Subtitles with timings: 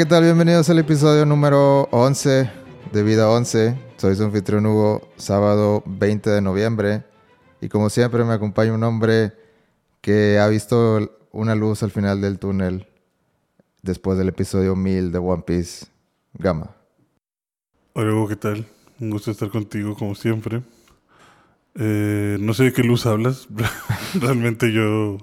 [0.00, 0.24] ¿qué tal?
[0.24, 2.50] Bienvenidos al episodio número 11
[2.90, 3.78] de Vida 11.
[3.98, 7.04] Soy su anfitrión Hugo, sábado 20 de noviembre.
[7.60, 9.34] Y como siempre me acompaña un hombre
[10.00, 12.86] que ha visto una luz al final del túnel
[13.82, 15.88] después del episodio 1000 de One Piece,
[16.32, 16.74] Gama.
[17.92, 18.66] Hola Hugo, ¿qué tal?
[19.00, 20.62] Un gusto estar contigo como siempre.
[21.74, 23.48] Eh, no sé de qué luz hablas.
[24.14, 25.18] Realmente yo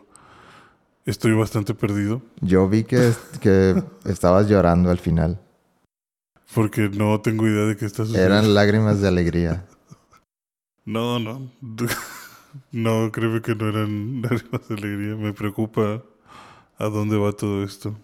[1.07, 2.21] estoy bastante perdido.
[2.41, 5.39] Yo vi que, que estabas llorando al final.
[6.53, 8.35] Porque no tengo idea de qué está sucediendo.
[8.35, 9.65] Eran lágrimas de alegría.
[10.85, 11.51] No, no.
[12.71, 15.15] No, creo que no eran lágrimas de alegría.
[15.15, 16.01] Me preocupa
[16.79, 17.95] a dónde va todo esto.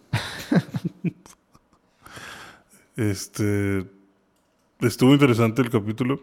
[2.96, 3.90] este.
[4.80, 6.22] Estuvo interesante el capítulo,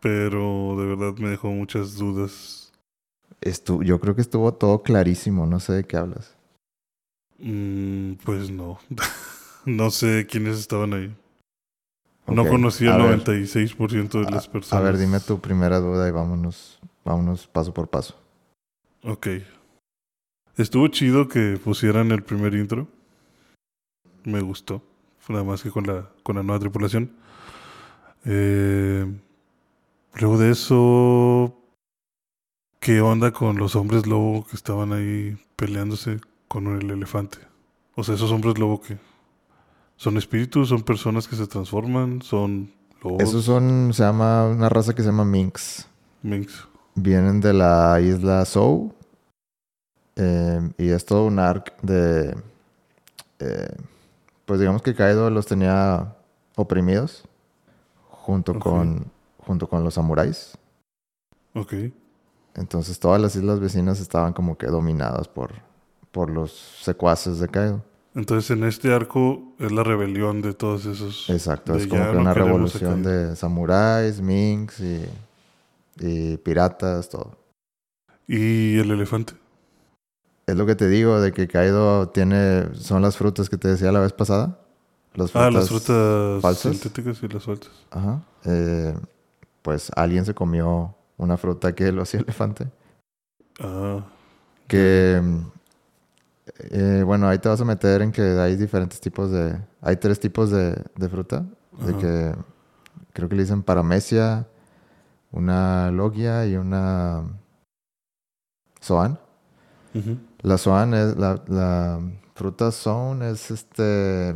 [0.00, 2.69] pero de verdad me dejó muchas dudas.
[3.40, 6.36] Estu yo creo que estuvo todo clarísimo, no sé de qué hablas.
[7.38, 8.78] Mm, pues no.
[9.64, 11.14] no sé quiénes estaban ahí.
[12.26, 14.80] No conocía el 96% de las personas.
[14.80, 18.16] A ver, dime tu primera duda y vámonos, vámonos paso por paso.
[19.02, 19.28] Ok.
[20.56, 22.86] Estuvo chido que pusieran el primer intro.
[24.24, 24.82] Me gustó.
[25.28, 27.12] Nada más que con la, con la nueva tripulación.
[28.24, 29.06] Eh,
[30.14, 31.59] luego de eso,
[32.80, 37.38] ¿qué onda con los hombres lobo que estaban ahí peleándose con el elefante?
[37.94, 38.98] O sea, esos hombres lobo que
[39.96, 42.72] son espíritus, son personas que se transforman, son
[43.04, 43.22] lobos.
[43.22, 45.86] Esos son, se llama una raza que se llama Minx.
[46.22, 46.66] Minx.
[46.94, 48.92] Vienen de la isla Sou.
[50.16, 52.34] Eh, y es todo un arc de.
[53.38, 53.76] Eh,
[54.44, 56.16] pues digamos que Kaido los tenía
[56.56, 57.24] oprimidos
[58.08, 60.58] junto con junto con los samuráis.
[61.54, 61.74] Ok.
[62.54, 65.52] Entonces todas las islas vecinas estaban como que dominadas por,
[66.10, 66.52] por los
[66.82, 67.82] secuaces de Kaido.
[68.14, 71.30] Entonces en este arco es la rebelión de todos esos.
[71.30, 75.04] Exacto, es como que una revolución de samuráis, minks y,
[76.00, 77.38] y piratas, todo.
[78.26, 79.34] ¿Y el elefante?
[80.46, 82.74] Es lo que te digo, de que Kaido tiene.
[82.74, 84.58] Son las frutas que te decía la vez pasada.
[85.14, 86.72] Las frutas ah, las frutas falsas.
[86.72, 87.70] sintéticas y las sueltas.
[87.90, 88.22] Ajá.
[88.44, 88.94] Eh,
[89.62, 92.68] pues alguien se comió una fruta que lo hacía elefante.
[93.60, 94.04] Ah.
[94.66, 95.22] Que.
[96.70, 99.60] Eh, bueno, ahí te vas a meter en que hay diferentes tipos de.
[99.82, 101.44] Hay tres tipos de, de fruta.
[101.86, 102.34] De que.
[103.12, 104.46] Creo que le dicen paramecia,
[105.30, 107.24] una logia y una.
[108.80, 109.18] Soan.
[110.42, 112.00] La Swan es la, la
[112.34, 114.34] fruta Swan es este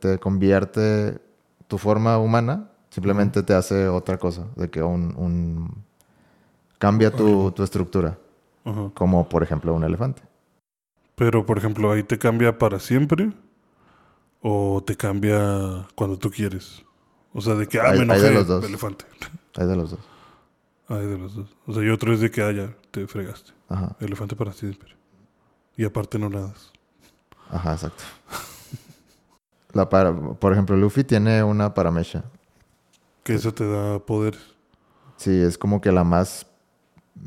[0.00, 1.20] te, convierte
[1.68, 5.84] tu forma humana simplemente te hace otra cosa de que un, un
[6.78, 8.18] cambia tu, tu estructura
[8.94, 10.22] como por ejemplo un elefante
[11.14, 13.32] pero por ejemplo ahí te cambia para siempre
[14.42, 16.82] o te cambia cuando tú quieres
[17.32, 19.04] o sea de que ah, hay, me de los dos elefante
[19.56, 20.00] hay de los dos
[20.88, 23.56] hay de los dos o sea y otro es de que haya ah, te fregaste
[23.68, 23.96] Ajá.
[24.00, 24.96] Elefante para siempre.
[25.76, 26.72] Y aparte no nadas.
[27.50, 28.02] Ajá, exacto.
[29.72, 32.24] La para, por ejemplo, Luffy tiene una paramecha.
[33.22, 34.36] Que eso te da poder.
[35.16, 36.46] Sí, es como que la más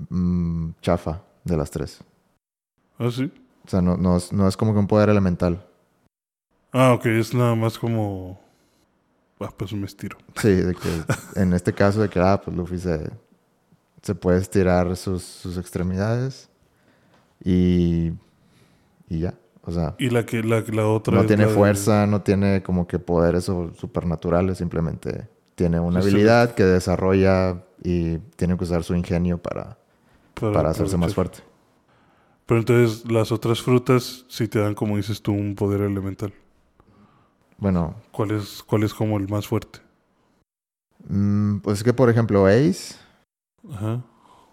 [0.09, 1.99] mm, chafa de las tres.
[2.97, 3.31] ¿Ah, sí?
[3.65, 5.65] O sea, no, no, es, no es como que un poder elemental.
[6.71, 8.39] Ah, ok, es nada más como...
[9.39, 10.17] Ah, pues me estiro.
[10.35, 11.03] Sí, de que
[11.41, 13.09] en este caso de que, ah, pues Luffy se,
[14.01, 16.49] se puede estirar sus, sus extremidades
[17.43, 18.11] y,
[19.07, 19.33] y ya.
[19.63, 22.97] O sea, y la que la, la otra no tiene fuerza, no tiene como que
[22.97, 29.77] poderes supernaturales, simplemente tiene una habilidad que desarrolla y tiene que usar su ingenio para,
[30.39, 31.39] para, hacerse más fuerte.
[32.45, 36.33] Pero entonces las otras frutas sí te dan, como dices tú, un poder elemental.
[37.57, 37.95] Bueno.
[38.11, 39.79] ¿Cuál es, cuál es como el más fuerte?
[41.07, 42.95] Mm, pues es que, por ejemplo, Ace
[43.71, 44.01] Ajá.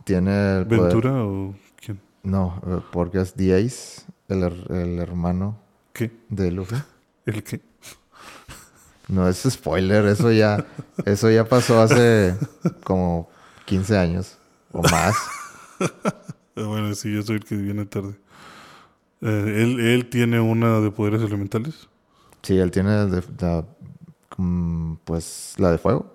[0.04, 2.00] Tiene el ¿Ventura o quién?
[2.22, 5.58] No, eh, porque es The Ace, el, el hermano
[5.92, 6.12] ¿Qué?
[6.28, 6.76] de Luffy.
[7.24, 7.60] ¿El qué?
[9.08, 10.64] No es spoiler, eso ya,
[11.04, 12.36] eso ya pasó hace
[12.84, 13.28] como
[13.64, 14.38] 15 años
[14.72, 15.16] o más.
[16.56, 18.14] bueno, sí, yo soy el que viene tarde.
[19.20, 21.88] Eh, ¿él, ¿Él tiene una de poderes elementales?
[22.42, 23.22] Sí, él tiene de,
[24.36, 26.14] mm, pues la de fuego.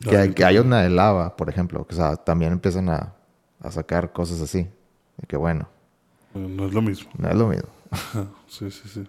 [0.00, 1.86] Que, que, hay una de lava, por ejemplo.
[1.88, 3.14] O sea, también empiezan a,
[3.60, 4.68] a sacar cosas así.
[5.22, 5.68] Y que bueno.
[6.34, 7.10] No es lo mismo.
[7.16, 7.68] No es lo mismo.
[8.46, 9.08] sí, sí, sí.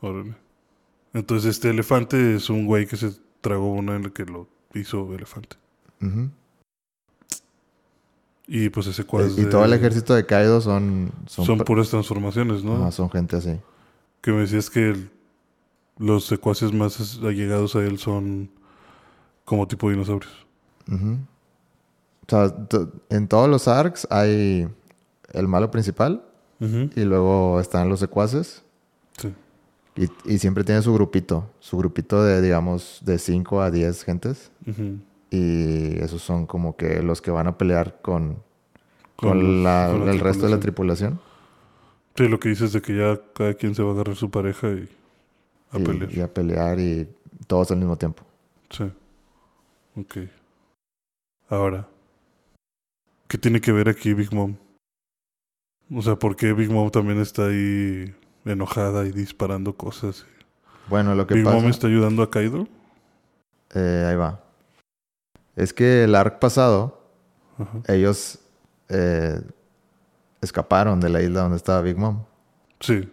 [0.00, 0.34] Órale.
[1.12, 3.10] Entonces este elefante es un güey que se
[3.40, 5.56] tragó una en la que lo hizo elefante.
[8.50, 9.30] Y pues ese cuadro.
[9.36, 11.12] Y, todo el ejército de Kaido son.
[11.26, 12.90] Son, puras transformaciones, ¿no?
[12.90, 13.56] son gente así.
[14.22, 14.96] Que me decías que
[15.98, 18.50] los secuaces más allegados a él son
[19.44, 20.32] como tipo dinosaurios.
[20.90, 21.18] Ujú.
[22.26, 22.54] O sea,
[23.10, 24.68] en todos los arcs hay
[25.32, 26.24] el malo principal
[26.60, 26.90] Ujú.
[26.96, 28.62] y luego están los secuaces
[29.18, 29.32] Sí.
[29.96, 34.50] y, y siempre tiene su grupito, su grupito de, digamos, de 5 a 10 gentes
[34.66, 34.98] Ujú.
[35.30, 38.42] Y esos son como que los que van a pelear con,
[39.16, 41.20] Con con, los- la- con la el resto de la tripulación.
[42.16, 44.68] Sí, lo que dices de que ya cada quien se va a agarrar su pareja
[44.68, 44.88] y
[45.70, 46.12] a y, pelear.
[46.12, 47.08] y a pelear y
[47.46, 48.24] todos al mismo tiempo.
[48.70, 48.90] Sí.
[49.96, 50.16] Ok.
[51.48, 51.88] Ahora,
[53.28, 54.56] ¿qué tiene que ver aquí Big Mom?
[55.94, 58.14] O sea, ¿por qué Big Mom también está ahí
[58.44, 60.26] enojada y disparando cosas?
[60.88, 61.56] Bueno, lo que ¿Big pasa...
[61.56, 62.66] Mom está ayudando a Kaido?
[63.74, 64.42] eh, ahí va.
[65.58, 67.02] Es que el arc pasado
[67.88, 68.38] ellos
[68.88, 69.40] eh,
[70.40, 72.22] escaparon de la isla donde estaba Big Mom.
[72.78, 73.12] Sí.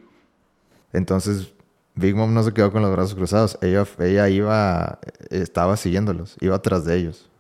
[0.93, 1.51] Entonces,
[1.95, 3.57] Big Mom no se quedó con los brazos cruzados.
[3.63, 4.99] Ella, ella iba,
[5.31, 7.31] estaba siguiéndolos, iba atrás de ellos.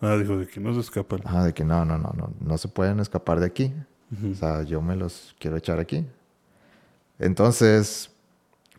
[0.00, 1.20] Ah, dijo de que no se escapan.
[1.22, 3.74] Ajá, de que no, no, no, no, no se pueden escapar de aquí.
[4.32, 6.06] O sea, yo me los quiero echar aquí.
[7.18, 8.10] Entonces,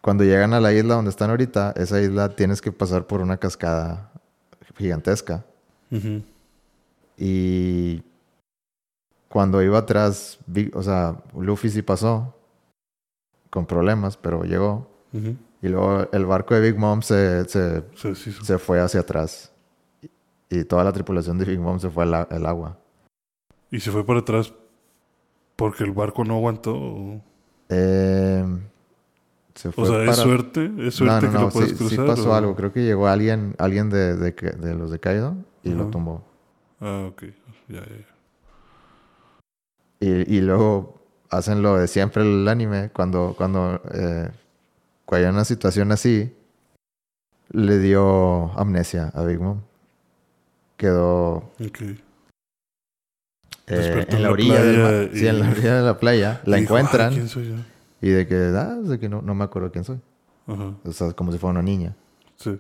[0.02, 3.38] cuando llegan a la isla donde están ahorita, esa isla tienes que pasar por una
[3.38, 4.12] cascada
[4.76, 5.46] gigantesca.
[5.92, 6.22] Ujú.
[7.18, 8.04] Y
[9.30, 10.40] cuando iba atrás,
[10.74, 12.36] o sea, Luffy sí pasó
[13.50, 14.90] con problemas, pero llegó.
[15.62, 19.52] Y luego el barco de Big Mom se, se, Se fue hacia atrás.
[20.50, 22.78] Y toda la tripulación de Big Mom se fue al, al agua.
[23.70, 24.54] Y se fue para atrás
[25.56, 27.22] porque el barco no aguantó.
[27.70, 28.44] Eh,
[29.56, 30.66] se o fue sea, ¿es para- suerte?
[30.66, 32.06] ¿Es No, suerte no, que no, lo puedes sí, sí cruzar?
[32.08, 32.56] pasó o- algo.
[32.56, 35.92] Creo que llegó alguien, alguien de, de, que- de los de Kaido y lo Ajá.
[35.92, 36.24] tumbó.
[36.80, 37.24] Ah, ok.
[37.68, 38.06] Ya, ya, ya.
[40.00, 41.00] Y, y luego
[41.30, 42.90] hacen lo de siempre el anime.
[42.94, 44.30] Cuando, cuando, eh,
[45.06, 46.34] cuando hay una situación así,
[47.52, 49.62] le dio amnesia a Big Mom.
[50.78, 51.82] Quedó Ok.
[53.68, 56.42] eh, en la orilla, del playa mar- sí, en la y- orilla de la playa.
[56.46, 57.56] La Y dijo, "Ay, encuentran ¿Quién soy yo?
[58.02, 60.00] Y de que, ah, de que no, no me acuerdo quién soy.
[60.48, 60.74] Ajá.
[60.84, 61.96] O sea, como si fuera una niña.
[62.36, 62.60] Sí.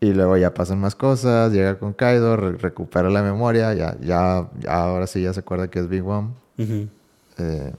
[0.00, 4.50] Y luego ya pasan más cosas, llega con Kaido, re- recupera la memoria, ya, ya,
[4.58, 6.34] ya ahora sí ya se acuerda que es Big Mom.
[6.58, 7.72] Eh,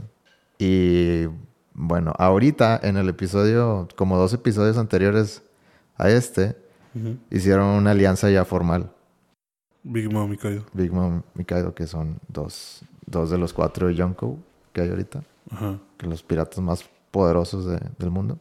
[0.57, 1.27] y
[1.73, 5.43] bueno, ahorita en el episodio, como dos episodios anteriores
[5.97, 6.55] a este,
[7.29, 8.89] hicieron una alianza ya formal.
[9.83, 10.63] Big Mom y Kaido.
[10.73, 14.39] Big Mom y Kaido, que son dos, dos de los cuatro Yonko
[14.73, 15.21] que hay ahorita,
[15.51, 15.79] Ajá.
[15.97, 18.39] que los piratas más poderosos de- del mundo.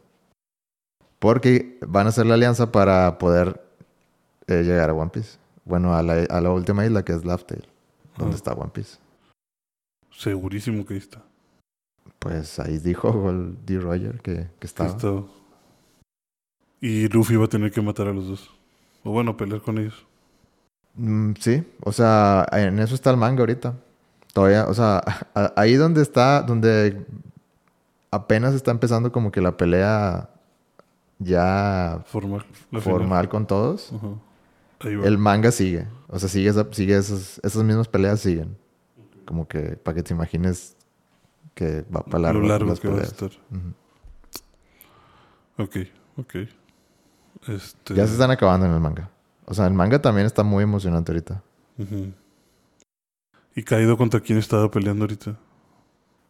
[1.19, 3.63] Porque van a hacer la alianza para poder
[4.46, 5.39] eh, llegar a One Piece.
[5.65, 7.67] Bueno, a la, a la última isla que es Laugh Tale,
[8.19, 8.99] donde está One Piece.
[10.11, 11.23] Segurísimo que ahí está.
[12.19, 13.79] Pues ahí dijo el D.
[13.81, 14.96] Roger que, estaba.
[16.81, 18.51] Y Luffy va a tener que matar a los dos.
[19.03, 20.06] O bueno, pelear con ellos.
[20.94, 23.75] Mm, sí, o sea, en eso está el manga ahorita.
[24.34, 25.03] Todavía, o sea,
[25.56, 27.06] ahí donde está, donde
[28.10, 30.29] apenas está empezando como que la pelea
[31.19, 32.44] ya Formal.
[32.82, 33.91] formal con todos,
[34.81, 35.86] el manga sigue.
[36.08, 38.56] O sea, sigue, esa- sigue esas, esas mismas peleas siguen.
[39.24, 40.76] Como que para que te imagines
[41.55, 43.12] que va para largo, Lo largo las que va a peleas.
[43.12, 43.31] estar.
[43.50, 43.72] Ujú.
[45.62, 45.76] Ok,
[46.19, 46.34] ok.
[47.48, 47.94] Este...
[47.94, 49.08] Ya se están acabando en el manga.
[49.46, 51.43] O sea, el manga también está muy emocionante ahorita.
[51.79, 52.12] Ujú.
[53.55, 55.37] ¿Y Kaido contra quién estaba peleando ahorita?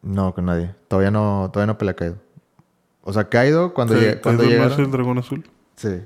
[0.02, 0.74] No, con nadie.
[0.88, 2.16] Todavía no, todavía no pelea Kaido.
[3.02, 4.84] O sea, Kaido cuando, Ka- lle- cuando ¿Kaido no es llegaron...
[4.86, 5.44] el dragón azul?
[5.76, 6.02] Sí.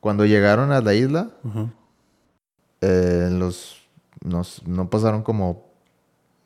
[0.00, 1.30] Cuando llegaron a la isla,
[2.80, 3.82] eh, los,
[4.24, 5.66] nos- no pasaron como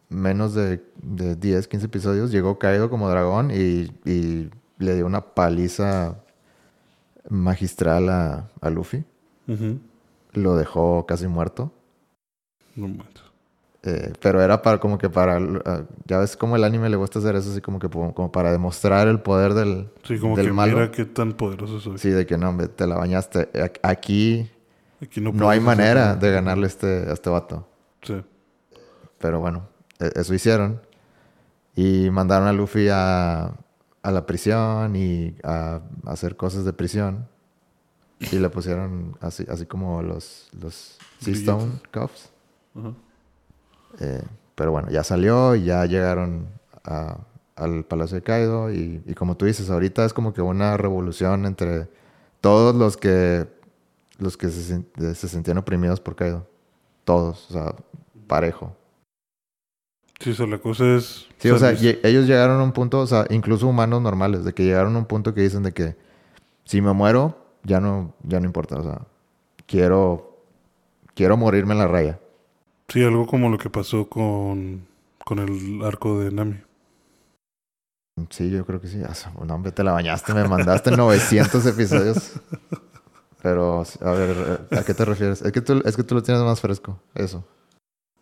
[0.08, 2.30] menos de, de 10, 15 episodios.
[2.30, 6.16] Llegó Kaido como dragón y, y le dio una paliza
[7.28, 9.04] magistral a, a Luffy.
[10.32, 11.72] Lo dejó casi muerto.
[12.74, 12.88] No.
[13.84, 15.38] Eh, pero era para como que para...
[15.64, 18.30] ah, ya ves cómo el anime le gusta hacer eso, así como que como, como
[18.30, 20.74] para demostrar el poder del, Sí, como del que malo.
[20.76, 21.98] mira qué tan poderoso soy.
[21.98, 23.48] Sí, de que no, hombre, te la bañaste.
[23.82, 24.48] Aquí
[25.02, 27.66] Aquí no, no hay manera de ganarle este, a este vato.
[28.02, 28.22] Sí.
[29.18, 29.66] Pero bueno,
[29.98, 30.80] e- eso hicieron.
[31.74, 33.46] Y mandaron a Luffy a,
[34.02, 37.26] a la prisión y a, a hacer cosas de prisión.
[38.30, 42.30] Y le pusieron así, así como los, los Sea Stone Cuffs.
[42.78, 42.92] Ajá.
[44.00, 44.22] Eh,
[44.54, 46.48] pero bueno, ya salió y ya llegaron
[46.84, 47.18] a-
[47.56, 48.70] al Palacio de Kaido.
[48.72, 51.88] Y, y como tú dices, ahorita es como que una revolución entre
[52.40, 53.46] todos los que,
[54.18, 54.82] los que se,
[55.14, 56.46] se sentían oprimidos por Kaido.
[57.04, 57.74] Todos, o sea,
[58.26, 58.76] parejo.
[60.20, 61.26] Sí, o sea, la cosa es...
[61.38, 64.62] Sí, o sea, ellos llegaron a un punto, o sea, incluso humanos normales, de que
[64.64, 65.96] llegaron a un punto que dicen de que
[66.64, 69.00] si me muero, ya no, ya no importa, o sea,
[69.66, 70.38] quiero,
[71.16, 72.20] quiero morirme en la raya.
[72.92, 74.86] Sí, algo como lo que pasó con,
[75.24, 76.60] con el arco de Nami.
[78.28, 79.00] Sí, yo creo que sí.
[79.02, 79.14] Ah,
[79.46, 82.32] No, hombre, te la bañaste, me mandaste 900 episodios.
[83.42, 85.40] Pero, a ver, ¿a qué te refieres?
[85.40, 87.44] Es que tú, es que tú lo tienes más fresco, eso.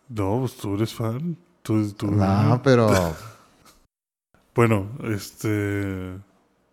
[0.09, 1.37] No, pues tú eres fan.
[1.63, 2.89] Tú, tú- No, pero...
[4.55, 6.19] Bueno, este...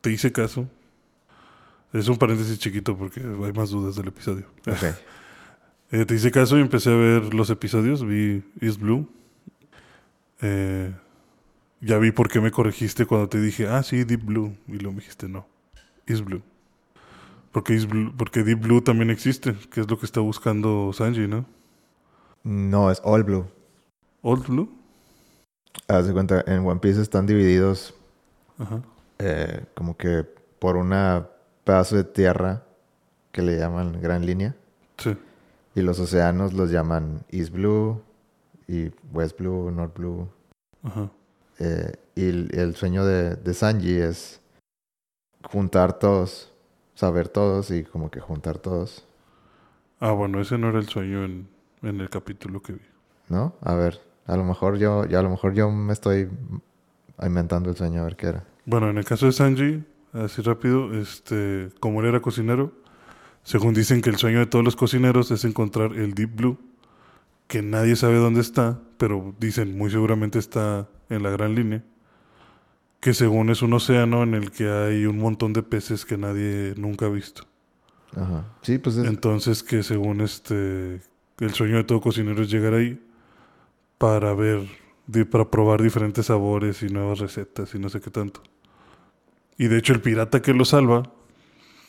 [0.01, 0.67] Te hice caso.
[1.93, 4.45] Es un paréntesis chiquito porque hay más dudas del episodio.
[4.67, 4.83] Ok.
[5.91, 8.05] Eh, te hice caso y empecé a ver los episodios.
[8.05, 9.07] Vi East Blue.
[10.41, 10.93] Eh,
[11.81, 14.55] ya vi por qué me corregiste cuando te dije, ah, sí, Deep Blue.
[14.67, 15.47] Y luego me dijiste, no,
[16.05, 16.41] East Blue.
[17.51, 21.27] Porque, East Blue- porque Deep Blue también existe, que es lo que está buscando Sanji,
[21.27, 21.45] ¿no?
[22.43, 23.47] No, es All Blue.
[24.21, 24.69] Old Blue.
[25.87, 27.93] Haz de cuenta, en One Piece están divididos
[28.57, 28.81] Ajá.
[29.19, 30.25] eh, como que
[30.59, 31.27] por una
[31.63, 32.63] pedazo de tierra
[33.31, 34.55] que le llaman Gran Línea.
[34.97, 35.15] Sí.
[35.77, 38.01] Y los océanos los llaman East Blue
[38.67, 40.27] y West Blue, North Blue.
[40.81, 41.11] Ajá.
[41.59, 44.41] Eh, y el, el sueño de, de Sanji es
[45.43, 46.51] juntar todos,
[46.95, 49.05] saber todos y como que juntar todos,
[49.99, 51.47] Ah, bueno, ese no era el sueño en,
[51.81, 52.81] en el capítulo que vi.
[53.29, 53.55] ¿no?
[53.61, 56.29] A ver, a lo mejor yo, ya a lo mejor yo me estoy
[57.21, 58.43] inventando el sueño a ver qué era.
[58.65, 62.71] Bueno, en el caso de Sanji, así rápido, este, como él era cocinero,
[63.47, 66.57] según dicen que el sueño de todos los cocineros es encontrar el Deep Blue,
[67.47, 71.81] que nadie sabe dónde está, pero dicen muy seguramente está en la gran línea,
[72.99, 76.73] que según es un océano en el que hay un montón de peces que nadie
[76.75, 77.43] nunca ha visto.
[78.17, 78.53] Ajá.
[78.63, 80.99] Sí, pues es, Entonces que según este,
[81.39, 83.01] el sueño de todo cocinero es llegar ahí
[83.97, 84.67] para ver,
[85.31, 88.43] para probar diferentes sabores y nuevas recetas y no sé qué tanto.
[89.57, 91.03] Y de hecho el pirata que lo salva,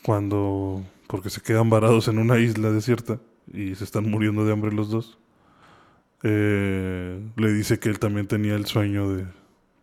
[0.05, 3.19] cuando, porque se quedan varados en una isla desierta
[3.53, 5.19] y se están muriendo de hambre los dos,
[6.23, 9.25] eh, le dice que él también tenía el sueño de,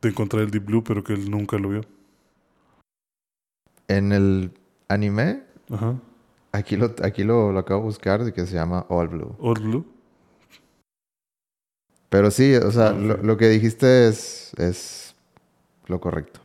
[0.02, 1.82] de encontrar el Deep Blue, pero que él nunca lo vio.
[3.88, 4.52] en el
[4.88, 5.96] anime, Ajá.
[6.52, 9.36] aquí lo, aquí lo, lo acabo de buscar de que se llama All Blue.
[9.40, 9.86] Old Blue.
[12.10, 15.16] Pero sí, o sea, Ah, lo, lo que dijiste es, es
[15.88, 16.40] lo correcto.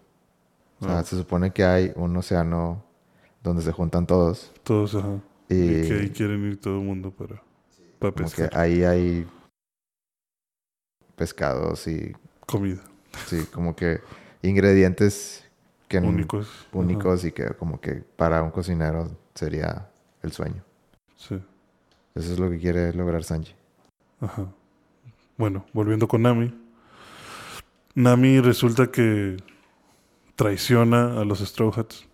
[0.80, 2.84] O sea, Ah, se supone que hay un océano
[3.42, 5.20] donde se juntan todos todos, ajá.
[5.48, 7.42] y, Y que ahí quieren ir todo el mundo para,
[7.98, 9.26] para como que pescar ahí hay
[11.16, 12.12] pescados y
[12.46, 12.80] comida.
[13.26, 14.00] sí, como que
[14.42, 15.44] ingredientes
[15.88, 16.48] que Únicos.
[16.72, 19.90] únicos y que como que para un cocinero sería
[20.22, 20.62] el sueño.
[21.16, 21.34] Sí.
[22.14, 23.54] Eso es lo que quiere lograr Sanji.
[24.20, 24.46] Ajá.
[25.36, 26.54] Bueno, volviendo con Nami.
[27.94, 29.36] Nami resulta que
[30.36, 32.06] traiciona a los Straw Hats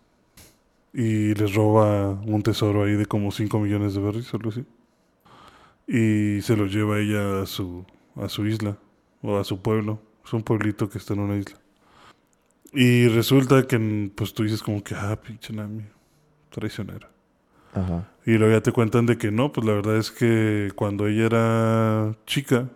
[0.99, 4.65] y les roba un tesoro ahí de como 5 millones de berries o algo así.
[5.87, 7.85] Y se lo lleva ella a su,
[8.15, 8.79] a su isla
[9.21, 10.00] o a su pueblo.
[10.25, 11.59] Es un pueblito que está en una isla.
[12.73, 15.85] Y resulta que pues tú dices como que, ah, pinche Nami,
[16.49, 17.11] traicionera.
[17.75, 18.09] Ajá.
[18.25, 21.26] Y luego ya te cuentan de que no, pues la verdad es que cuando ella
[21.26, 22.71] era chica,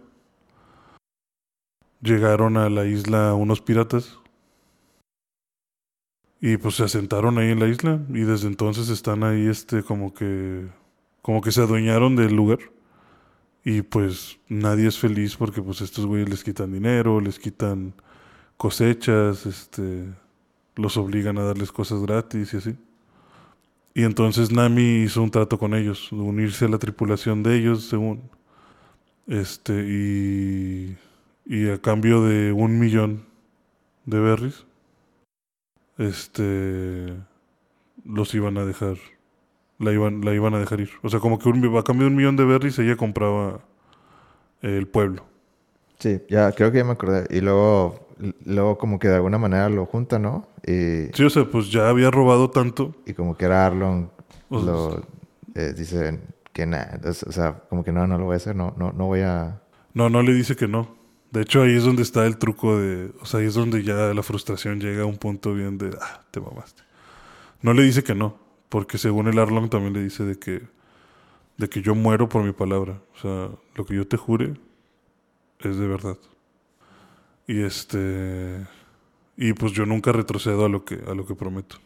[2.03, 4.19] llegaron a la isla unos piratas.
[6.41, 10.15] Y pues se asentaron ahí en la isla y desde entonces están ahí este como
[10.15, 10.69] que
[11.23, 12.61] como que se adueñaron del lugar.
[13.65, 17.95] Y pues nadie es feliz porque pues estos güeyes les quitan dinero, les quitan
[18.57, 20.07] cosechas, este
[20.77, 22.77] los obligan a darles cosas gratis y así.
[23.95, 28.23] Y entonces Nami hizo un trato con ellos, unirse a la tripulación de ellos, según.
[29.27, 30.97] Este, y,
[31.47, 33.25] y a cambio de un millón
[34.07, 34.67] de berries,
[36.00, 37.14] este,
[38.04, 38.97] los iban a dejar,
[39.78, 40.90] la iban, la iban a dejar ir.
[41.02, 43.61] O sea, como que un- a cambio de un millón de berries ella compraba
[44.62, 45.25] el pueblo.
[45.99, 47.26] Sí, ya creo que ya me acordé.
[47.30, 48.09] Y luego,
[48.47, 50.49] luego como que de alguna manera lo juntan, ¿no?
[50.66, 52.95] Y, Sí, o sea, pues ya había robado tanto.
[53.07, 55.02] y como que era O sea, lo
[55.54, 58.75] eh, dicen que nada, o sea, como que no, no lo voy a hacer, no,
[58.76, 59.61] no, no voy a...
[59.95, 61.00] No, no le dice que no.
[61.31, 63.13] De hecho, ahí es donde está el truco de...
[63.21, 65.97] O sea, ahí es donde ya la frustración llega a un punto bien de...
[66.01, 66.83] Ah, te mamaste.
[67.63, 68.39] No le dice que no.
[68.69, 70.63] Porque según el Arlong también le dice de que...
[71.57, 73.01] De que yo muero por mi palabra.
[73.15, 74.55] O sea, lo que yo te jure
[75.61, 76.19] es de verdad.
[77.47, 78.67] Y este...
[79.37, 81.77] Y pues yo nunca retrocedo a lo que, a lo que prometo.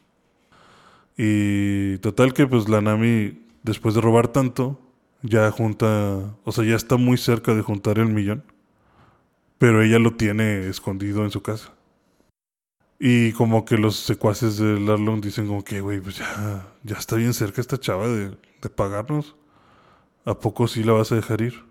[1.17, 4.81] Y total que pues la Nami, después de robar tanto,
[5.23, 8.43] ya junta, o sea, ya está muy cerca de juntar el millón.
[9.59, 11.73] Pero ella lo tiene escondido en su casa.
[12.99, 17.17] Y como que los secuaces de Larlon dicen como que, güey, pues ya, ya está
[17.17, 18.31] bien cerca esta chava de,
[18.63, 19.37] de pagarnos.
[20.25, 21.65] ¿A poco sí la vas a dejar ir?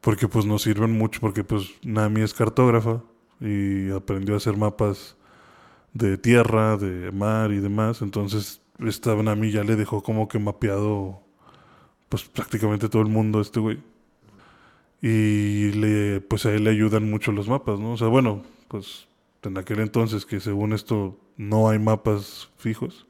[0.00, 3.02] Porque pues nos sirven mucho, porque pues Nami es cartógrafa
[3.40, 5.16] y aprendió a hacer mapas
[5.92, 8.02] de tierra, de mar y demás.
[8.02, 11.20] Entonces esta Nami ya le dejó como que mapeado
[12.08, 13.82] pues prácticamente todo el mundo a este güey.
[15.06, 17.92] Y le, pues a él le ayudan mucho los mapas, ¿no?
[17.92, 19.06] O sea, bueno, pues
[19.42, 23.06] en aquel entonces que según esto no hay mapas fijos,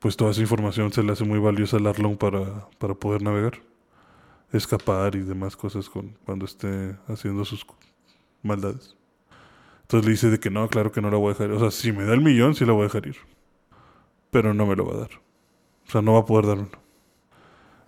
[0.00, 3.60] pues toda esa información se le hace muy valiosa al Arlong para, para poder navegar,
[4.52, 7.64] escapar y demás cosas con, cuando esté haciendo sus
[8.42, 8.96] maldades.
[9.82, 11.52] Entonces le dice de que no, claro que no la voy a dejar.
[11.52, 13.18] O sea, si me da el millón, sí la voy a dejar ir.
[14.32, 15.10] Pero no me lo va a dar.
[15.86, 16.85] O sea, no va a poder dármelo.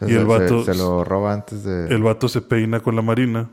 [0.00, 0.64] Y el vato...
[0.64, 1.88] Se, lo roba antes de...
[1.88, 3.50] El vato se peina con la marina.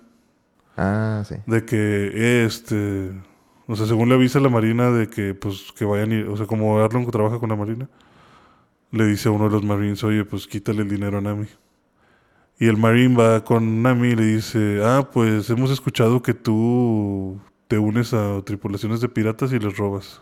[0.78, 1.36] Ah, sí.
[1.46, 3.12] De que este...
[3.68, 6.22] O sea, según le avisa a la marina de que, pues, que vayan y...
[6.22, 7.90] O sea, como Arlong trabaja con la marina,
[8.92, 11.48] le dice a uno de los marines, oye, pues quítale el dinero a Nami.
[12.60, 17.40] Y el marine va con Nami y le dice, ah, pues hemos escuchado que tú
[17.68, 20.22] te unes a tripulaciones de piratas y les robas.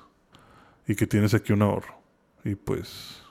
[0.88, 1.96] Y que tienes aquí un ahorro.
[2.46, 3.23] Y pues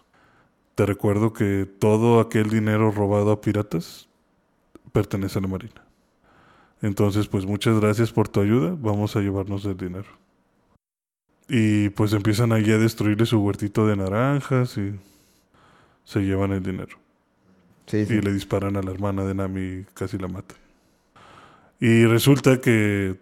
[0.74, 4.08] te recuerdo que todo aquel dinero robado a piratas
[4.92, 5.84] pertenece a la Marina.
[6.80, 8.76] Entonces, pues muchas gracias por tu ayuda.
[8.78, 10.08] Vamos a llevarnos el dinero.
[11.48, 14.98] Y pues empiezan allí a destruirle su huertito de naranjas y
[16.04, 16.96] se llevan el dinero.
[17.86, 18.14] Sí, sí.
[18.14, 20.56] Y le disparan a la hermana de Nami y casi la matan.
[21.78, 23.18] Y resulta que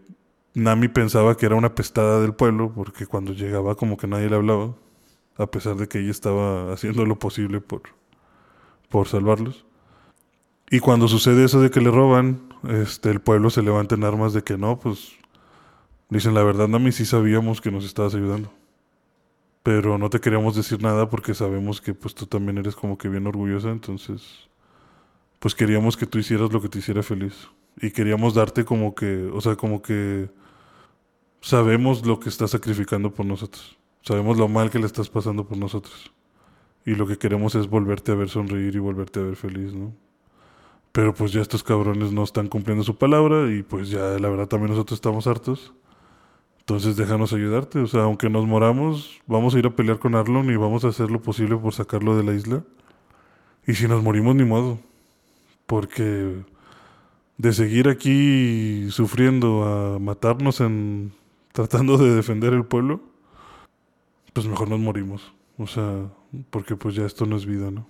[0.54, 4.36] Nami pensaba que era una pestada del pueblo porque cuando llegaba como que nadie le
[4.36, 4.74] hablaba,
[5.40, 7.83] a pesar de que ella estaba haciendo lo posible por,
[8.88, 9.64] por salvarlos.
[10.70, 14.33] Y cuando sucede eso de que le roban, este, el pueblo se levanta en armas
[14.33, 15.12] de que no, pues
[16.11, 18.53] dicen la verdad, Nami, sí sabíamos que nos estabas ayudando.
[19.62, 23.09] Pero no te queríamos decir nada porque sabemos que pues tú también eres como que
[23.09, 24.48] bien orgullosa, entonces
[25.38, 27.48] pues queríamos que tú hicieras lo que te hiciera feliz.
[27.81, 30.29] Y queríamos darte como que, o sea, como que
[31.40, 33.79] sabemos lo que estás sacrificando por nosotros.
[34.02, 36.12] Sabemos lo mal que le estás pasando por nosotros.
[36.86, 39.92] Y lo que queremos es volverte a ver sonreír y volverte a ver feliz, ¿no?
[40.92, 44.48] Pero pues ya estos cabrones no están cumpliendo su palabra y pues ya la verdad
[44.48, 45.72] también nosotros estamos hartos.
[46.60, 47.78] Entonces déjanos ayudarte.
[47.80, 50.88] O sea, aunque nos moramos, vamos a ir a pelear con Arlon y vamos a
[50.88, 52.64] hacer lo posible por sacarlo de la isla.
[53.66, 54.78] Y si nos morimos, ni modo.
[55.66, 56.42] Porque
[57.38, 61.12] de seguir aquí sufriendo a matarnos en
[61.52, 63.00] tratando de defender el pueblo,
[64.32, 65.32] pues mejor nos morimos.
[65.58, 66.06] O sea,
[66.50, 67.86] porque pues ya esto no es vida, ¿no?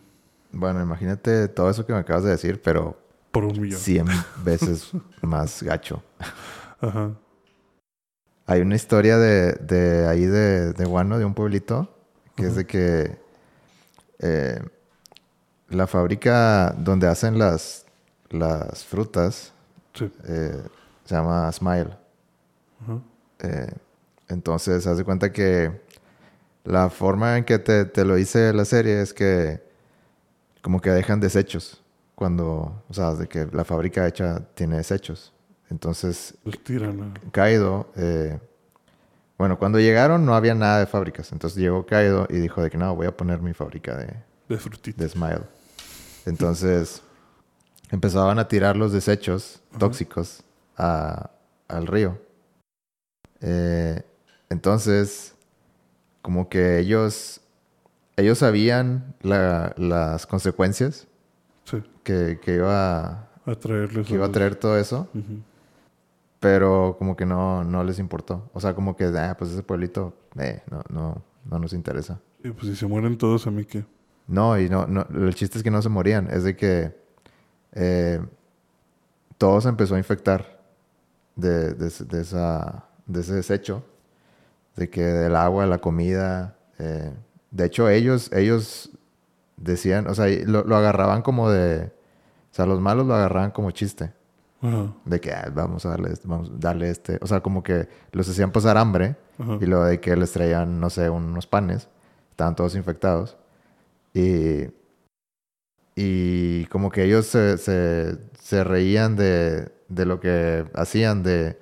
[0.52, 2.98] Bueno, imagínate todo eso que me acabas de decir, pero...
[3.30, 3.78] Por un millón.
[3.78, 4.06] Cien
[4.44, 4.90] veces
[5.22, 6.02] más gacho.
[6.80, 7.12] Ajá.
[8.46, 11.88] Hay una historia de, de ahí de, de Guano, de un pueblito,
[12.34, 13.16] que es de que
[14.18, 14.60] eh,
[15.68, 17.86] la fábrica donde hacen las,
[18.30, 19.52] las frutas
[20.26, 20.62] eh,
[21.04, 21.96] se llama Smile.
[23.38, 23.72] Eh,
[24.28, 25.80] entonces, haz de cuenta que
[26.64, 29.62] la forma en que te, lo hice la serie es que
[30.62, 31.82] como que dejan desechos
[32.14, 35.32] cuando, o sea, de que la fábrica hecha tiene desechos.
[35.70, 36.34] Entonces,
[37.32, 38.38] Kaido, eh,
[39.38, 41.32] bueno, cuando llegaron no había nada de fábricas.
[41.32, 44.14] Entonces llegó Kaido y dijo de que no, voy a poner mi fábrica de,
[44.48, 45.44] de, de Smile.
[46.26, 47.02] Entonces
[47.90, 50.42] empezaban a tirar los desechos tóxicos
[50.76, 52.18] al río.
[53.40, 54.02] Eh,
[54.48, 55.34] entonces,
[56.22, 57.40] como que ellos,
[58.16, 61.06] ellos sabían las consecuencias
[62.04, 65.08] que, iba a, traerles que iba a traer todo eso.
[66.40, 68.50] Pero como que no, no les importó.
[68.54, 72.18] O sea, como que, ah, pues ese pueblito, eh, no, no, no nos interesa.
[72.42, 73.84] Y pues si se mueren todos, ¿a mí qué?
[74.26, 76.28] No, y no, no, el chiste es que no se morían.
[76.30, 76.96] Es de que
[77.72, 78.20] eh,
[79.36, 80.60] todo se empezó a infectar
[81.36, 81.86] de, de,
[82.20, 83.84] esa, de ese desecho
[84.80, 86.56] de que del agua, la comida.
[86.78, 87.12] Eh,
[87.50, 88.90] de hecho, ellos, ellos
[89.58, 91.92] decían, o sea, lo, agarraban como de.
[92.50, 94.12] O sea, los malos lo agarraban como chiste.
[95.04, 97.18] De que vamos a darle, vamos a darle este.
[97.20, 99.16] O sea, como que los hacían pasar hambre.
[99.60, 101.88] Y luego de que les traían, no sé, unos panes.
[102.30, 103.36] Estaban todos infectados.
[104.14, 104.68] Y.
[105.94, 111.58] Y como que ellos se, se, reían de, de, lo que hacían, de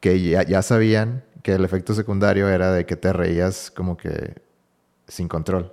[0.00, 4.40] que ya, ya sabían que el efecto secundario era de que te reías como que
[5.06, 5.72] sin control.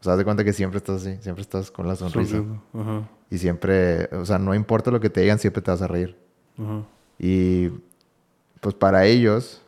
[0.00, 2.42] O sea, haz de cuenta que siempre estás así, siempre estás con la sonrisa.
[3.30, 6.18] Y siempre, o sea, no importa lo que te digan, siempre te vas a reír.
[7.16, 7.68] Y
[8.60, 9.62] pues para ellos,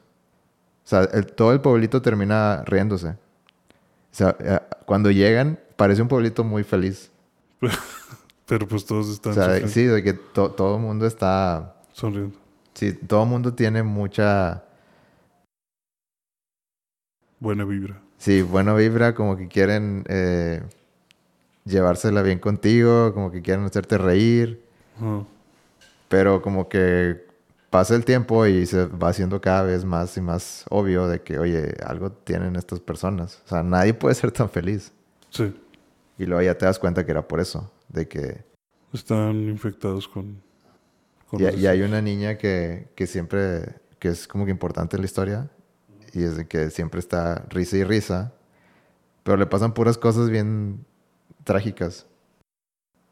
[0.85, 3.11] o sea, el- todo el pueblito termina riéndose.
[3.11, 3.15] O
[4.11, 7.13] sea, eh, cuando llegan, parece un pueblito muy feliz.
[8.47, 11.07] Pero pues todos están O sea, de- sufriendo, sí, de que to- todo el mundo
[11.07, 11.77] está...
[11.93, 12.37] sonriendo.
[12.75, 14.64] Sí, todo el mundo tiene mucha...
[17.45, 18.01] Buena vibra.
[18.17, 20.63] Sí, buena vibra, como que quieren eh,
[21.67, 24.65] llevársela bien contigo, como que quieren hacerte reír,
[26.09, 27.27] pero como que
[27.69, 31.39] pasa el tiempo y se va haciendo cada vez más y más obvio de que,
[31.39, 33.43] oye, algo tienen estas personas.
[33.45, 34.91] O sea, nadie puede ser tan feliz.
[35.29, 35.55] Sí.
[36.17, 38.43] Y luego ya te das cuenta que era por eso, de que...
[38.91, 40.41] Están infectados con...
[41.29, 45.03] con Y, y hay una niña que, que siempre, que es como que importante en
[45.03, 45.51] la historia,
[46.15, 48.33] y es de que siempre está risa y risa,
[49.23, 50.85] pero le pasan puras cosas bien
[51.45, 52.07] trágicas.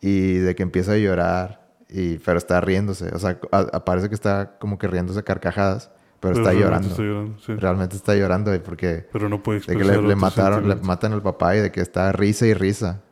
[0.00, 3.38] Y de que empieza a llorar, y, pero está riéndose, o sea,
[3.84, 6.88] parece que está como que riéndose a carcajadas, pero, está realmente llorando.
[6.88, 7.54] está llorando, sí.
[7.54, 11.56] Realmente está llorando, porque Pero no puede de que le, mataron, le matan al papá
[11.56, 13.02] y de que está risa y risa,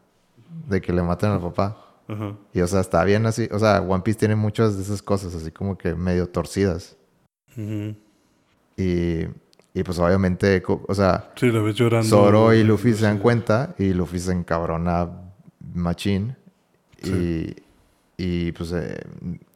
[0.68, 1.76] de que le matan al papá.
[2.07, 2.37] Ajá.
[2.53, 3.48] Y o sea, está bien así.
[3.50, 6.96] O sea, One Piece tiene muchas de esas cosas así como que medio torcidas.
[7.57, 7.96] Ujú.
[8.76, 9.26] Y,
[9.75, 12.09] y pues obviamente, o sea, Sí, la ves llorando.
[12.09, 13.23] Zoro y Luffy se dan Sí.
[13.23, 15.09] cuenta y Luffy se encabrona
[15.75, 16.37] machín.
[17.03, 17.55] Y,
[18.17, 19.01] y pues eh,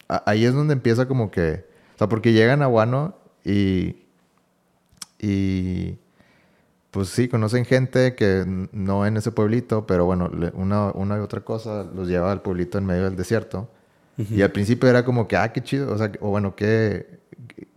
[0.07, 1.65] ahí es donde empieza como que...
[1.95, 3.97] O sea, porque llegan a Wano y...
[5.19, 5.97] Y...
[6.91, 11.41] Pues sí, conocen gente que no en ese pueblito, pero bueno, una, una y otra
[11.41, 13.69] cosa los lleva al pueblito en medio del desierto.
[14.17, 17.19] Y al principio era como que, ah, qué chido, o sea, o bueno, qué,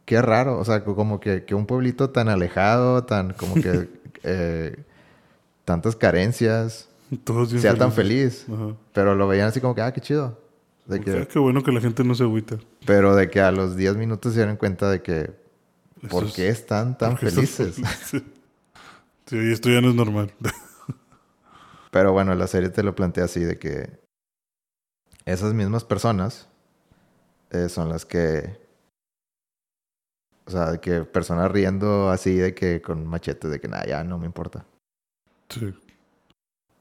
[0.09, 3.89] qué raro, o sea, como que, que un pueblito tan alejado, tan como que
[4.23, 4.75] eh,
[5.67, 6.89] tantas carencias,
[7.25, 8.45] Todos sea tan felices.
[8.47, 8.59] feliz.
[8.61, 8.75] Ajá.
[8.95, 10.41] Pero lo veían así como que, ah, qué chido.
[10.87, 12.57] De que- Ah, qué bueno que la gente no se agüita.
[12.87, 15.31] pero de que a los 10 minutos se dieron cuenta de que,
[16.09, 17.75] ¿por es- qué están tan felices?
[17.77, 18.23] felices.
[19.27, 20.33] Sí, esto ya no es normal.
[21.91, 23.91] Pero bueno, la serie te lo plantea así, de que
[25.27, 26.49] esas mismas personas
[27.51, 28.68] eh, son las que...
[30.49, 34.03] O sea, de que personas riendo así de que con machetes, de que nada, ya
[34.03, 34.65] no me importa.
[35.51, 35.75] Sí.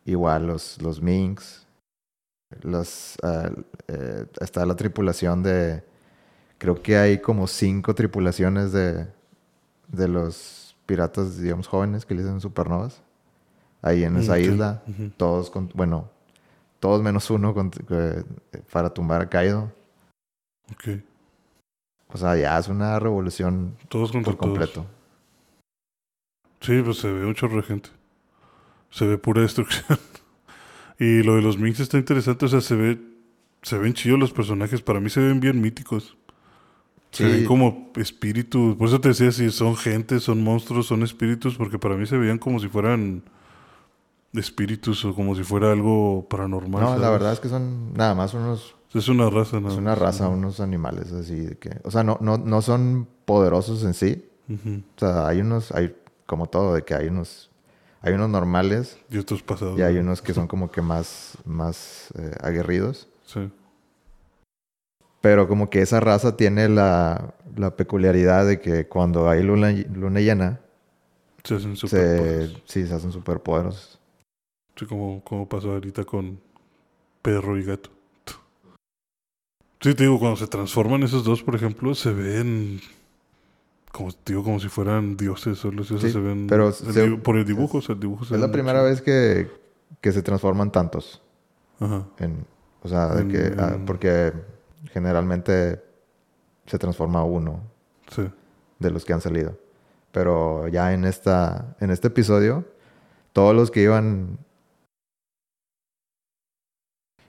[0.06, 1.67] Igual los, los Minks,
[2.62, 3.17] los,
[3.88, 5.84] eh, está la tripulación de...
[6.58, 9.06] Creo que hay como cinco tripulaciones de,
[9.89, 13.01] de los piratas, digamos, jóvenes que le dicen supernovas.
[13.82, 14.39] Ahí en esa Ok.
[14.39, 14.82] isla.
[15.17, 16.10] Todos, con, bueno,
[16.80, 18.23] todos menos uno con- eh,
[18.71, 19.71] para tumbar a Kaido.
[20.71, 21.01] Ok.
[22.10, 24.50] O sea, ya es una revolución Todos contra por todos.
[24.50, 24.86] completo.
[26.62, 27.89] Sí, pues se ve un chorro de gente.
[28.89, 30.00] Se ve pura destrucción.
[31.00, 32.46] y lo de los Minks está interesante.
[32.46, 33.00] O sea, se ve...
[33.62, 34.82] Se ven chidos los personajes.
[34.82, 36.15] Para mí se ven bien míticos.
[37.12, 38.76] Se ven como espíritus.
[38.76, 41.56] Por eso te decía si son gente, son monstruos, son espíritus.
[41.58, 43.24] Porque para mí se veían como si fueran
[44.34, 46.82] espíritus o como si fuera algo paranormal.
[46.82, 48.76] No, la verdad es que son nada más unos...
[48.93, 49.67] Es una raza, ¿no?
[49.69, 51.80] Es una raza, unos animales así de que...
[51.84, 54.26] O sea, no, no, no son poderosos en sí.
[54.50, 55.71] O sea, hay unos...
[55.71, 55.95] Hay
[56.26, 57.50] como todo, de que hay unos...
[58.02, 59.78] Hay unos normales Y estos pasados.
[59.78, 60.02] y hay ¿no?
[60.02, 63.08] unos que son como que más, más eh, aguerridos.
[63.26, 63.52] Sí.
[65.19, 70.21] Pero como que esa raza tiene la, la peculiaridad de que cuando hay luna, luna
[70.21, 70.62] llena,
[71.43, 74.00] Se hacen se, super sí, se hacen súper poderosos.
[74.76, 76.39] Sí, como, como pasó ahorita con
[77.21, 77.89] perro y gato.
[79.81, 82.81] Sí, te digo, cuando se transforman esos dos, por ejemplo, se ven
[83.91, 85.59] como, digo, como si fueran dioses.
[85.59, 88.01] Solo eso Sí, se ven pero el se- dibu- por el dibujo, o sea, el
[88.01, 88.89] dibujo se Es la primera mucho.
[88.89, 89.49] vez que,
[90.01, 91.21] que se transforman tantos.
[91.79, 92.05] Ajá.
[92.17, 92.45] En,
[92.81, 94.33] o sea, de que, En- ah, porque
[94.91, 95.81] generalmente
[96.65, 97.61] se transforma uno
[98.09, 98.27] Sí.
[98.79, 99.57] de los que han salido.
[100.11, 102.65] Pero ya en, esta, en este episodio,
[103.31, 104.39] todos los que iban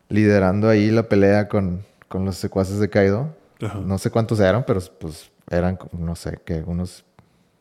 [0.08, 3.79] liderando ahí la pelea con, con los secuaces de Kaido, Ajá.
[3.81, 7.05] no sé cuántos eran, pero pues eran, no sé, que unos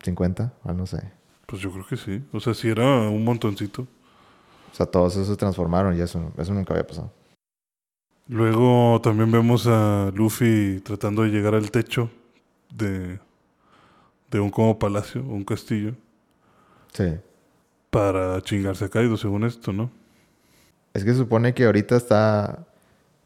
[0.03, 1.11] 50, o no sé.
[1.45, 2.23] Pues yo creo que sí.
[2.33, 3.83] O sea, si era un montoncito.
[4.71, 7.11] O sea, todos esos se transformaron y eso, eso nunca había pasado.
[8.27, 12.09] Luego también vemos a Luffy tratando de llegar al techo
[12.73, 13.19] de,
[14.29, 15.93] de un como palacio, un castillo,
[16.91, 17.15] Sí.
[17.89, 19.89] para chingarse a Kaido, según esto, ¿no?
[20.93, 22.65] Es que se supone que ahorita está.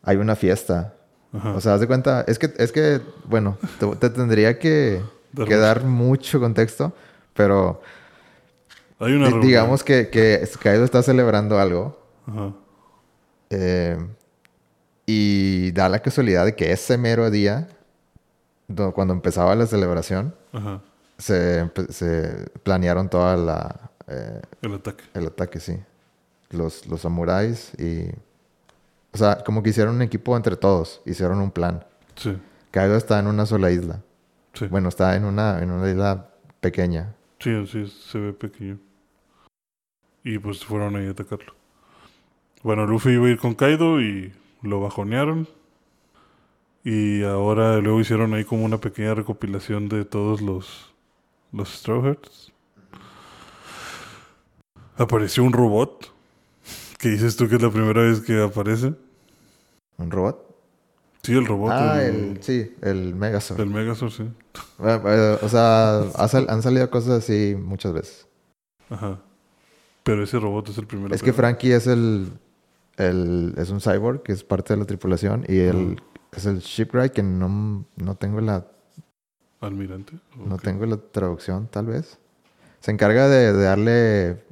[0.04, 0.94] Hay una fiesta.
[1.34, 1.54] Ajá.
[1.54, 2.22] O sea, haz de cuenta.
[2.28, 5.02] Es que, es que bueno, te, te tendría que,
[5.34, 6.94] Dar que dar mucho contexto.
[7.34, 7.82] Pero
[9.00, 11.98] Hay una digamos que, que Kaido está celebrando algo.
[12.28, 12.54] Ajá.
[13.50, 13.98] eh,
[15.06, 17.68] y da la casualidad de que ese mero día
[18.68, 20.82] do- cuando empezaba la celebración, Ajá.
[21.18, 25.04] se, empe- se planearon toda la, eh, El ataque.
[25.14, 25.78] el ataque, sí.
[26.52, 28.10] Los, los samuráis y...
[29.14, 31.86] O sea, como que hicieron un equipo entre todos, hicieron un plan.
[32.16, 32.38] Sí.
[32.72, 34.02] Kaido está en una sola isla.
[34.54, 34.68] Sí.
[34.68, 36.30] Bueno, está en una, en una isla
[36.62, 37.14] pequeña.
[37.40, 38.78] Sí, es, se ve pequeño.
[40.24, 41.54] Y pues fueron ahí a atacarlo.
[42.64, 45.48] Bueno, Luffy iba a ir con Kaido y lo bajonearon.
[46.84, 50.94] Y ahora luego hicieron ahí como una pequeña recopilación de todos los,
[51.52, 52.52] los Straw Hats.
[54.98, 56.11] Apareció un robot.
[57.02, 58.94] Que dices tú que es la primera vez que aparece.
[59.98, 60.56] ¿Un robot?
[61.24, 61.72] Sí, el robot.
[61.72, 63.60] ah, el, el, sí, el Megazord.
[63.60, 64.24] el Megazord, sí.
[64.84, 66.02] Eh, o sea,
[66.48, 68.28] han salido cosas así muchas veces.
[68.92, 69.20] Ajá.
[70.04, 71.16] Pero ese robot es el primero.
[71.16, 72.30] Es que Frankie es el,
[72.98, 73.56] el...
[73.58, 75.44] Es un cyborg que es parte de la tripulación.
[75.48, 76.00] Y él
[76.32, 78.68] es el shipwright que no, no tengo la...
[79.60, 80.20] Almirante.
[80.38, 82.20] No tengo la traducción, tal vez.
[82.80, 84.44] Se encarga de, de darle...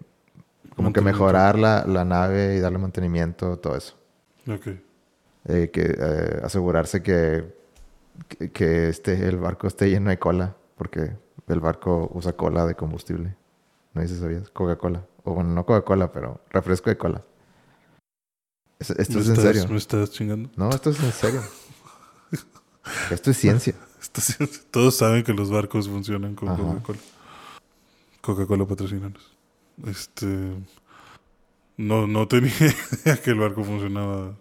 [0.79, 3.95] Como que mejorar la, la nave y darle mantenimiento, todo eso.
[4.47, 4.67] Ok.
[5.45, 7.53] Eh, que eh, asegurarse que,
[8.27, 11.11] que, que este, el barco esté lleno de cola, porque
[11.47, 13.35] el barco usa cola de combustible.
[13.93, 15.05] No sé si sabías, Coca-Cola.
[15.23, 17.23] O bueno, no Coca-Cola, pero refresco de cola.
[18.79, 19.65] Es- Esto ¿Me es en serio.
[19.69, 20.49] ¿Me estás chingando?
[20.55, 21.41] No, esto es en serio.
[23.11, 23.73] esto es ciencia.
[24.01, 24.35] Esto sí-
[24.71, 26.47] Todos saben que los barcos funcionan con.
[26.55, 26.99] Coca-Cola.
[28.21, 29.35] Coca-Cola patrocinanos.
[29.87, 30.25] Este.
[31.77, 32.51] No, no tenía
[33.03, 34.35] idea que el barco funcionaba.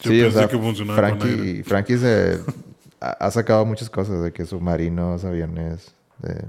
[0.00, 1.36] Yo Sí, o pensé sea, que funcionaba con aire.
[1.36, 2.40] Frankie, Frankie se
[3.00, 6.42] ha, ha sacado muchas cosas de que submarinos, aviones, de,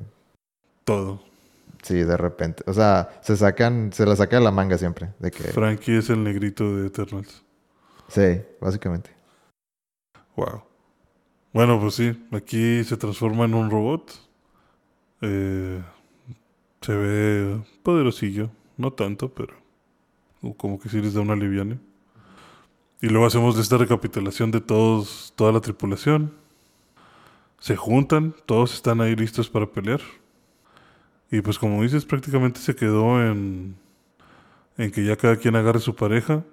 [0.86, 1.22] Todo.
[1.82, 2.64] sí, de repente.
[2.66, 5.10] O sea, se sacan, se la saca de la manga siempre.
[5.20, 7.44] De que, Frankie es el negrito de Eternals.
[8.08, 9.10] sí, básicamente.
[10.38, 10.64] Wow.
[11.54, 12.26] Bueno, pues sí.
[12.32, 14.14] Aquí se transforma en un robot.
[15.20, 15.82] Eh,
[16.80, 18.50] se ve poderosillo.
[18.78, 19.56] No tanto, pero
[20.58, 21.78] como que sí les da una liviana.
[23.02, 26.34] Y luego hacemos esta recapitulación de todos, toda la tripulación.
[27.60, 30.02] Se juntan, todos están ahí listos para pelear.
[31.32, 33.76] Y pues como dices, prácticamente se quedó en,
[34.78, 36.44] en que ya cada quien agarre su pareja.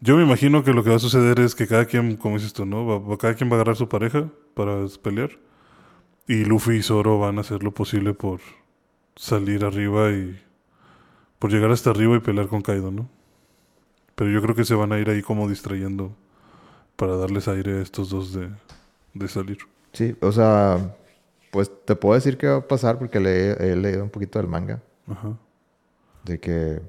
[0.00, 2.52] Yo me imagino que lo que va a suceder es que cada quien, como dices
[2.52, 2.86] tú, ¿no?
[2.86, 5.30] Va- cada quien va a agarrar su pareja para pelear.
[6.26, 8.40] Y Luffy y Zoro van a hacer lo posible por
[9.18, 10.40] salir arriba y...
[11.38, 13.08] Por llegar hasta arriba y pelear con Kaido, ¿no?
[14.16, 16.16] Pero yo creo que se van a ir ahí como distrayendo
[16.96, 18.50] para darles aire a estos dos de,
[19.14, 19.58] de salir.
[19.92, 20.96] Sí, o sea,
[21.52, 24.48] pues te puedo decir qué va a pasar porque le he, leído un poquito del
[24.48, 24.82] manga.
[25.06, 25.36] Ajá.
[26.24, 26.82] De que,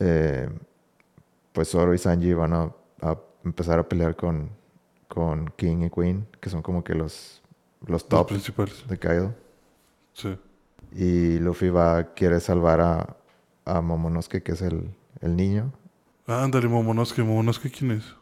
[0.00, 0.48] eh,
[1.52, 4.50] pues Zoro y Sanji van a, a empezar a pelear con,
[5.06, 7.42] con King y Queen, que son como que los,
[7.82, 8.88] los Los top principales.
[8.88, 9.34] de Kaido.
[10.14, 10.36] Sí.
[10.92, 13.16] Y Luffy va, quiere salvar a,
[13.64, 15.72] a Momonosuke, que es el, el niño.
[16.26, 17.22] Ándale, Momonosuke.
[17.24, 18.14] ¿Momonosuke quién es?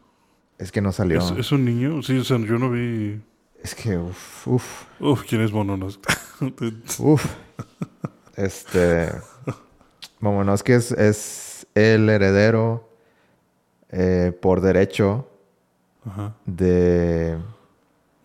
[0.57, 1.19] Es que no salió.
[1.19, 2.01] ¿Es, es un niño?
[2.03, 3.21] Sí, o sea, yo no vi...
[3.63, 6.07] Es que, uff, uff, Uf, ¿quién es Momonosuke?
[6.99, 7.25] uff.
[8.35, 9.09] este.
[10.21, 12.89] Momonosuke es, es el heredero
[13.89, 15.29] eh, por derecho
[16.05, 16.35] Ajá.
[16.45, 17.37] de.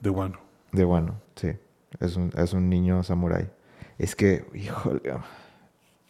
[0.00, 0.38] De Wano.
[0.72, 1.52] De bueno, sí.
[2.00, 3.48] Es un, es un niño samurái.
[3.98, 5.00] Es que, híjole.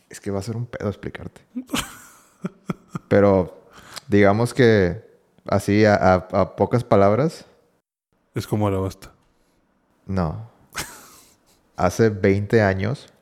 [0.09, 1.41] Es que va a ser un pedo explicarte.
[3.09, 3.67] Pero,
[4.09, 5.05] digamos que
[5.47, 7.45] así a, a- a pocas palabras,
[8.35, 9.13] Es como Arabasta.
[10.07, 10.53] no.
[11.77, 13.13] Hace 20 años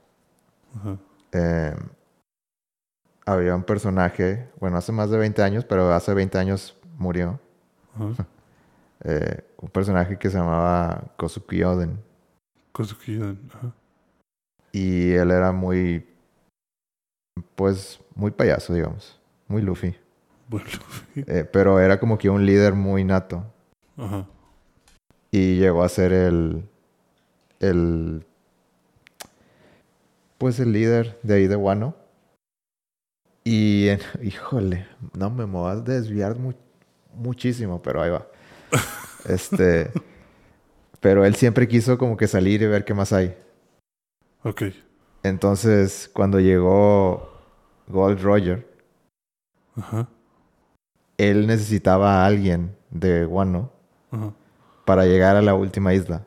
[0.77, 0.99] Ajá.
[1.33, 1.75] eh,
[3.25, 7.41] había un personaje, bueno, hace más de 20 años, pero hace 20 años murió.
[7.95, 8.27] Ajá.
[9.05, 11.99] eh, un personaje que se llamaba Kosuki Oden.
[12.73, 13.73] Kosuke Oden, Ajá.
[14.73, 16.07] Y él era muy,
[17.55, 19.19] pues, muy payaso, digamos.
[19.49, 19.95] Muy Luffy.
[20.49, 20.67] Bueno,
[21.15, 23.45] Eh, pero era como que un líder muy nato.
[23.97, 24.27] ajá.
[25.31, 26.69] Y llegó a ser el,
[27.61, 28.25] el,
[30.39, 31.95] pues, el líder de ahí de Wano.
[33.45, 36.53] Y, en- híjole, no me voy a desviar mu-
[37.15, 38.27] muchísimo, pero ahí va.
[39.29, 39.91] Este,
[41.01, 43.37] pero él siempre quiso como que salir y ver qué más hay.
[44.45, 44.63] Ok.
[45.23, 47.31] Entonces, cuando llegó
[47.89, 48.67] Gold Roger,
[49.77, 50.09] Ajá.
[51.17, 53.71] él necesitaba a alguien de Wano
[54.11, 54.33] Ajá.
[54.85, 56.27] para llegar a la última isla.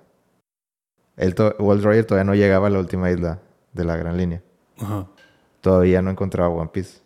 [1.18, 3.42] Él to- Gold Roger todavía no llegaba a la última isla
[3.74, 4.42] de la Gran Línea.
[4.78, 5.08] Ajá.
[5.62, 7.02] Todavía no encontraba One Piece.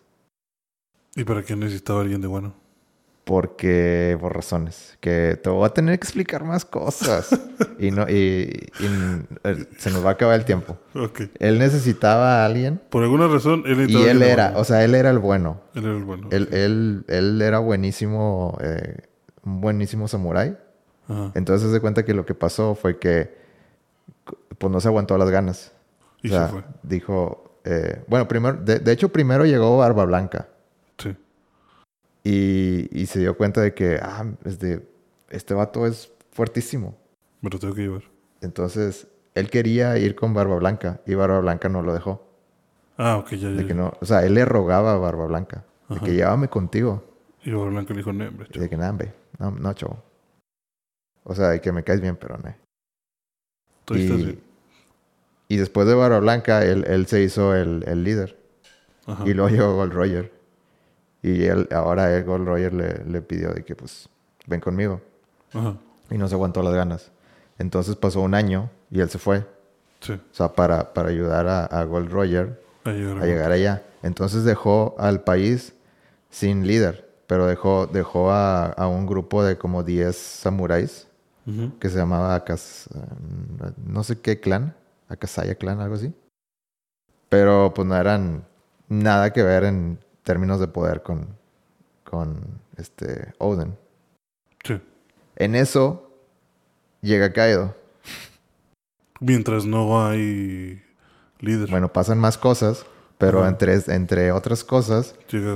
[1.15, 2.53] ¿Y para qué necesitaba alguien de Wano?
[3.29, 7.29] Porque, por razones, que te voy a tener que explicar más cosas.
[7.77, 8.87] y no, y, y,
[9.43, 10.79] eh, se nos va a acabar el tiempo.
[10.95, 11.21] Ok.
[11.37, 14.59] Él necesitaba a alguien Por alguna razón, él y él era, bueno.
[14.61, 15.61] o sea, él era el bueno.
[15.75, 16.27] Él era el bueno.
[16.31, 18.97] Él, él, él era buenísimo, eh,
[19.43, 20.57] un buenísimo samurái.
[21.35, 23.37] Entonces se cuenta que lo que pasó fue que
[24.57, 25.71] pues no se aguantó las ganas.
[26.23, 26.63] Y o sea, se fue.
[26.81, 30.47] dijo, eh, bueno, primero, de, de hecho primero llegó Barba Blanca.
[32.23, 34.87] Y, y se dio cuenta de que, ah, este,
[35.29, 36.97] este vato es fuertísimo.
[37.41, 38.03] Me lo tengo que llevar.
[38.41, 42.25] Entonces él quería ir con Barba Blanca y Barba Blanca no lo dejó.
[42.97, 43.49] Ah, ok, ya, ya.
[43.51, 43.75] De que ya.
[43.75, 47.03] no, o sea, él le rogaba a Barba Blanca de que llévame contigo.
[47.43, 48.63] Y Barba Blanca le dijo, no, hombre, Y chavo".
[48.63, 50.03] de que nada, hombre, no, no, chavo.
[51.23, 52.53] O sea, de que me caes bien, pero no.
[53.85, 54.43] Tú estás Y, bien.
[55.47, 58.37] y después de Barba Blanca, él, él se hizo el, el líder.
[59.05, 59.23] Ajá.
[59.27, 60.31] Y luego llegó Gold Roger.
[61.21, 64.09] Y él, ahora él, Gold Roger le, le pidió de que, pues,
[64.47, 65.01] ven conmigo.
[65.53, 65.75] Ajá.
[66.09, 67.11] Y no se aguantó las ganas.
[67.57, 69.45] Entonces pasó un año y él se fue.
[69.99, 70.13] Sí.
[70.13, 73.83] O sea, para, para ayudar a, a Gold Roger a llegar allá.
[74.01, 75.73] Entonces dejó al país
[76.29, 77.09] sin líder.
[77.27, 81.09] Pero dejó, dejó a, a un grupo de como 10 samuráis
[81.79, 84.75] que se llamaba Akas, eh, no sé qué clan,
[85.07, 86.13] Akasaya clan, algo así.
[87.27, 88.45] Pero pues no eran
[88.87, 91.27] nada que ver en términos de poder con,
[92.03, 93.75] con este Odin.
[94.63, 94.79] Sí.
[95.37, 96.13] En eso
[97.01, 97.73] llega Kaido.
[99.19, 100.83] Mientras no hay
[101.39, 101.67] líder.
[101.71, 102.85] Bueno, pasan más cosas,
[103.17, 103.49] pero Ajá.
[103.49, 105.55] entre, entre otras cosas Llega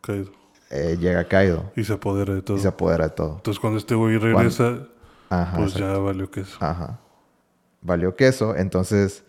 [0.00, 0.32] caído.
[0.70, 2.56] eh, llega Kaido Y se apodera de todo.
[2.56, 3.34] y se apodera de todo.
[3.36, 4.88] Entonces cuando este güey regresa,
[5.28, 5.92] Ajá, pues exacto.
[5.94, 6.56] ya valió que eso.
[6.60, 6.98] Ajá.
[7.82, 9.22] Valió queso, entonces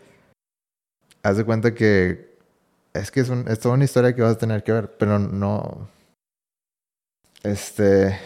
[1.22, 2.25] haz de cuenta que
[2.98, 5.18] es que es, un- es toda una historia que vas a tener que ver, pero
[5.18, 5.88] no.
[7.42, 8.18] Este,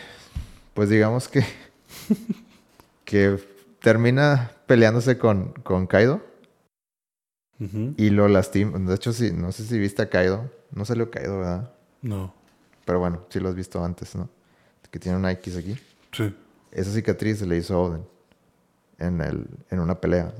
[0.75, 1.45] pues digamos que
[3.05, 3.39] que
[3.81, 6.23] termina peleándose con, con Kaido
[7.99, 8.79] y lo lastima.
[8.79, 10.51] De hecho, sí, no sé si viste a Kaido.
[10.73, 11.73] No salió Kaido, ¿verdad?
[12.01, 12.33] No.
[12.87, 14.29] Pero bueno, sí lo has visto antes, ¿no?
[14.91, 15.77] Que tiene una X aquí.
[16.13, 16.35] Sí.
[16.73, 18.05] Esa cicatriz se le hizo a Odin
[18.99, 20.33] en, el, en una pelea.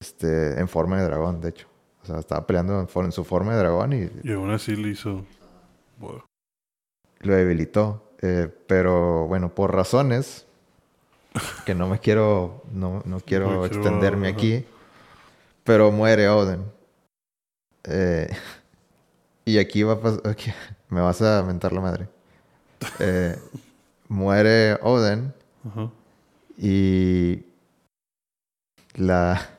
[0.00, 1.66] Este, en forma de dragón, de hecho.
[2.06, 5.24] O sea, estaba peleando en, su forma de dragón y Y aún así le hizo...
[5.98, 6.24] Bueno,
[7.20, 8.12] lo debilitó.
[8.22, 10.46] Eh, pero bueno, por razones
[11.64, 14.64] que no me quiero, no, no quiero No extenderme aquí.
[15.64, 16.62] Pero muere Odin.
[17.82, 18.28] Eh,
[19.44, 20.36] y aquí va a pasar,
[20.88, 22.08] me vas a mentar la madre.
[23.00, 23.36] Eh,
[24.08, 25.32] muere Odin.
[26.56, 27.42] Y
[28.94, 29.58] la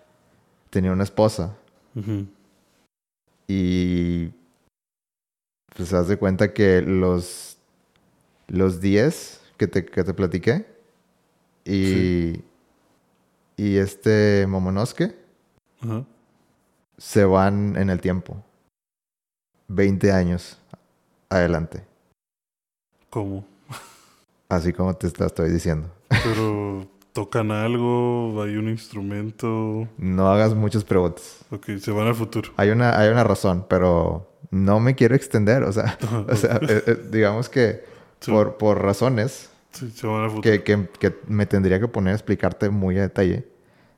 [0.69, 1.57] tenía una esposa
[1.97, 2.27] Ujú.
[3.47, 4.31] Y
[5.75, 7.57] pues haz de cuenta que los
[8.47, 10.65] los 10 que te, que te platiqué
[11.65, 12.41] y
[13.57, 15.15] y este Momonosuke
[15.81, 16.05] Ajá.
[16.97, 18.43] se van en el tiempo
[19.67, 20.59] 20 años
[21.29, 21.83] adelante
[23.09, 23.45] ¿Cómo?
[24.49, 29.87] así como te estoy diciendo Pero tocan algo, hay un instrumento.
[29.97, 32.51] no hagas muchas preguntas Ok, se van al futuro.
[32.57, 35.63] Hay una, hay una razón, pero no me quiero extender.
[35.63, 37.83] O sea, Ajá, o sea eh, eh, digamos que
[38.19, 38.31] Sí.
[38.31, 40.41] por, por razones Sí, se van al futuro.
[40.43, 43.47] que, que, que me tendría que poner a explicarte muy a detalle,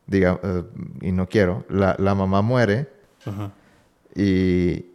[0.07, 0.63] diga, eh,
[1.01, 2.89] y no quiero, la, la mamá muere
[3.25, 3.51] Ajá.
[4.15, 4.85] y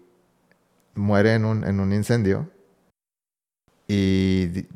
[0.95, 2.49] muere en un, en un incendio
[3.89, 4.67] y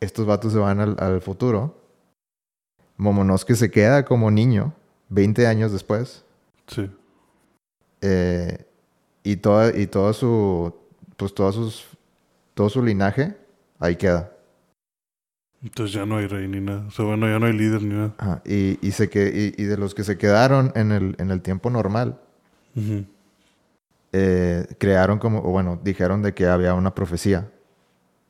[0.00, 1.83] estos vatos se van al, al futuro.
[2.96, 4.72] Momonosuke se queda como niño
[5.08, 6.24] 20 años después.
[6.66, 6.90] Sí.
[8.00, 8.64] Eh,
[9.22, 10.74] y toda y todo su
[11.16, 11.86] pues todos sus
[12.54, 13.36] todo su linaje
[13.78, 14.32] ahí queda
[15.62, 16.84] Entonces ya no hay rey ni nada.
[16.86, 18.12] O sea, bueno, ya no hay líder ni nada.
[18.18, 21.30] Ajá, y, y se que y, y de los que se quedaron en el en
[21.30, 22.20] el tiempo normal
[22.76, 23.04] Ujú.
[24.12, 27.50] eh, crearon como o bueno dijeron de que había una profecía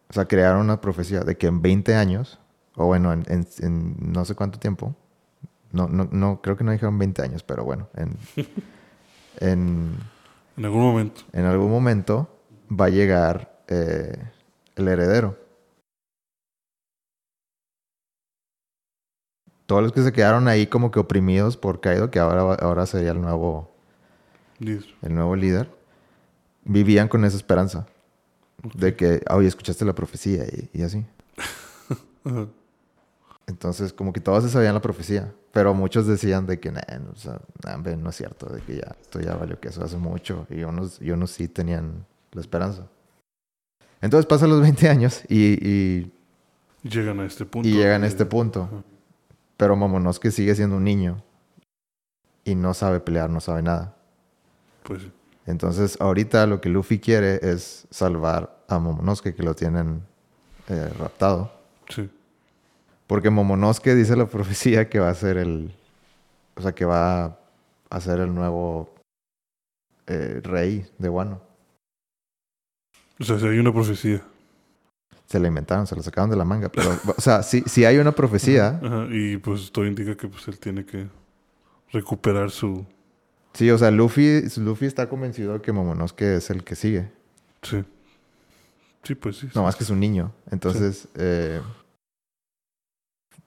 [0.09, 2.39] o sea crearon una profecía de que en 20 años
[2.77, 4.95] o bueno en, en- en no sé cuánto tiempo
[5.73, 8.17] no no no creo que no dijeron 20 años pero bueno en
[9.41, 9.97] en
[10.57, 11.23] En algún momento.
[11.33, 12.29] en algún momento
[12.71, 14.17] va a llegar eh,
[14.77, 15.37] el heredero.
[19.67, 23.13] Todos los que se quedaron ahí como que oprimidos por Kaido, que ahora, ahora sería
[23.13, 23.71] el nuevo,
[24.59, 24.85] Líder.
[25.03, 25.71] el nuevo líder,
[26.65, 27.87] vivían con esa esperanza
[28.75, 31.05] de que, "Ah, oye, escuchaste la profecía y, y así.
[32.25, 32.47] Ajá.
[33.47, 37.11] Entonces, como que todos se sabían la profecía, pero muchos decían de que, "Nah, no,
[37.13, 39.85] o sea, nah, hombre, no es cierto, de que ya, esto ya valió que eso
[39.85, 42.87] hace mucho, y unos, y unos sí tenían la esperanza.
[44.01, 46.13] Entonces pasan los 20 años y, y,
[46.83, 47.69] Llegan a este punto.
[47.69, 48.63] y llegan a este punto.
[48.65, 48.83] Ajá.
[49.57, 51.23] Pero Momonosuke sigue siendo un niño.
[52.45, 53.95] Y no sabe pelear, no sabe nada.
[54.83, 55.13] Pues sí.
[55.47, 60.03] Entonces, ahorita lo que Luffy quiere es salvar a Momonosuke, que lo tienen
[60.69, 61.53] eh, raptado.
[61.89, 62.11] Sí.
[63.07, 65.75] Porque Momonosuke dice la profecía que va a ser el.
[66.57, 67.39] O sea, que va
[67.91, 68.95] a ser el nuevo
[70.07, 71.41] eh, rey de Wano.
[73.19, 74.23] O sea, si hay una profecía.
[75.27, 76.69] Se la inventaron, se la sacaron de la manga.
[76.69, 80.47] Pero, o sea, si, si hay una profecía, Ajá, Y pues todo indica que pues
[80.49, 81.09] él tiene que
[81.93, 82.85] recuperar su...
[83.53, 87.11] sí, o sea, Luffy, Luffy está convencido que Momonosuke es el que sigue.
[87.63, 87.85] Sí.
[89.05, 89.49] Sí, pues sí.
[89.55, 90.33] No más que es un niño.
[90.51, 91.61] Entonces, eh,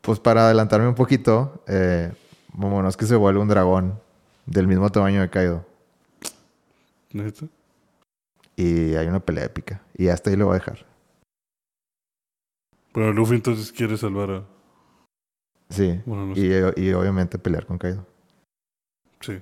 [0.01, 2.11] pues para adelantarme un poquito, eh,
[2.53, 3.99] Momonosuke se vuelve un dragón
[4.45, 5.65] del mismo tamaño de Kaido.
[7.11, 7.45] ¿Neta?
[8.55, 9.81] Y hay una pelea épica.
[9.95, 10.85] Y hasta ahí lo voy a dejar.
[12.93, 14.43] Bueno, Luffy entonces quiere salvar a...
[15.69, 16.01] Sí.
[16.05, 16.73] Bueno, no sé.
[16.77, 18.05] Y, y obviamente pelear con Kaido.
[19.19, 19.39] Sí.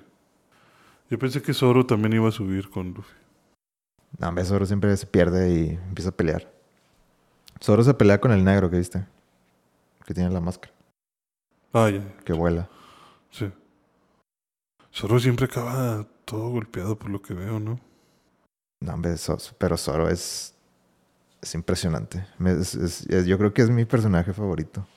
[1.09, 3.15] Yo pensé que Zoro también iba a subir con Luffy.
[4.17, 6.51] No, hombre, Zoro siempre se pierde y empieza a pelear.
[7.61, 9.05] Zoro se pelea con el negro que viste.
[10.05, 10.73] Que tiene la máscara.
[11.73, 12.17] Ah, ya.
[12.23, 12.69] Que vuela.
[13.31, 13.51] Sí.
[14.93, 17.79] Zoro siempre acaba todo golpeado por lo que veo, ¿no?
[18.81, 19.15] No, hombre,
[19.57, 20.53] pero Zoro es...
[21.41, 22.25] Es impresionante.
[22.39, 24.87] Me- es- es- es- yo creo que es mi personaje favorito.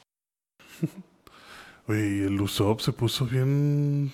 [1.88, 4.12] Oye, el Usopp se puso bien...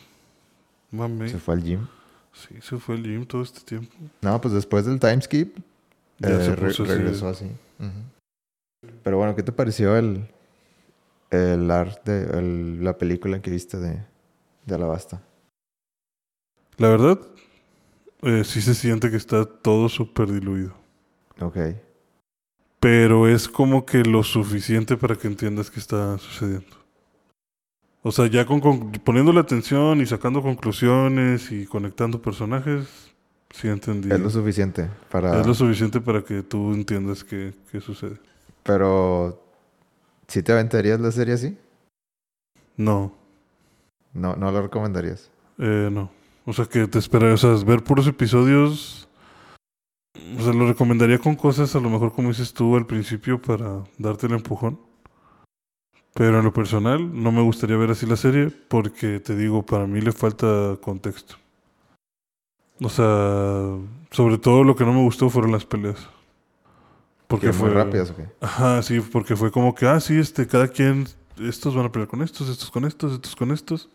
[0.90, 1.28] Mame.
[1.28, 1.86] Se fue al gym.
[2.32, 3.92] Sí, se fue al gym todo este tiempo.
[4.22, 5.56] No, pues después del time skip,
[6.18, 6.84] Ya eh, re- así.
[6.84, 7.50] regresó así.
[9.02, 10.28] Pero bueno, ¿qué te pareció el,
[11.30, 13.98] el arte, el- la película que viste de,
[14.66, 15.22] de Alabasta?
[16.76, 17.20] La verdad,
[18.22, 20.74] eh, sí se siente que está todo súper diluido.
[21.40, 21.56] Ok.
[22.80, 26.76] Pero es como que lo suficiente para que entiendas qué está sucediendo.
[28.02, 33.14] O sea, ya con, con- poniéndole atención y sacando conclusiones y conectando personajes,
[33.50, 34.10] sí entendí.
[34.12, 35.40] Es lo suficiente para...
[35.40, 38.18] Es lo suficiente para que tú entiendas qué, qué sucede.
[38.62, 39.42] Pero,
[40.28, 41.58] ¿sí te aventarías la serie así?
[42.76, 43.12] No,
[44.12, 45.30] No, no lo recomendarías.
[45.58, 46.10] eh, no.
[46.46, 49.08] O sea, que te esperaría, o sea, ver puros episodios.
[50.38, 53.84] O sea, lo recomendaría con cosas, a lo mejor como dices tú al principio, para
[53.98, 54.78] darte el empujón.
[56.12, 59.86] Pero en lo personal, no me gustaría ver así la serie, porque te digo, para
[59.86, 61.36] mí le falta contexto.
[62.80, 63.76] O sea,
[64.10, 66.08] sobre todo lo que no me gustó fueron las peleas.
[67.26, 68.28] Porque ¿Que fue muy rápidas o qué?
[68.40, 71.06] Ajá, sí, porque fue como que, ah, sí, este, cada quien,
[71.40, 73.88] estos van a pelear con estos, estos con estos, estos con estos.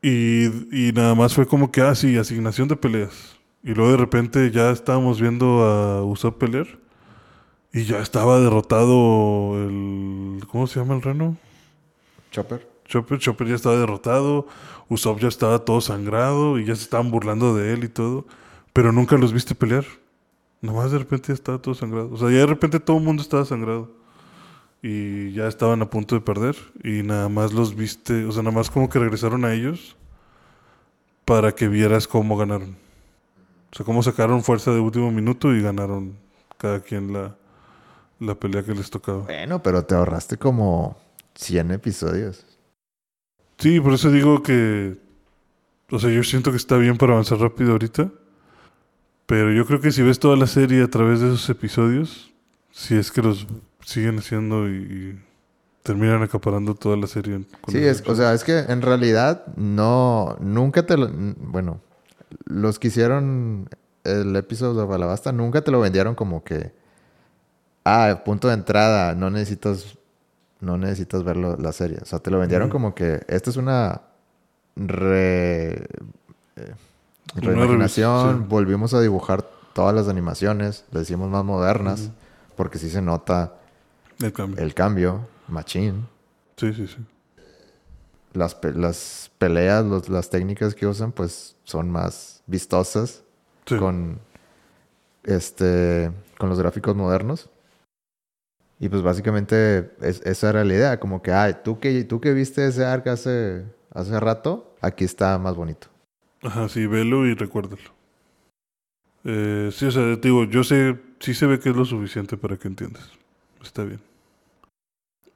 [0.00, 3.36] Y, y nada más fue como que, ah, sí, asignación de peleas.
[3.62, 6.66] Y luego de repente ya estábamos viendo a Usopp pelear.
[7.72, 10.40] Y ya estaba derrotado el...
[10.50, 11.36] ¿Cómo se llama el reno?
[12.30, 12.66] Chopper.
[12.88, 14.46] Chopper, Chopper ya estaba derrotado,
[14.88, 18.26] Usopp ya estaba todo sangrado y ya se estaban burlando de él y todo,
[18.72, 19.84] pero nunca los viste pelear.
[20.60, 22.10] Nomás de repente estaba todo sangrado.
[22.12, 23.90] O sea, ya de repente todo el mundo estaba sangrado.
[24.82, 26.56] Y ya estaban a punto de perder.
[26.82, 29.96] Y nada más los viste, o sea, nada más como que regresaron a ellos
[31.24, 32.76] para que vieras cómo ganaron.
[33.70, 36.16] O sea, cómo sacaron fuerza de último minuto y ganaron
[36.56, 37.36] cada quien la,
[38.18, 39.24] la pelea que les tocaba.
[39.24, 40.96] Bueno, pero te ahorraste como
[41.34, 42.46] 100 episodios.
[43.58, 44.96] Sí, por eso digo que.
[45.90, 48.10] O sea, yo siento que está bien para avanzar rápido ahorita.
[49.28, 52.32] Pero yo creo que si ves toda la serie a través de esos episodios,
[52.72, 53.46] si es que los
[53.84, 55.22] siguen haciendo y, y
[55.82, 57.44] terminan acaparando toda la serie.
[57.68, 61.80] Sí, es, o sea, es que en realidad no, nunca te lo, bueno,
[62.46, 63.68] los que hicieron
[64.04, 66.72] el episodio de Alabasta nunca te lo vendieron como que,
[67.84, 69.98] ah, punto de entrada, no necesitas,
[70.60, 71.98] no necesitas ver lo- la serie.
[72.00, 74.00] O sea, te lo vendieron como que esta es una
[74.76, 75.84] re, eh,
[76.56, 76.87] Una
[77.34, 78.44] reimaginación, sí.
[78.48, 82.10] volvimos a dibujar todas las animaciones, le hicimos más modernas,
[82.56, 83.54] porque sí se nota
[84.20, 84.62] El cambio.
[84.64, 86.06] el cambio, machín
[86.56, 86.96] Sí, sí, sí.
[88.32, 93.22] las, pe- las peleas, los- las técnicas que usan, pues son más vistosas
[93.66, 93.76] Sí.
[93.76, 94.18] con
[95.24, 97.48] este con los gráficos modernos.
[98.80, 102.32] Y pues básicamente es- esa era la idea, como que, ay, tú que, tú que
[102.32, 105.88] viste ese arc hace, hace rato, aquí está más bonito.
[106.42, 107.96] Ajá, sí, velo y recuérdalo.
[109.24, 112.36] Eh, sí, o sea, te digo, yo sé, sí se ve que es lo suficiente
[112.36, 113.10] para que entiendas.
[113.62, 114.00] Está bien.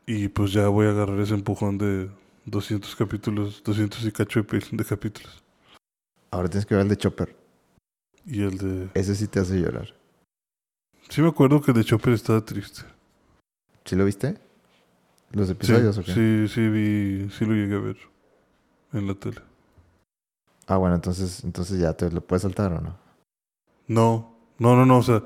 [0.06, 2.08] Y pues ya voy a agarrar ese empujón de
[2.46, 5.42] 200 capítulos, 200 y cacho de, capítulos.
[6.30, 7.36] Ahora tienes que ver el de Chopper.
[8.24, 8.88] Y el de...
[8.94, 9.94] Ese sí te hace llorar.
[11.08, 12.82] Sí me acuerdo que de Chopper estaba triste.
[13.84, 14.38] ¿Sí lo viste?
[15.32, 16.12] ¿Los Sí, episodios o qué?
[16.12, 17.96] sí, sí vi, sí lo llegué a ver
[18.92, 19.40] en la tele.
[20.66, 22.96] Ah, bueno, entonces, entonces ya te lo puedes saltar o no.
[23.88, 25.22] No, no, no, no, o sea,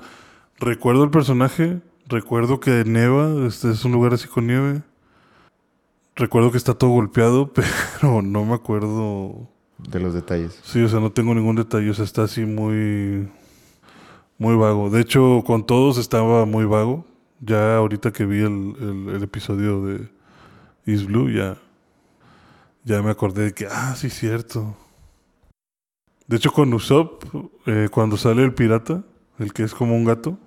[0.59, 4.81] recuerdo el personaje, recuerdo que neva, este es un lugar así con nieve.
[6.15, 7.51] Recuerdo que está todo golpeado,
[8.01, 9.47] pero no me acuerdo.
[9.77, 10.59] De los detalles.
[10.63, 13.29] Sí, o sea, no tengo ningún detalle, o sea, está así muy
[14.39, 14.89] muy vago.
[14.89, 17.05] De hecho, con todos estaba muy vago.
[17.39, 20.09] Ya ahorita que vi el, el- el episodio de
[20.87, 21.57] East Blue, ya,
[22.83, 24.75] ya me acordé de que, ah, sí, cierto.
[26.27, 27.23] De hecho, con Usopp,
[27.65, 29.03] eh, cuando sale el pirata,
[29.39, 30.37] el que es como un gato,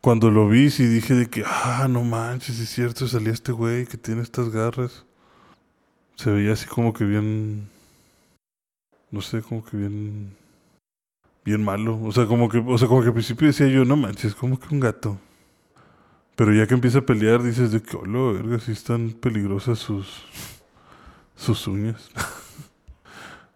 [0.00, 3.86] cuando lo vi, sí dije de que, ah, no manches, es cierto, salía este güey
[3.86, 5.06] que tiene estas garras.
[6.16, 7.68] Se veía así como que bien,
[9.10, 10.36] no sé, como que bien
[11.44, 12.00] bien malo.
[12.02, 14.58] O sea, como que, o sea, como que al principio decía yo, no manches, como
[14.58, 15.18] que un gato.
[16.36, 20.24] Pero ya que empieza a pelear, dices de que, hola, verga, sí están peligrosas sus,
[21.36, 22.10] sus uñas.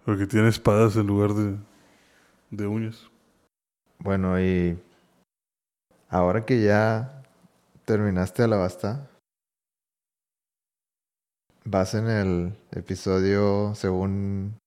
[0.09, 1.59] Porque tiene espadas en lugar de,
[2.51, 3.11] de uñas.
[3.99, 4.83] Bueno, y
[6.09, 7.23] ahora que ya
[7.85, 9.11] terminaste Alabasta,
[11.63, 14.59] vas en el episodio según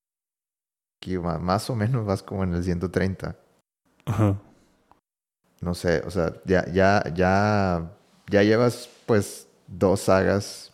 [1.02, 3.36] que más o menos vas como en el 130.
[4.06, 4.40] Ajá.
[5.60, 7.98] No sé, o sea, ya, ya, ya,
[8.30, 10.72] ya llevas pues dos sagas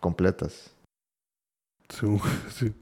[0.00, 0.70] completas.
[1.88, 2.72] Según, sí.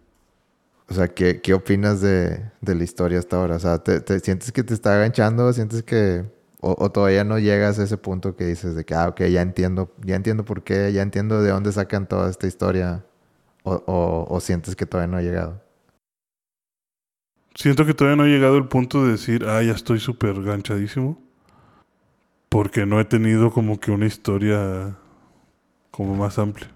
[0.88, 3.56] O sea, ¿qué, qué opinas de, de la historia hasta ahora?
[3.56, 5.52] O sea, ¿te, te sientes que te está aganchando?
[5.52, 6.24] ¿Sientes que...
[6.60, 9.42] O, o todavía no llegas a ese punto que dices de que, ah, ok, ya
[9.42, 13.04] entiendo, ya entiendo por qué, ya entiendo de dónde sacan toda esta historia?
[13.64, 15.60] O, o, sientes que todavía no ha llegado?
[17.54, 21.20] Siento que todavía no he llegado al punto de decir, ah, ya estoy súper ganchadísimo.
[22.48, 24.96] Porque no he tenido como que una historia
[25.90, 26.70] como más amplia.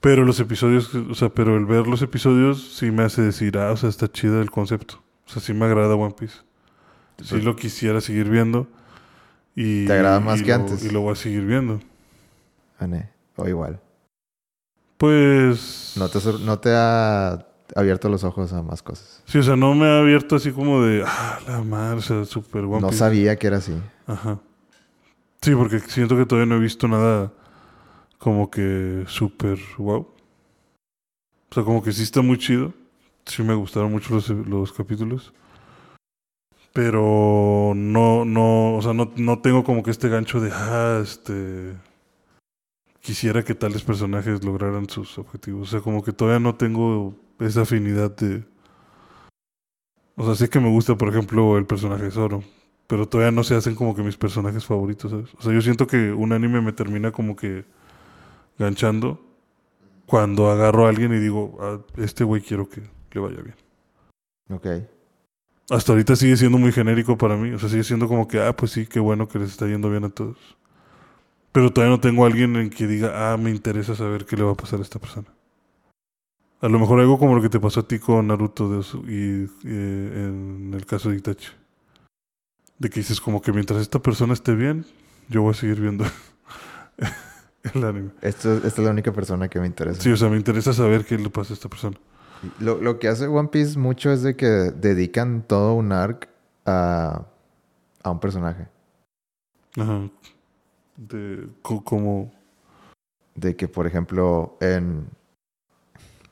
[0.00, 3.72] Pero los episodios, o sea, pero el ver los episodios sí me hace decir, ah,
[3.72, 5.02] o sea, está chido el concepto.
[5.26, 6.36] O sea, sí me agrada One Piece.
[7.22, 8.68] Sí lo quisiera seguir viendo.
[9.56, 10.84] Y, ¿Te agrada más y que lo- antes?
[10.84, 11.80] Y lo voy a seguir viendo.
[12.78, 13.80] Ane, o igual.
[14.96, 15.94] Pues...
[15.96, 17.44] No te, no te ha
[17.74, 19.22] abierto los ojos a más cosas.
[19.26, 22.24] Sí, o sea, no me ha abierto así como de, ah, la madre, o sea,
[22.24, 22.98] súper One no Piece.
[23.00, 23.74] sabía que era así.
[24.06, 24.38] Ajá.
[25.42, 27.32] Sí, porque siento que todavía no he visto nada
[28.18, 30.06] como que súper wow.
[31.50, 32.74] O sea, como que sí está muy chido.
[33.24, 35.32] Sí me gustaron mucho los, los capítulos.
[36.72, 41.74] Pero no, no, o sea, no, no tengo como que este gancho de, ah, este...
[43.00, 45.68] Quisiera que tales personajes lograran sus objetivos.
[45.68, 48.44] O sea, como que todavía no tengo esa afinidad de...
[50.16, 52.42] O sea, sé que me gusta, por ejemplo, el personaje de Zoro.
[52.86, 55.34] Pero todavía no se hacen como que mis personajes favoritos, ¿sabes?
[55.38, 57.64] O sea, yo siento que un anime me termina como que
[58.58, 59.24] ganchando
[60.06, 62.82] cuando agarro a alguien y digo, ah, este güey quiero que
[63.12, 63.56] le vaya bien.
[64.50, 64.66] Ok.
[65.70, 67.50] Hasta ahorita sigue siendo muy genérico para mí.
[67.52, 69.90] O sea, sigue siendo como que, ah, pues sí, qué bueno que les está yendo
[69.90, 70.38] bien a todos.
[71.52, 74.44] Pero todavía no tengo a alguien en que diga, ah, me interesa saber qué le
[74.44, 75.28] va a pasar a esta persona.
[76.60, 79.04] A lo mejor algo como lo que te pasó a ti con Naruto de Osu-
[79.06, 81.48] y, eh, en el caso de Itachi.
[82.78, 84.86] De que dices como que mientras esta persona esté bien,
[85.28, 86.04] yo voy a seguir viendo
[87.74, 88.10] el anime.
[88.22, 90.00] Esto, esta es la única persona que me interesa.
[90.00, 91.96] Sí, o sea, me interesa saber qué le pasa a esta persona.
[92.60, 96.28] Lo, lo que hace One Piece mucho es de que dedican todo un arc
[96.64, 97.26] a,
[98.02, 98.68] a un personaje.
[99.76, 100.08] Ajá.
[100.96, 102.32] De co- como...
[103.34, 105.06] De que, por ejemplo, en...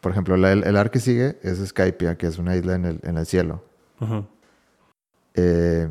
[0.01, 2.85] Por ejemplo, la- el, el arc que sigue es Skypia, que es una isla en
[2.85, 3.64] el, en el cielo.
[3.99, 4.24] Ajá.
[5.35, 5.89] Eh,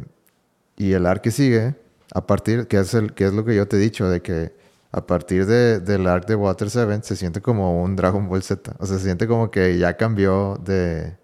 [0.77, 1.75] y el arc que sigue,
[2.13, 4.55] a partir, que es, el, que es lo que yo te he dicho, de que
[4.97, 8.75] a partir de, del arc de Water 7 se siente como un Dragon Ball Z.
[8.79, 11.17] O sea, se siente como que ya cambió de...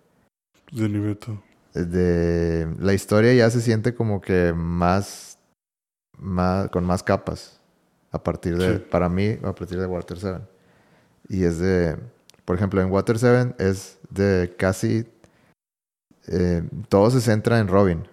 [0.71, 1.41] De Niveto.
[1.73, 5.37] de la historia ya se siente como que más,
[6.17, 7.61] más con más capas
[8.11, 8.83] a partir de Sí.
[8.91, 10.39] para mí a partir de Water 7
[11.29, 11.97] y es de
[12.43, 15.05] por ejemplo en Water 7 es de casi
[16.27, 18.05] eh, todo se centra en Robin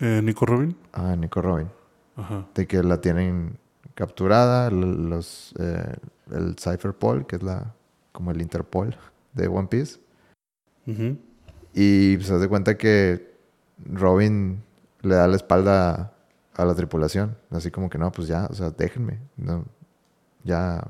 [0.00, 0.76] Eh, Nico Robin.
[0.92, 1.68] ah Nico Robin
[2.16, 2.46] Ajá.
[2.54, 3.58] de que la tienen
[3.98, 5.96] capturada los eh,
[6.30, 7.74] el Cypher Pol que es la
[8.12, 8.96] como el Interpol
[9.32, 9.98] de One Piece.
[11.74, 13.36] Y se das de cuenta que
[13.84, 14.62] Robin
[15.02, 16.12] le da la espalda
[16.54, 17.36] a la tripulación.
[17.50, 19.18] Así como que no, pues ya, o sea, déjenme.
[19.36, 19.64] No,
[20.44, 20.82] ya,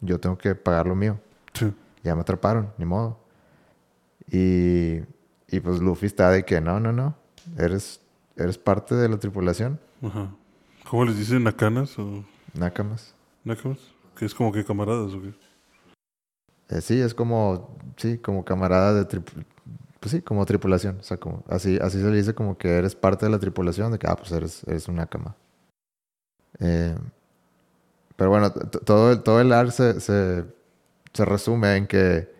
[0.00, 1.20] yo tengo que pagar lo mío.
[1.52, 1.72] Sí.
[2.02, 3.18] Ya me atraparon, ni modo.
[4.30, 5.00] Y,
[5.48, 7.14] y pues Luffy está de que no, no, no.
[7.56, 8.00] Eres,
[8.36, 9.78] eres parte de la tripulación.
[10.02, 10.30] Ajá.
[10.90, 11.44] ¿Cómo les dicen?
[11.44, 12.24] ¿Nakanas o
[12.54, 13.14] Nakamas.
[13.44, 13.78] nakamas?
[14.16, 15.34] Que es como que camaradas o qué.
[16.70, 19.46] Eh, sí, es como, sí, como camarada de tripulación.
[20.00, 20.98] Pues sí, como tripulación.
[21.00, 23.90] O sea, como, así, así se le dice como que eres parte de la tripulación,
[23.92, 25.34] de que, ah, pues eres, eres un Nakama.
[26.60, 26.94] Eh,
[28.16, 30.44] pero bueno, todo, el- todo el arc se, se,
[31.12, 32.32] se resume en que,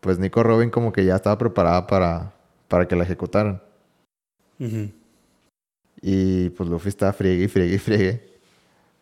[0.00, 2.32] pues Nico Robin como que ya estaba preparada para,
[2.68, 3.60] para que la ejecutaran.
[4.58, 4.90] Ujú.
[6.00, 8.35] Y pues Luffy está friegue y friegue y friegue.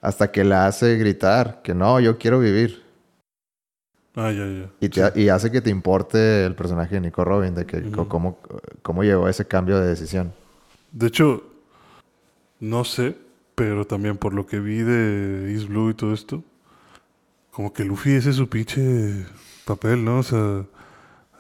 [0.05, 2.83] Hasta que la hace gritar que no, yo quiero vivir.
[4.15, 4.71] Ah, ya, ya.
[4.81, 7.91] Y, te- y hace que te importe el personaje de Nico Robin, de que Ujú.
[7.91, 8.39] co- cómo,
[8.83, 10.33] cómo llegó a ese cambio de decisión.
[10.93, 11.43] De hecho,
[12.61, 13.17] no sé,
[13.55, 16.45] pero también por lo que vi de East Blue y todo esto,
[17.51, 19.25] como que Luffy ese es su pinche
[19.65, 20.19] papel, ¿no?
[20.19, 20.65] O sea,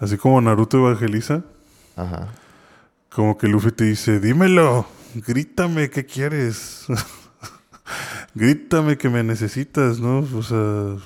[0.01, 1.45] así como Naruto evangeliza,
[1.97, 2.33] Ajá.
[3.11, 6.87] como que Luffy te dice, dímelo, grítame, ¿qué quieres?
[8.35, 10.18] grítame que me necesitas, ¿no?
[10.20, 10.97] O sea,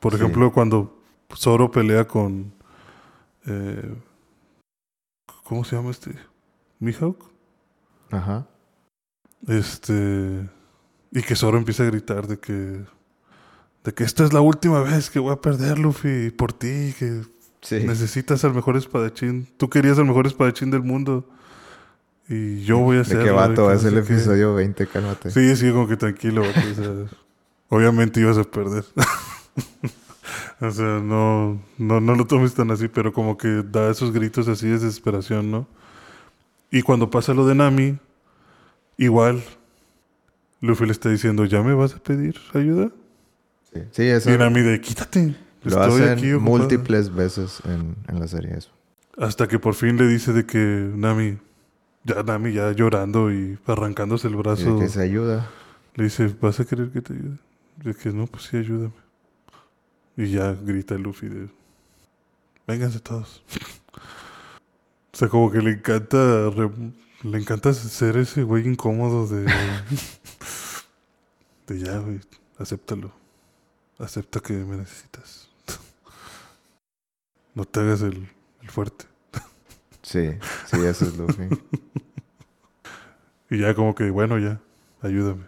[0.00, 0.18] por Sí.
[0.20, 1.00] ejemplo, cuando
[1.34, 2.52] Zoro pelea con...
[3.46, 3.94] eh,
[5.44, 6.12] ¿Cómo se llama este?
[6.78, 7.18] ¿Mihawk?
[8.10, 8.46] Ajá.
[9.46, 10.48] Este.
[11.12, 12.84] Y que Zoro empieza a gritar de que.
[13.84, 17.22] De que esta es la última vez que voy a perder, Luffy, por ti, que
[17.62, 17.84] Sí.
[17.86, 19.46] necesitas al mejor espadachín.
[19.56, 21.28] Tú querías al mejor espadachín del mundo.
[22.28, 23.24] Y yo voy a De ser.
[23.24, 25.30] qué vato, es el episodio 20, cálmate.
[25.30, 26.92] Sí, sí, como que tranquilo, vato, o sea,
[27.68, 28.84] obviamente ibas a perder.
[30.60, 34.48] o sea, no, no, no lo tomes tan así, pero como que da esos gritos
[34.48, 35.66] así de desesperación, ¿no?
[36.70, 37.98] Y cuando pasa lo de Nami,
[38.98, 39.42] igual,
[40.60, 42.90] Luffy le está diciendo, ¿ya me vas a pedir ayuda?
[43.72, 45.34] Sí, Sí, eso Y Nami de, quítate.
[45.64, 46.58] lo Estoy hacen aquí ocupada".
[46.58, 48.70] múltiples veces en, en la serie eso.
[49.16, 50.58] Hasta que por fin le dice de que
[50.94, 51.38] Nami,
[52.04, 54.78] ya Nami ya llorando y arrancándose el brazo.
[54.78, 55.50] que se ayuda.
[55.94, 57.38] Le dice, ¿vas a querer que te ayude?
[57.76, 58.92] De que no, pues sí, ayúdame.
[60.16, 61.48] Y ya grita Luffy de,
[62.66, 63.42] vénganse todos.
[65.12, 66.70] o sea, como que le encanta, re-
[67.22, 69.44] le encanta ser ese güey incómodo de,
[71.66, 72.20] de ya, güey,
[72.58, 73.12] acéptalo.
[73.98, 75.48] Acepta que me necesitas.
[77.54, 78.28] no te hagas el,
[78.62, 79.06] el fuerte.
[80.10, 80.30] Sí,
[80.66, 81.48] sí, eso es Luffy.
[83.50, 84.60] Y ya como que, bueno, ya,
[85.00, 85.44] ayúdame.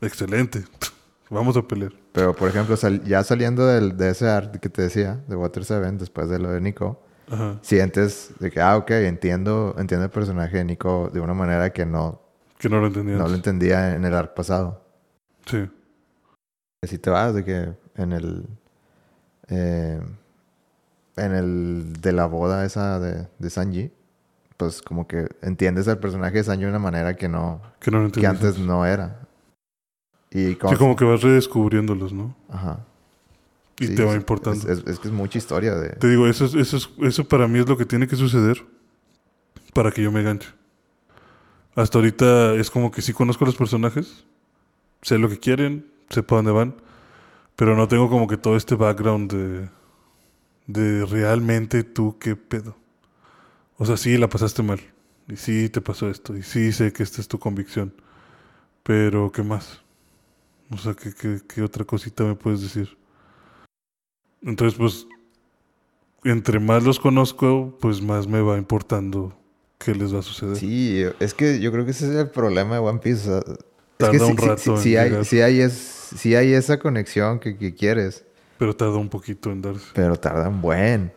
[0.00, 0.64] Excelente.
[1.30, 1.92] Vamos a pelear.
[2.12, 5.64] Pero, por ejemplo, sal- ya saliendo del, de ese art que te decía, de Water
[5.64, 7.58] Seven, después de lo de Nico, Ajá.
[7.62, 11.86] sientes de que, ah, ok, entiendo, entiendo el personaje de Nico de una manera que
[11.86, 12.20] no,
[12.58, 13.18] Que no lo entendías.
[13.18, 14.84] no lo entendía en el arc pasado.
[15.46, 15.70] Sí.
[16.82, 18.46] Así te vas, de que en el.
[19.48, 20.02] eh,
[21.16, 23.90] en el de la boda esa de, de Sanji,
[24.56, 27.60] pues como que entiendes al personaje de Sanji de una manera que no.
[27.80, 27.98] Que no
[28.28, 29.20] antes no era.
[30.30, 30.76] Y Sí, como.
[30.78, 32.34] como que vas redescubriéndolos, ¿no?
[32.48, 32.80] Ajá.
[33.78, 34.58] Y Sí, te va es- importando.
[34.70, 35.90] Es, es- es que es mucha historia de.
[35.90, 38.64] Te digo, eso, es- eso, es- eso para mí es lo que tiene que suceder
[39.74, 40.48] para que yo me ganche.
[41.74, 44.24] Hasta ahorita es como que sí conozco a los personajes,
[45.00, 46.74] sé lo que quieren, sé para dónde van,
[47.56, 49.68] pero no tengo como que todo este background de,
[50.66, 52.76] de realmente tú qué pedo.
[53.78, 54.80] O sea, sí la pasaste mal,
[55.28, 57.94] y sí te pasó esto, y sí sé que esta es tu convicción,
[58.82, 59.80] pero ¿qué más?
[60.70, 62.96] O sea, ¿qué, qué, qué otra cosita me puedes decir?
[64.42, 65.06] Entonces, pues,
[66.24, 69.36] entre más los conozco, pues más me va importando
[69.78, 70.56] qué les va a suceder.
[70.56, 73.20] Sí, es que yo creo que ese es el problema de One Piece.
[73.20, 73.58] o sea, es
[73.96, 77.74] Tarda que un rato sí hay, sí hay es, sí hay esa conexión que, que
[77.74, 78.24] quieres,
[78.62, 79.86] Pero tarda un poquito en darse.
[79.92, 81.12] pero tarda un buen,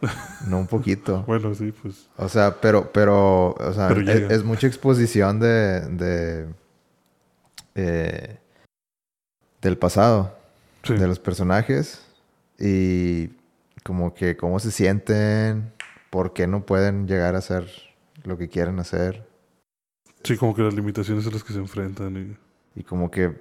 [0.48, 1.24] no un poquito.
[1.28, 2.08] Bueno, sí, pues.
[2.18, 6.48] O sea, pero, pero, o sea, Pero es, mucha exposición de, de
[7.76, 8.40] eh,
[9.62, 10.36] del pasado,
[10.82, 10.96] Sí.
[10.96, 12.02] de los personajes
[12.60, 13.28] y
[13.84, 15.72] como que cómo se sienten,
[16.10, 17.68] por qué no pueden llegar a hacer
[18.24, 19.24] lo que quieren hacer
[20.24, 22.38] Sí, como que las limitaciones a las que se enfrentan.
[22.76, 22.80] Y...
[22.80, 23.40] y como que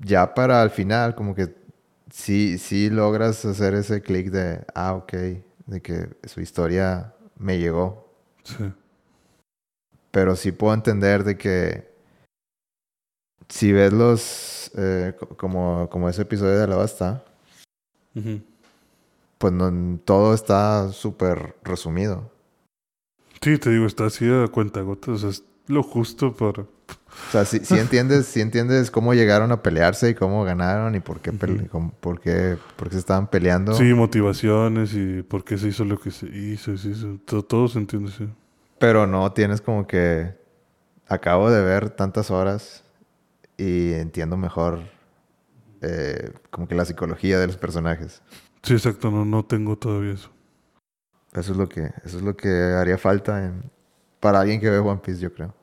[0.00, 1.62] ya para al final como que
[2.14, 5.12] sí, sí logras hacer ese clic de, ah, ok,
[5.66, 8.08] de que su historia me llegó.
[8.44, 8.72] Sí.
[10.12, 11.92] Pero sí puedo entender de que
[13.48, 17.24] si ves los, eh, co- como, como ese episodio de la basta,
[19.38, 22.30] pues no, todo está súper resumido.
[23.42, 25.08] Sí, te digo, está así a cuentagotas.
[25.08, 26.66] O sea, es lo justo para.
[27.28, 31.00] O sea, sí, sí entiendes, sí entiendes cómo llegaron a pelearse y cómo ganaron y
[31.00, 33.74] por qué, pele- cómo- por qué, por qué se estaban peleando.
[33.74, 36.76] Sí, motivaciones y por qué se hizo lo que se hizo.
[36.76, 37.18] se hizo.
[37.24, 38.28] Todo, todo se entiende, sí.
[38.78, 40.34] Pero no tienes como que
[41.08, 42.84] acabo de ver tantas horas
[43.56, 44.80] y entiendo mejor
[45.80, 48.22] eh, como que la psicología de los personajes.
[48.62, 50.30] Sí, exacto, no, no tengo todavía eso.
[51.32, 53.70] Eso es lo que, eso es lo que haría falta en-
[54.20, 55.54] para alguien que ve One Piece, yo creo.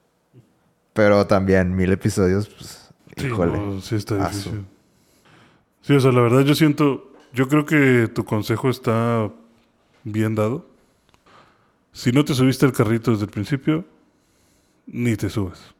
[0.94, 3.58] Pero también mil episodios, pues, Sí, híjole.
[3.58, 4.66] no, sí está difícil.
[5.82, 9.30] Sí, o sea, la verdad yo siento, yo creo que tu consejo está
[10.04, 10.66] bien dado.
[11.92, 13.86] Si no te subiste al carrito desde el principio,
[14.86, 15.74] ni te subas.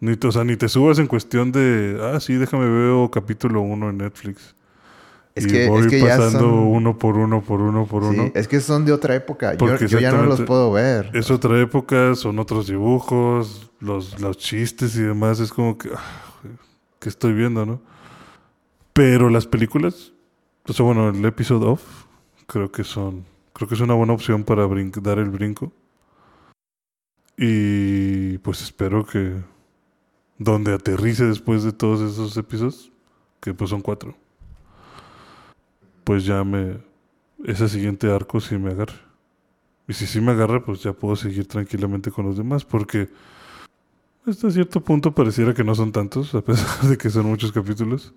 [0.00, 3.60] Ni te, o sea, ni te subas en cuestión de, ah, sí, déjame ver capítulo
[3.60, 4.54] uno en Netflix.
[5.34, 6.50] Es y que, voy es que ya pasando son...
[6.50, 8.32] uno por uno, por uno, por sí, uno.
[8.34, 9.56] es que son de otra época.
[9.56, 11.10] Yo, ya no los puedo ver.
[11.14, 15.38] Es otra época, son otros dibujos, los, los chistes y demás.
[15.38, 16.00] Es como que, ah,
[16.98, 17.80] que estoy viendo, ¿no?
[18.92, 20.12] Pero las películas,
[20.66, 21.82] o sea, bueno, el episode off,
[22.46, 25.72] creo que son, creo que es una buena opción para dar el brinco.
[27.36, 29.36] Y pues espero que
[30.36, 32.92] donde aterrice después de todos esos episodios,
[33.40, 34.16] que pues son cuatro,
[36.10, 36.76] pues ya me,
[37.44, 38.98] ese siguiente arco sí me agarre.
[39.86, 43.08] Y si sí me agarra, pues ya puedo seguir tranquilamente con los demás, porque
[44.26, 48.12] hasta cierto punto pareciera que no son tantos, a pesar de que son muchos capítulos.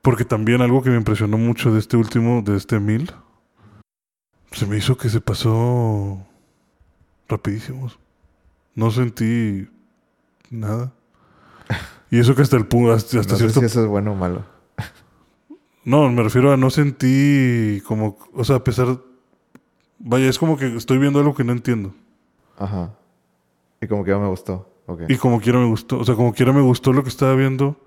[0.00, 3.10] Porque también algo que me impresionó mucho de este último, de este mil,
[4.52, 6.24] se me hizo que se pasó
[7.26, 7.98] rapidísimos.
[8.76, 9.68] No sentí
[10.50, 10.92] nada.
[12.12, 14.12] Y eso que hasta el punto, hasta, hasta no sé cierto si eso es bueno
[14.12, 14.59] o malo.
[15.84, 18.98] No, me refiero a no sentí como, o sea, a pesar,
[19.98, 21.94] vaya, es como que estoy viendo algo que no entiendo.
[22.58, 22.94] Ajá.
[23.80, 24.70] Y como que no me gustó.
[24.86, 25.02] Ok.
[25.08, 27.80] Y como quiera me gustó, o sea, como quiera me gustó lo que estaba viendo,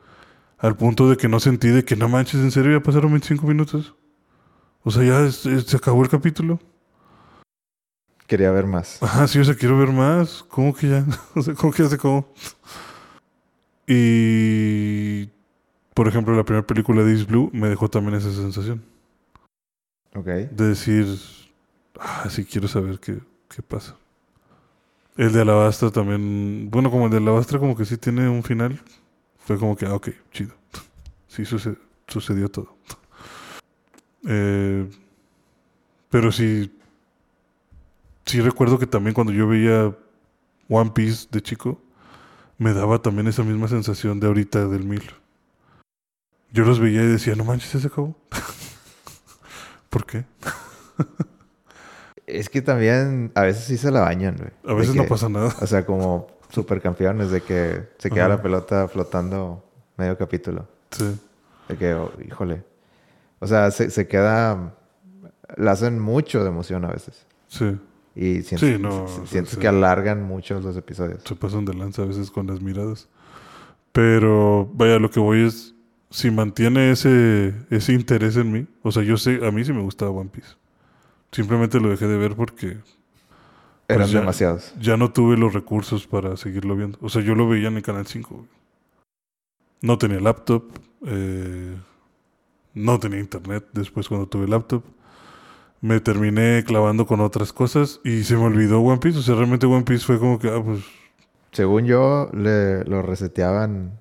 [0.57, 3.45] al punto de que no sentí de que no manches, en serio, ya pasaron 25
[3.45, 3.93] minutos.
[4.83, 6.59] O sea, ya es- es- se acabó el capítulo.
[8.27, 9.03] Quería ver más.
[9.03, 10.43] Ajá, sí, o sea, quiero ver más.
[10.49, 11.05] ¿Cómo que ya?
[11.35, 12.25] O sea, ¿cómo que ya se acabó?
[13.85, 15.29] Y,
[15.93, 18.83] por ejemplo, la primera película de East Blue me dejó también esa sensación.
[20.15, 20.25] Ok.
[20.27, 21.07] de decir,
[21.99, 23.19] ah, sí quiero saber qué,
[23.49, 23.95] qué pasa.
[25.17, 28.79] El de Alabastra también, bueno, como el de Alabastra como que sí tiene un final,
[29.39, 30.53] fue como que, ah, ok, chido.
[31.27, 31.77] Sí suce-
[32.07, 32.75] sucedió todo.
[34.27, 34.89] Eh,
[36.09, 36.71] pero sí,
[38.25, 39.95] sí recuerdo que también cuando yo veía
[40.69, 41.81] One Piece de chico,
[42.57, 45.03] me daba también esa misma sensación de ahorita del mil.
[46.54, 48.16] Yo los veía y decía, no manches, ya se acabó.
[49.89, 50.24] ¿Por qué?
[52.26, 54.51] Es que también a veces sí se la bañan, güey.
[54.66, 55.54] A veces no pasa nada.
[55.62, 58.36] O sea, como supercampeones de que se queda Ajá.
[58.36, 59.64] la pelota flotando
[59.97, 60.68] medio capítulo.
[60.91, 61.20] Sí.
[61.68, 62.64] De que, oh, híjole.
[63.39, 64.74] O sea, se, se queda...
[65.58, 67.26] La hacen mucho de emoción a veces.
[67.47, 67.78] Sí.
[68.16, 69.60] Y sientes, Sí, no, si- o sea, sientes sí.
[69.60, 71.22] que alargan mucho los episodios.
[71.26, 73.10] Se pasan de lanza a veces con las miradas.
[73.91, 75.72] Pero, vaya, lo que voy es,
[76.14, 79.82] si mantiene ese, ese interés en mí, o sea, yo sé, a mí sí me
[79.82, 80.55] gustaba One Piece.
[81.32, 82.78] Simplemente lo dejé de ver porque
[83.88, 84.74] Eran ya- demasiados.
[84.80, 86.99] ya no tuve los recursos para seguirlo viendo.
[87.01, 88.36] O sea, yo lo veía en el Canal 5.
[88.36, 88.47] güey.
[89.82, 90.64] No tenía laptop.
[91.05, 91.76] eh,
[92.76, 94.84] no tenía internet después cuando tuve laptop.
[95.82, 99.20] Me terminé clavando con otras cosas y se me olvidó One Piece.
[99.20, 100.84] O sea, realmente One Piece fue como que, ah, pues,
[101.51, 103.99] Según yo, le, lo reseteaban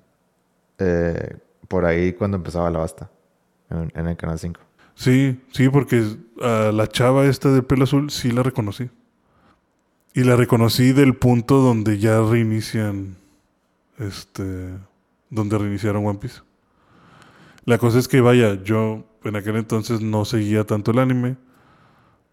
[0.79, 1.37] eh,
[1.73, 3.09] por ahí cuando empezaba la basta.
[3.71, 4.61] En, el Canal 5.
[4.93, 6.05] Sí, sí, porque
[6.39, 8.91] a la chava esta del pelo azul sí la reconocí.
[10.13, 13.15] Y la reconocí del punto donde ya reinician,
[13.97, 14.69] este,
[15.31, 16.41] donde reiniciaron One Piece.
[17.65, 21.37] La cosa es que, vaya, yo en aquel entonces no seguía tanto el anime.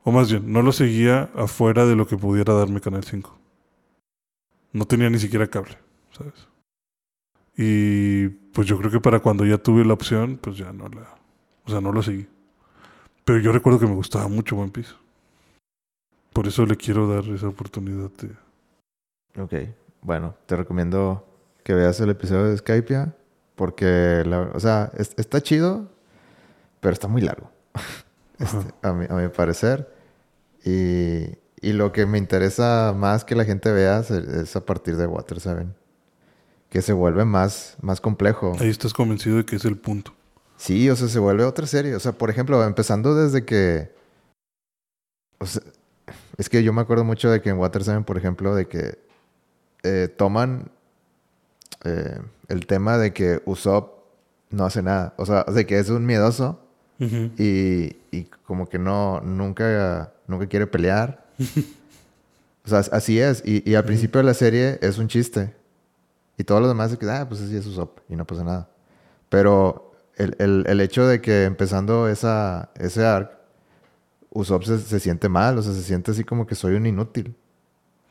[0.05, 3.38] O más bien, no lo seguía afuera de lo que pudiera darme Canal 5.
[4.74, 5.78] No tenía ni siquiera cable,
[6.11, 6.49] ¿sabes?
[7.62, 11.14] Y pues yo creo que para cuando ya tuve la opción, pues ya no la...
[11.66, 12.26] O sea, no lo seguí.
[13.26, 14.94] Pero yo recuerdo que me gustaba mucho One Piece.
[16.32, 19.42] Por eso le quiero dar esa oportunidad de...
[19.42, 19.54] Ok.
[20.00, 21.26] Bueno, te recomiendo
[21.62, 23.14] que veas el episodio de Skypia.
[23.56, 25.90] Porque, la- o sea, es- está chido,
[26.80, 27.50] pero está muy largo.
[28.38, 29.86] Este, a, mi, a mi parecer.
[30.64, 31.26] Y,
[31.61, 35.06] y lo que me interesa más que la gente vea es, es a partir de
[35.06, 35.66] Water 7.
[36.71, 38.57] Que se vuelve más, más complejo.
[38.59, 40.14] Ahí estás convencido de que es el punto.
[40.57, 41.95] Sí, o sea, se vuelve otra serie.
[41.95, 43.93] O sea, por ejemplo, empezando desde que.
[45.39, 45.62] O sea,
[46.37, 48.99] es que yo me acuerdo mucho de que en Water 7, por ejemplo, de que
[49.83, 50.71] eh, toman
[51.85, 52.18] eh,
[52.49, 54.05] el tema de que Usopp
[54.51, 55.14] no hace nada.
[55.16, 56.61] O sea, de que es un miedoso
[56.99, 61.27] y, y como que no, nunca, nunca quiere pelear.
[62.62, 63.43] O sea, así es.
[63.45, 65.55] Y, y al principio de la serie es un chiste.
[66.41, 67.99] Y todo lo demás ah, pues así es Usopp.
[68.09, 68.70] Y no pasa nada.
[69.28, 73.30] Pero el, el, el hecho de que empezando esa, ese arc,
[74.30, 75.59] Usopp se, se siente mal.
[75.59, 77.36] O sea, se siente así como que soy un inútil.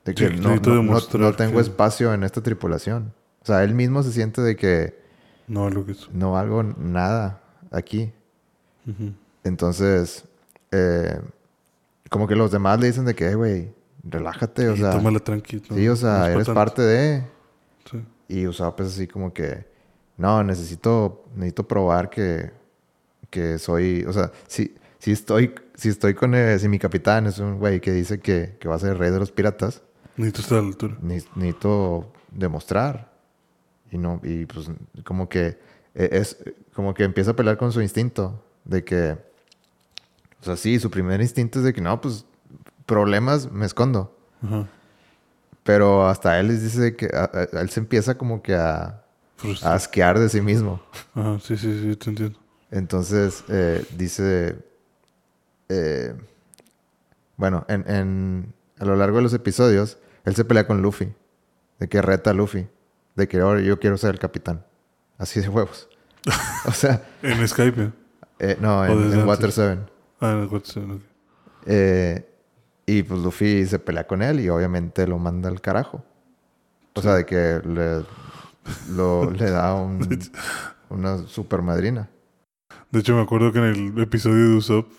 [0.05, 3.13] De que Sí, no, no- no- no tengo que- espacio en esta tripulación.
[3.41, 4.99] O sea, él mismo se siente de que
[5.47, 6.07] No, lo que es.
[6.13, 8.13] no hago nada aquí.
[9.43, 10.23] Entonces,
[10.71, 11.19] eh,
[12.11, 13.73] como que los demás le dicen de que, "Eh, güey,
[14.03, 15.63] relájate, o sea, tómala tranquilo.
[15.73, 17.23] sí, o sea, eres parte de...
[17.89, 18.03] Sí.
[18.29, 19.65] Y Usopp es así como que,
[20.17, 22.51] no, necesito, necesito probar que,
[23.29, 27.39] que soy, o sea, si, si estoy, si estoy con, eh, si mi capitán es
[27.39, 29.81] un güey que dice que, que va a ser el rey de los piratas,
[30.15, 30.97] Necesito estar a la altura.
[31.01, 33.11] ne- necesito demostrar.
[33.91, 34.69] Y no, y pues
[35.03, 35.57] como que
[35.95, 36.37] eh, es
[36.75, 39.17] como que empieza a pelear con su instinto de que,
[40.41, 42.25] o sea, sí, su primer instinto es de que no, pues
[42.85, 44.15] problemas me escondo.
[44.43, 44.67] Ajá.
[45.69, 49.03] Pero hasta él les dice que a- a- él se empieza como que a,
[49.61, 50.81] asquear de sí mismo.
[51.13, 52.39] Ajá, sí, sí, sí, te entiendo.
[52.71, 54.57] Entonces eh, dice,
[55.69, 56.15] eh,
[57.37, 61.13] bueno, en, en- a lo largo de los episodios, él se pelea con Luffy,
[61.77, 62.67] de que reta a Luffy,
[63.15, 64.65] de que ahora yo quiero ser el capitán,
[65.19, 65.87] así de huevos.
[66.65, 67.91] o sea, En Skype.
[68.39, 68.57] ¿eh?
[68.59, 69.53] no, en, en Water antes.
[69.53, 69.77] 7.
[70.19, 70.83] Ah, en WhatsApp.
[70.89, 71.01] ok.
[71.67, 72.25] Eh,
[72.97, 76.03] y pues Luffy se pelea con él y obviamente lo manda al carajo.
[76.95, 78.03] O sea, de que le,
[78.95, 80.07] lo- le da un-
[80.89, 82.09] una super madrina.
[82.91, 84.91] De hecho, me acuerdo que en el episodio de Usopp,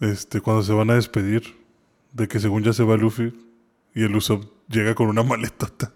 [0.00, 1.56] este, cuando se van a despedir,
[2.12, 3.32] de que según ya se va Luffy,
[3.94, 5.92] y el Usopp llega con una maletota.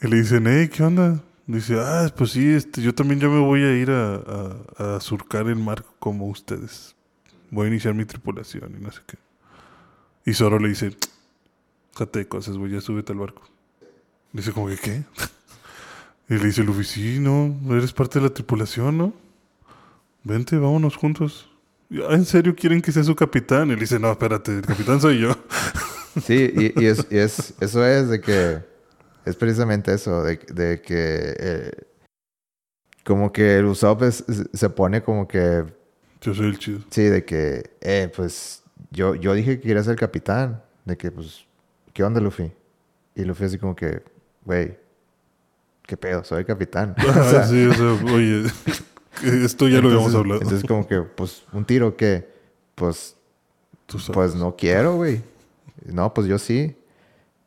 [0.00, 1.20] Y le dicen, hey, ¿qué onda?
[1.46, 4.14] Dice, ah, pues sí, este, yo también ya me voy a ir a,
[4.78, 6.94] a- a surcar el mar como ustedes.
[7.50, 9.18] Voy a iniciar mi tripulación y no sé qué.
[10.30, 10.96] Y Zoro le dice,
[11.96, 13.42] jate de cosas, güey, ya súbete al barco.
[14.32, 15.02] Dice como que, ¿qué?
[16.28, 19.12] Y le dice Luffy, sí, no, eres parte de la tripulación, ¿no?
[20.22, 21.50] Vente, vámonos juntos.
[22.08, 23.70] "Ah, ¿En serio quieren que sea su capitán?
[23.70, 25.30] Y le dice, no, espérate, el capitán soy yo.
[26.24, 28.58] Sí, y, y es, y es- eso es de que
[29.24, 31.70] es precisamente eso, de, de que eh,
[33.04, 35.64] como que el Usopp es- se pone como que,
[36.20, 36.80] Yo soy el chido.
[36.90, 38.59] sí, de que, eh, pues
[38.90, 41.44] yo, yo dije que quería ser capitán, de que, pues,
[41.92, 42.52] ¿qué onda, Luffy?
[43.14, 44.02] Y Luffy así como que,
[44.44, 44.78] güey,
[45.86, 46.24] ¿qué pedo?
[46.24, 46.94] Soy el capitán.
[47.06, 48.44] O Ah, sea, sí, o sea, oye,
[49.44, 50.40] esto ya lo habíamos entonces- hablado.
[50.42, 52.28] Entonces como que, pues, un tiro que,
[52.74, 53.16] pues,
[54.12, 55.22] pues no quiero, güey.
[55.86, 56.76] No, pues yo sí.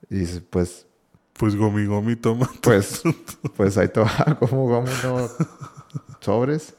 [0.10, 0.86] Y dices, pues,
[1.34, 2.48] Pues gomi gomi, toma.
[2.62, 3.02] Pues,
[3.56, 5.28] pues ahí te va, como vamos, no
[6.20, 6.74] sobres.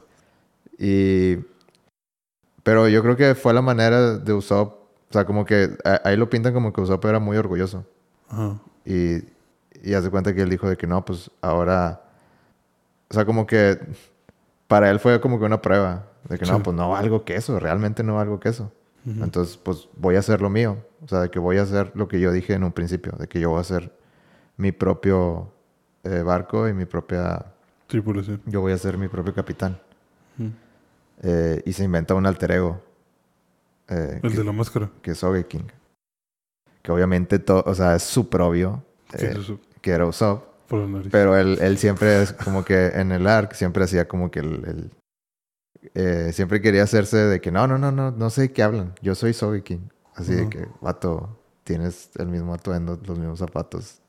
[0.78, 1.36] Y.
[2.64, 4.80] Pero yo creo que fue la manera de Usopp.
[5.10, 7.84] O sea, como que a- ahí lo pintan como que Usopp era muy orgulloso.
[8.28, 8.56] Ajá.
[8.84, 9.18] Y,
[9.82, 12.00] y hace cuenta que él dijo de que no, pues ahora.
[13.10, 13.78] O sea, como que
[14.66, 16.06] para él fue como que una prueba.
[16.28, 18.72] De que no, pues no valgo queso, realmente no valgo queso.
[19.06, 19.22] Ujú.
[19.22, 20.78] Entonces, pues voy a hacer lo mío.
[21.04, 23.28] O sea, de que voy a hacer lo que yo dije en un principio, de
[23.28, 23.92] que yo voy a hacer
[24.56, 25.52] mi propio
[26.04, 27.44] eh, barco y mi propia...
[27.88, 28.40] Tripulación.
[28.46, 29.78] Yo voy a ser mi propio capitán.
[30.38, 30.48] Ujú.
[31.22, 32.82] Eh, y se inventa un alter ego.
[33.88, 34.90] eh, El que, de la máscara.
[35.02, 35.70] que es Sogeking.
[36.82, 40.44] Que obviamente, o sea, es súper obvio ¿Qué eh, es que era Usopp.
[40.68, 41.08] Por la nariz.
[41.10, 44.90] Pero él, él siempre es como que en el arc siempre hacía como que el...
[45.94, 48.94] el- siempre quería hacerse de que no, no, no, no, no sé de qué hablan.
[49.02, 49.90] Yo soy Sogeking.
[50.14, 54.00] Así de que, vato, tienes el mismo atuendo, los mismos zapatos.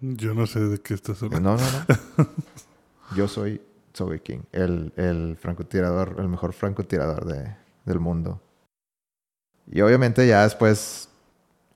[0.00, 1.56] Yo no sé de qué estás No, hablando.
[1.56, 1.58] no,
[2.18, 2.28] no.
[3.16, 3.60] Yo soy
[3.94, 8.40] Sogeking, el, el francotirador, el mejor francotirador de, del mundo.
[9.70, 11.08] Y obviamente ya después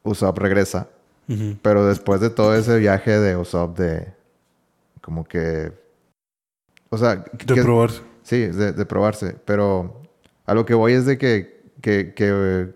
[0.03, 0.89] Usopp regresa.
[1.63, 4.15] Pero después de todo ese viaje de Usopp de...
[5.03, 5.73] Como que...
[6.91, 8.03] O sea, De que- probarse.
[8.23, 9.37] Sí, de, de probarse.
[9.45, 10.03] Pero
[10.47, 12.75] a lo que voy es de que, que, que,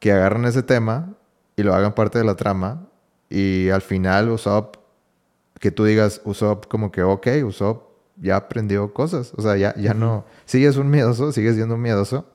[0.00, 1.14] que agarran ese tema
[1.56, 2.88] y lo hagan parte de la trama.
[3.30, 4.76] Y al final Usopp,
[5.60, 7.85] que tú digas Usopp como que, ok, Usopp
[8.16, 9.32] ya aprendió cosas.
[9.36, 10.24] O sea, ya, ya no...
[10.44, 12.26] Sigues un miedoso, sigues siendo un miedoso.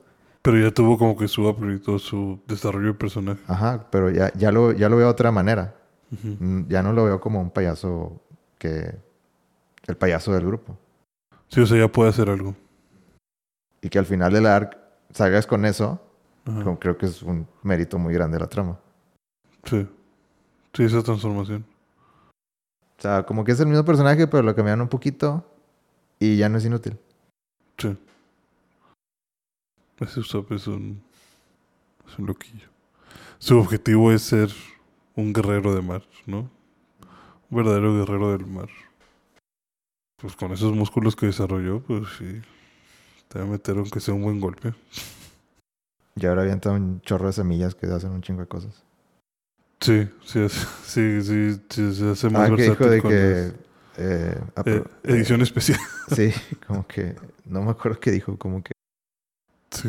[0.42, 3.40] Pero ya tuvo como que su todo su desarrollo de personaje.
[3.46, 5.76] Ajá, pero ya, ya, lo, ya lo veo de otra manera.
[6.10, 8.20] Mm, Ya no lo veo como un payaso
[8.58, 8.94] que...
[9.86, 10.78] El payaso del grupo.
[11.48, 12.54] Sí, o sea, ya puede hacer algo.
[13.80, 14.76] Y que al final del arc
[15.12, 16.00] salgas con eso,
[16.44, 18.78] como creo que es un mérito muy grande de la trama.
[19.64, 19.88] Sí.
[20.72, 21.64] Sí, esa transformación.
[22.98, 25.44] O sea, como que es el mismo personaje, pero lo cambiaron un poquito
[26.22, 26.96] y ya no es inútil.
[29.98, 31.02] Ese Usopp es un...
[32.06, 32.68] Es un loquillo.
[33.38, 34.50] su objetivo es ser
[35.16, 36.50] un guerrero de mar, ¿no?
[37.50, 38.68] Un verdadero guerrero del mar.
[40.20, 42.40] Pues con esos músculos que desarrolló, pues sí.
[43.28, 44.74] Te va a meter aunque sea un buen golpe.
[46.14, 48.84] Y ahora avienta un chorro de semillas que hacen un chingo de cosas.
[49.80, 50.48] Sí, sí,
[50.84, 53.71] sí, sí, sí, se hace más Ah, dijo versátil de que...
[53.96, 55.78] eh, apro- eh, edición especial.
[56.14, 56.30] Sí,
[56.66, 57.14] como que...
[57.46, 58.72] No me acuerdo qué dijo, como que...
[59.70, 59.88] Sí,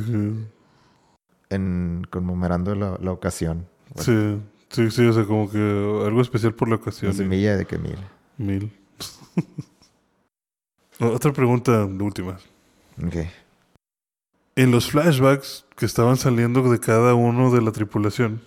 [1.49, 3.67] En, conmemorando la, la ocasión.
[3.93, 7.13] Bueno, sí, sí, sí, o sea, como que algo especial por la La ocasión.
[7.13, 7.97] semilla de que mil.
[8.37, 8.71] Mil.
[10.99, 12.37] Otra pregunta última.
[13.05, 13.15] Ok.
[14.55, 18.41] En los flashbacks que estaban saliendo de cada uno de la tripulación,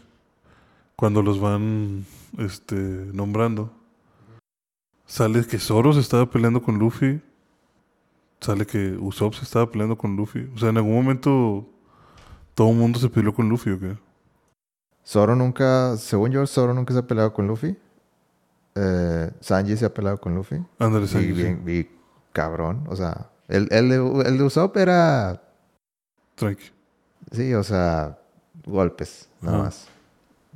[0.95, 2.07] cuando los van
[2.39, 3.73] este, nombrando,
[5.07, 7.23] sale que Zoro se estaba peleando con Luffy,
[8.41, 10.51] sale que Usopp se estaba peleando con Luffy.
[10.55, 11.67] O sea, en algún momento
[12.55, 13.97] todo el mundo se peleó con Luffy, ¿o qué?
[15.07, 15.97] Zoro nunca...
[15.97, 17.77] Según yo, Zoro nunca se ha peleado con Luffy.
[18.75, 20.57] Eh, Sanji se ha peleado con Luffy.
[20.79, 21.57] Ándale, Y Sanji, sí.
[21.71, 21.91] y
[22.33, 22.85] cabrón.
[22.89, 25.43] O sea, el, el, de, el de Usopp era...
[26.35, 26.71] Tranqui.
[27.31, 28.19] Sí, o sea,
[28.67, 29.65] golpes, nada Ajá.
[29.67, 29.87] más.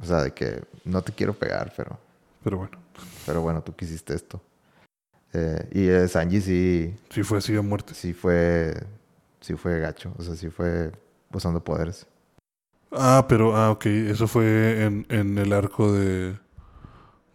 [0.03, 1.99] O sea, de que no te quiero pegar, pero,
[2.43, 2.79] Pero bueno,
[3.27, 4.41] pero bueno, tú quisiste esto.
[5.33, 7.95] Eh, y eh, Sanji sí, sí fue así a muerte.
[7.95, 8.75] sí fue,
[9.41, 10.93] sí fue gacho, o sea, sí fue
[11.33, 12.07] usando poderes.
[12.93, 16.37] Ah, pero, ah, ok, eso fue en, en el arco de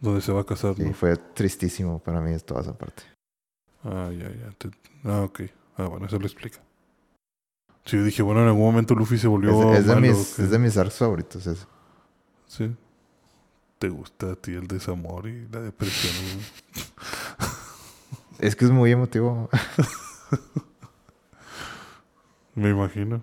[0.00, 0.92] donde se va a casar, Sí, ¿no?
[0.92, 3.02] fue tristísimo para mí toda esa parte.
[3.82, 4.50] Ah, ya, ya.
[4.58, 4.70] te-
[5.04, 5.40] Ah, ok.
[5.78, 6.58] Ah, bueno, eso lo explica.
[7.86, 10.50] Sí, dije, bueno, en algún momento Luffy se volvió Es, es de malo, mis, es
[10.50, 11.46] de mis arcos favoritos.
[11.46, 11.64] ese.
[12.46, 12.76] Sí.
[13.78, 16.14] ¿Te gusta a ti el desamor y la depresión?
[18.38, 19.50] Es que es muy emotivo.
[22.54, 23.22] Me imagino.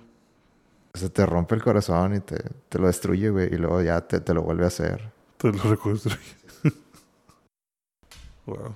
[0.94, 2.38] O sea, te rompe el corazón y te,
[2.70, 3.54] te lo destruye, güey.
[3.54, 5.12] Y luego ya te, te lo vuelve a hacer.
[5.38, 6.18] Te lo reconstruye.
[8.46, 8.76] wow.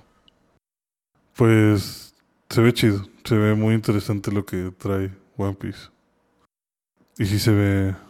[1.36, 2.14] Pues
[2.50, 3.06] se ve chido.
[3.24, 5.90] Se ve muy interesante lo que trae One Piece.
[7.18, 8.07] Y sí se ve.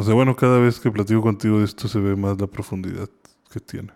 [0.00, 3.06] O sea, bueno, cada vez que platico contigo de esto se ve más la profundidad
[3.52, 3.92] que tiene.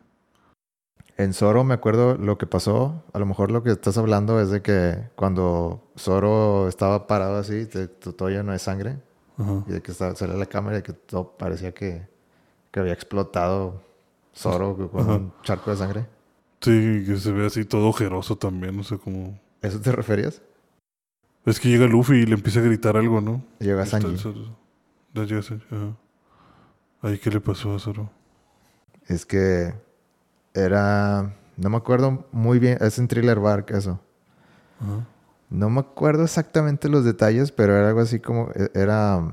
[1.16, 3.02] En Zoro me acuerdo lo que pasó.
[3.14, 7.66] A lo mejor lo que estás hablando es de que cuando Zoro estaba parado así,
[8.18, 8.98] todo lleno de sangre,
[9.38, 9.64] Ajá.
[9.66, 12.06] y de que salía la cámara y que todo parecía que,
[12.70, 13.80] que había explotado
[14.36, 15.12] Zoro con Ajá.
[15.14, 16.06] un charco de sangre.
[16.60, 18.76] Sí, que se ve así todo ojeroso también.
[18.76, 19.40] No sé cómo.
[19.62, 20.42] ¿Eso te referías?
[21.46, 23.42] Es que llega Luffy y le empieza a gritar algo, ¿no?
[23.58, 24.18] Llega Sanji.
[25.14, 25.96] Ajá.
[27.02, 28.10] Ahí, ¿qué le pasó a Zoro?
[29.06, 29.74] Es que
[30.54, 31.34] era...
[31.56, 32.78] No me acuerdo muy bien.
[32.80, 34.00] Es en Thriller Bark eso.
[34.80, 35.06] Ajá.
[35.50, 38.50] No me acuerdo exactamente los detalles, pero era algo así como...
[38.54, 39.32] e- Era...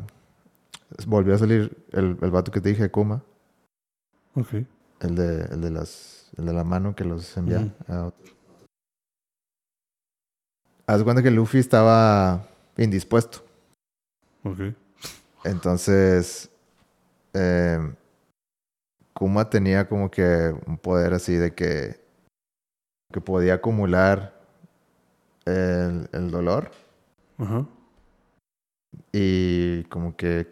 [1.08, 3.24] Volvió a salir el, el vato que te dije, Kuma.
[4.36, 4.66] Ok.
[5.00, 6.30] El de, el de las...
[6.38, 7.74] El de la mano que los envía.
[7.88, 8.34] A otro.
[10.86, 12.46] Haz cuenta que Luffy estaba
[12.78, 13.40] indispuesto.
[14.44, 14.60] Ok.
[15.44, 16.50] Entonces...
[17.34, 17.80] eh,
[19.14, 22.00] Kuma tenía como que un poder así de que...
[23.14, 24.40] Que podía acumular
[25.46, 26.72] el, el dolor.
[27.38, 27.66] Ajá.
[29.12, 30.48] y como que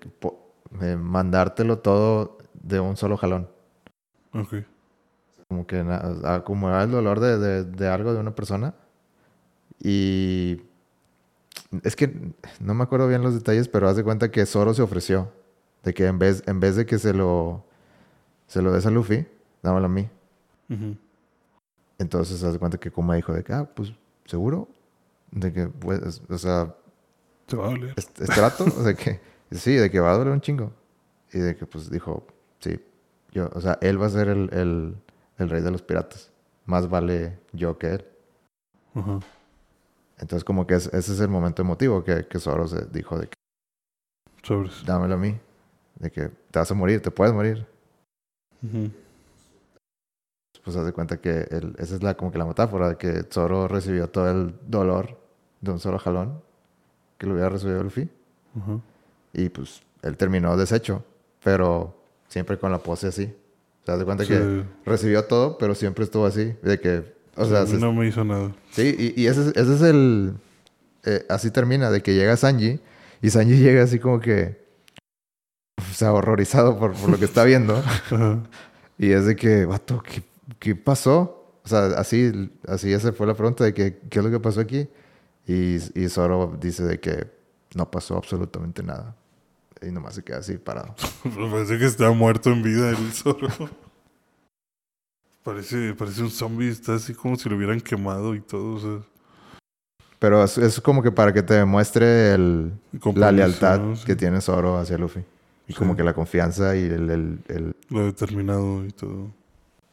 [0.82, 3.48] eh, mandártelo todo de un solo jalón.
[4.34, 4.56] Ok.
[5.48, 5.80] Como que
[6.26, 8.74] acumular el dolor de, de- de algo de una persona.
[9.80, 10.62] Y
[11.84, 14.82] es que no me acuerdo bien los detalles, pero haz de cuenta que Zoro se
[14.82, 15.32] ofreció.
[15.84, 17.64] De que en vez, en vez de que se lo,
[18.48, 19.26] se lo des a Luffy,
[19.64, 20.10] dámelo a mí.
[21.98, 23.94] Entonces haz de cuenta que Kuma dijo de que, ah, pues,
[24.26, 24.68] ¿seguro?
[25.32, 26.76] De que, pues, o sea,
[27.46, 27.94] Te va a doler.
[27.96, 28.66] ¿Es, es trato?
[28.66, 29.20] O sea, que
[29.52, 30.72] sí, de que va a doler un chingo.
[31.32, 32.26] Y de que pues dijo,
[32.60, 32.80] sí,
[33.32, 34.96] yo, o sea, él va a ser el, el,
[35.38, 36.32] el rey de los piratas.
[36.66, 38.06] Más vale yo que él.
[38.96, 39.20] Ajá.
[40.20, 43.28] Entonces como que es- ese es el momento emotivo que, que Zoro se dijo de
[43.28, 43.36] que
[44.44, 44.84] Sobres.
[44.86, 45.40] dámelo a mí.
[45.96, 47.66] De que te vas a morir, te puedes morir.
[48.64, 48.90] Ujú.
[50.64, 53.24] Pues haz de cuenta que el- esa es la, como que la metáfora de que
[53.32, 55.18] Zoro recibió todo el dolor
[55.62, 56.42] de un solo jalón
[57.18, 58.10] que lo hubiera recibido Luffy.
[58.58, 58.80] Ajá.
[59.34, 61.04] Y pues él terminó deshecho,
[61.44, 61.96] pero
[62.28, 63.34] siempre con la pose así.
[63.84, 64.30] O sea, de cuenta Sí.
[64.34, 66.56] que recibió todo, pero siempre estuvo así.
[66.62, 68.52] De que, o sea, se- no me hizo nada.
[68.72, 70.34] sí, y, y ese, es- ese es el.
[71.06, 72.80] eh, así termina, de que llega Sanji,
[73.22, 74.60] y Sanji llega así como que.
[75.78, 77.78] O sea, horrorizado por, por lo que está viendo.
[77.86, 78.40] Ajá.
[78.98, 80.24] y es de que, vato, ¿qué,
[80.60, 81.36] qué pasó?
[81.64, 84.60] O sea, así, así esa fue la pregunta de que, ¿qué es lo que pasó
[84.62, 84.88] aquí?
[85.48, 87.28] Y, y Zoro dice de que
[87.76, 89.16] no pasó absolutamente nada.
[89.82, 90.96] Y nomás se queda así parado.
[91.24, 93.48] Parece que está muerto en vida el Zoro.
[95.44, 98.76] Parece, parece un zombie, está así como si lo hubieran quemado y todo.
[98.76, 99.08] O sea,
[100.20, 102.74] Pero es, es como que para que te demuestre el,
[103.16, 103.96] la lealtad ¿no?
[103.96, 105.20] Sí, que tiene Zoro hacia Luffy.
[105.68, 105.78] Y Sí.
[105.78, 109.32] como que la confianza y el, el- el- Lo determinado y todo.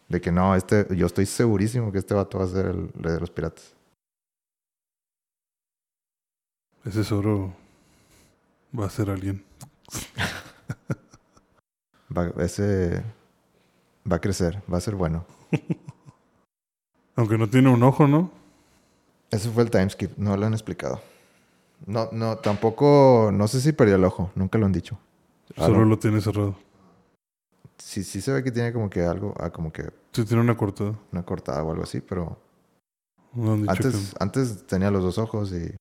[0.09, 3.12] de que no, este, yo estoy segurísimo que este vato va a ser el rey
[3.14, 3.74] de los piratas.
[6.84, 7.53] Ese Zoro
[8.78, 9.44] va a ser alguien.
[12.16, 13.03] Va, ese
[14.11, 15.26] va a crecer, va a ser bueno.
[17.16, 18.30] Aunque no tiene un ojo, ¿no?
[19.30, 21.00] Ese fue el timeskip, no lo han explicado.
[21.86, 24.98] No, no, tampoco, no sé si perdió el ojo, nunca lo han dicho.
[25.57, 26.57] Solo Algo- lo tiene cerrado.
[27.78, 30.57] sí, sí se ve que tiene como que algo, ah, como que Sí, tiene una
[30.57, 30.98] cortada.
[31.12, 32.38] una cortada o algo así, pero
[33.34, 35.74] No han dicho antes, antes tenía los dos ojos y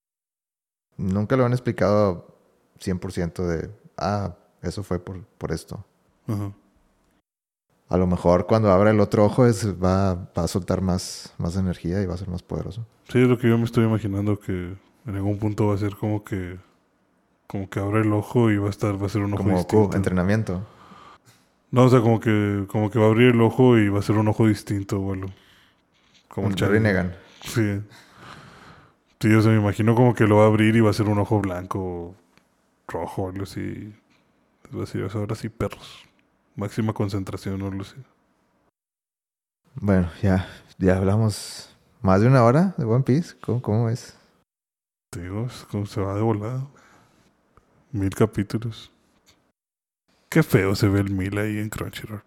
[0.97, 2.28] nunca lo han explicado
[2.80, 5.84] 100% de, ah, eso fue por, por esto.
[6.28, 6.51] Ajá.
[7.88, 11.55] A lo mejor cuando abra el otro ojo es, va, va a soltar más, más
[11.55, 12.86] energía y va a ser más poderoso.
[13.09, 14.73] Sí, es lo que yo me estoy imaginando que
[15.05, 16.57] en algún punto va a ser como que...
[17.47, 18.99] Como que abre el ojo y va a estar...
[18.99, 19.95] Va a ser un ojo Como distinto.
[19.95, 20.65] entrenamiento.
[21.69, 22.65] No, o sea, como que...
[22.67, 25.13] Como que va a abrir el ojo y va a ser un ojo distinto o
[25.13, 25.27] algo.
[26.27, 27.13] Como el Charlie Rinnegan.
[27.43, 27.81] Sí.
[29.19, 31.07] Sí, o sea, me imagino como que lo va a abrir y va a ser
[31.07, 32.15] un ojo blanco
[32.88, 33.93] rojo algo así.
[34.86, 36.05] Sea, ahora sí, perros.
[36.56, 37.84] Máxima concentración o algo.
[39.76, 40.47] Bueno, ya,
[40.78, 43.36] ya hablamos más de una hora de One Piece.
[43.41, 44.16] ¿Cómo, cómo es?
[45.10, 46.66] Te digo, es como se va de volada.
[47.91, 48.91] Mil capítulos.
[50.30, 52.24] Qué feo se ve el mil ahí en Crunchyroll.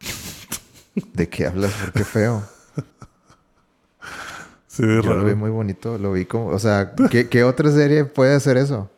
[1.12, 1.72] ¿De qué hablas?
[1.72, 2.42] ¿Por qué feo?
[4.66, 5.36] Se ve Yo lo vi raro.
[5.36, 6.48] muy bonito, lo vi como...
[6.48, 8.90] O sea, ¿qué, qué otra serie puede hacer eso?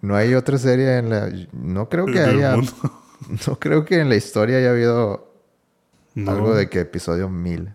[0.00, 1.30] No hay otra serie en la...
[1.52, 2.56] No creo que haya...
[3.48, 5.32] No creo que en la historia haya habido
[6.14, 7.74] No, algo de que episodio mil.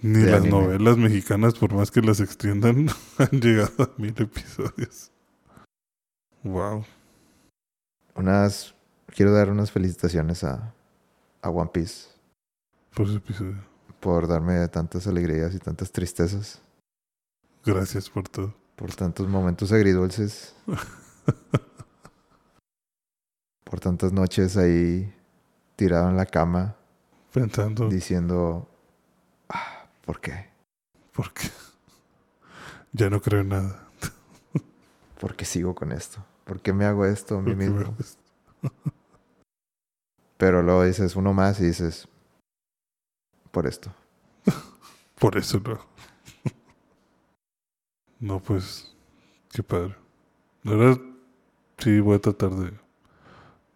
[0.00, 0.50] Ni de las anime.
[0.50, 2.88] novelas mexicanas, por más que las extiendan,
[3.18, 5.10] han llegado a mil episodios.
[6.42, 6.84] Wow.
[8.14, 8.74] Unas...
[9.14, 10.74] Quiero dar unas felicitaciones a,
[11.40, 12.08] a One Piece
[12.94, 13.56] Por ese episodio.
[14.00, 16.60] por darme tantas alegrías y tantas tristezas.
[17.64, 18.54] Gracias por todo.
[18.76, 20.54] Por tantos momentos agridulces.
[23.74, 25.12] por tantas noches ahí
[25.74, 26.76] tirado en la cama
[27.32, 28.68] Pensando, diciendo,
[29.48, 30.48] ah, ¿por qué?
[31.12, 31.50] porque
[32.92, 33.88] ya no creo en nada.
[35.20, 36.24] ¿Por qué sigo con esto?
[36.44, 37.96] ¿Por qué me hago esto a mí mismo?
[40.38, 42.06] Pero luego dices uno más y dices,
[43.50, 43.92] por esto.
[45.18, 45.80] Por eso no.
[48.20, 48.94] No, pues,
[49.50, 49.96] qué padre.
[50.62, 51.00] La verdad,
[51.78, 52.83] sí, voy a tratar de,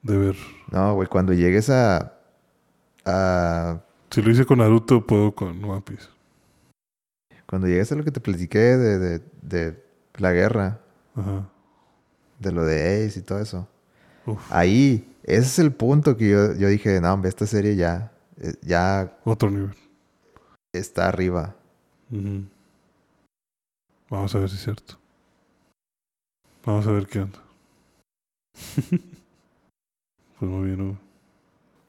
[0.02, 0.36] de ver.
[0.70, 2.14] No, güey, cuando llegues a...
[3.04, 3.80] a
[4.10, 6.08] Si lo hice con Naruto, puedo con One Piece.
[7.46, 9.84] cuando llegues a lo que te platiqué de, de, de
[10.16, 10.80] la guerra,
[11.14, 11.48] Ajá.
[12.38, 13.66] de lo de Ace y todo eso.
[14.26, 14.40] Uf.
[14.52, 18.54] Ahí, ese es el punto que yo, yo dije, no, hombre, esta serie ya, eh,
[18.62, 19.74] ya Otro nivel.
[20.72, 21.54] está arriba.
[22.10, 22.44] Ujú.
[24.10, 24.94] Vamos a ver si es cierto.
[26.64, 27.38] Vamos a ver qué onda.
[30.38, 30.98] pues muy bien, Hugo.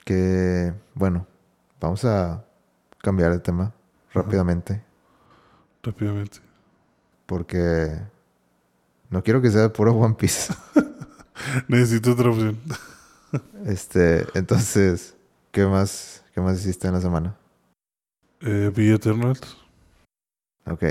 [0.06, 1.28] Que, bueno,
[1.80, 2.46] vamos a
[3.02, 3.74] cambiar de tema
[4.14, 4.84] rápidamente.
[5.84, 6.40] Rápidamente.
[7.26, 8.02] Porque
[9.10, 10.54] no quiero que sea puro One Piece.
[11.68, 12.60] Necesito otra opción.
[13.68, 15.16] Este, entonces,
[15.52, 17.36] ¿qué más, qué más hiciste en la semana?
[18.42, 19.40] Eh, vi Eternals.
[20.66, 20.84] Ok.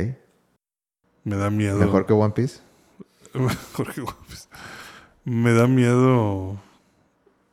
[1.25, 1.79] Me da miedo.
[1.79, 2.61] ¿Mejor que One Piece?
[3.35, 4.49] Mejor que One Piece.
[5.25, 6.61] Me da miedo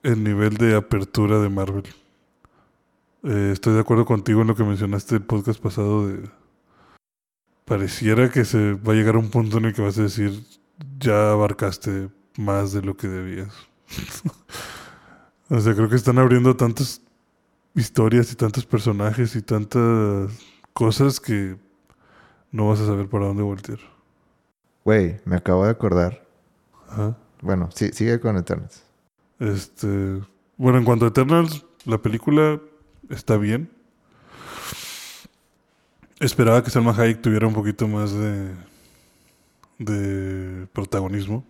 [0.06, 1.84] el nivel de apertura de Marvel.
[3.24, 6.30] Eh, estoy de acuerdo contigo en lo que mencionaste el podcast pasado de...
[7.66, 10.44] Pareciera que se va a llegar a un punto en el que vas a decir,
[11.00, 13.52] ya abarcaste más de lo que debías.
[15.50, 17.02] o sea, creo que están abriendo tantas
[17.74, 20.30] historias y tantos personajes y tantas
[20.74, 21.58] cosas que
[22.52, 23.80] no vas a saber para dónde voltear.
[24.84, 26.24] Güey, me acabo de acordar.
[26.90, 27.18] Ajá.
[27.42, 28.86] Bueno, sí, sigue con Eternals.
[29.40, 30.22] Este,
[30.58, 32.60] bueno, en cuanto a Eternals, la película
[33.10, 33.70] está bien.
[36.20, 38.54] Esperaba que Salma Hayek tuviera un poquito más de
[39.78, 41.44] de protagonismo,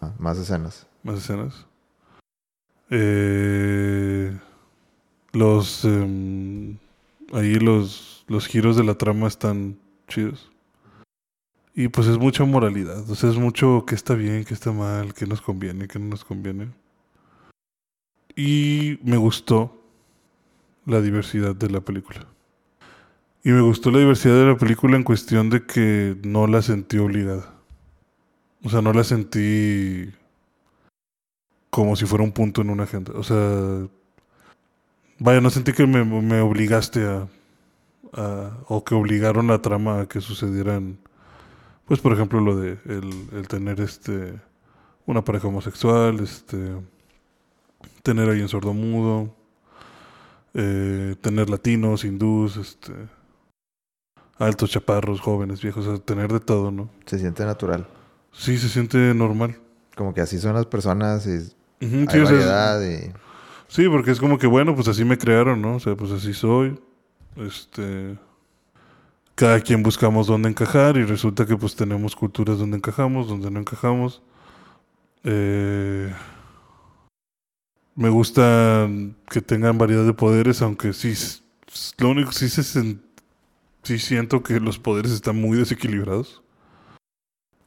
[0.00, 0.86] Ah, más escenas.
[1.02, 1.66] más escenas.
[2.88, 4.34] Eh,
[5.32, 6.78] los em,
[7.32, 10.50] ahí los los giros de la trama están chidos.
[11.74, 13.08] Y pues es mucha moralidad.
[13.10, 16.06] O sea, es mucho que está bien, que está mal, que nos conviene, que no
[16.06, 16.70] nos conviene.
[18.36, 19.82] Y me gustó
[20.84, 22.26] la diversidad de la película.
[23.42, 26.98] Y me gustó la diversidad de la película en cuestión de que no la sentí
[26.98, 27.54] obligada.
[28.62, 30.12] O sea, no la sentí
[31.70, 33.12] como si fuera un punto en una agenda.
[33.14, 33.88] O sea,
[35.18, 37.28] vaya, no sentí que me, me obligaste a,
[38.12, 40.98] a, o que obligaron la trama a que sucedieran,
[41.86, 44.34] pues por ejemplo lo de el, el tener este
[45.06, 46.76] una pareja homosexual, este
[48.06, 49.34] tener ahí en sordomudo,
[50.54, 52.92] eh, tener latinos, hindús, este
[54.38, 56.88] altos, chaparros, jóvenes, viejos, o sea, tener de todo, ¿no?
[57.04, 57.88] Se siente natural.
[58.30, 59.58] Sí, se siente normal.
[59.96, 61.38] Como que así son las personas y
[61.84, 63.12] Ujú, hay sí, o sea, variedad y...
[63.66, 65.74] Sí, porque es como que, bueno, pues así me crearon, ¿no?
[65.76, 66.78] O sea, pues así soy.
[67.34, 68.16] Este.
[69.34, 73.58] Cada quien buscamos dónde encajar y resulta que pues tenemos culturas donde encajamos, donde no
[73.58, 74.22] encajamos.
[75.24, 76.14] Eh,
[77.96, 78.88] me gusta
[79.30, 81.14] que tengan variedad de poderes, aunque sí,
[81.98, 82.62] lo único sí se
[83.82, 86.42] sí siento que los poderes están muy desequilibrados.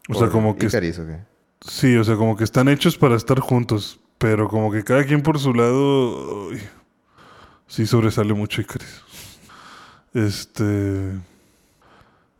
[0.07, 1.19] O sea, por como que Icaris, ¿o qué?
[1.61, 5.21] Sí, o sea, como que están hechos para estar juntos, pero como que cada quien
[5.21, 6.59] por su lado, uy,
[7.67, 9.03] sí sobresale mucho Icaris.
[10.13, 11.11] Este,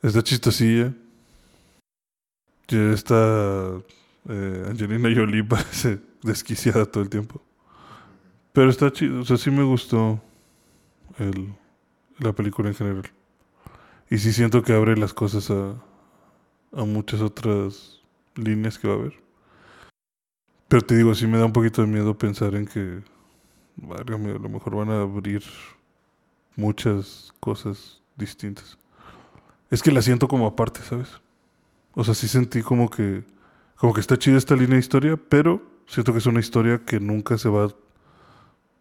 [0.02, 0.94] está chistosilla.
[2.68, 3.82] Ya está
[4.30, 7.41] eh, Angelina Jolie parece desquiciada todo el tiempo.
[8.60, 10.19] Pero está chido, o sea, sí me gustó
[11.18, 11.56] el,
[12.18, 13.10] la película en general.
[14.10, 15.81] Y sí siento que abre las cosas a,
[16.73, 18.02] a muchas otras
[18.36, 19.14] líneas que va a haber.
[20.68, 23.02] Pero te digo, sí me da un poquito de miedo pensar en que,
[23.77, 25.41] válgame, a lo mejor van a abrir
[26.57, 28.77] muchas cosas distintas.
[29.72, 31.07] Es que la siento como aparte, ¿sabes?
[31.94, 33.23] O sea, sí sentí como que,
[33.77, 36.99] como que está chida esta línea de historia, pero siento que es una historia que
[36.99, 37.73] nunca se va...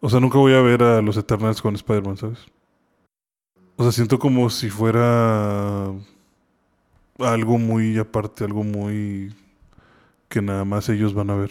[0.01, 2.39] O sea, nunca voy a ver a los Eternals con Spider-Man, ¿sabes?
[3.77, 5.93] O sea, siento como si fuera
[7.19, 9.35] algo muy aparte, algo muy
[10.29, 11.51] que nada más ellos van a ver.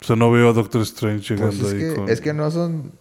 [0.00, 2.08] O sea, no veo a Doctor Strange Pues llegando es, ahí que, con...
[2.08, 2.92] es que no son...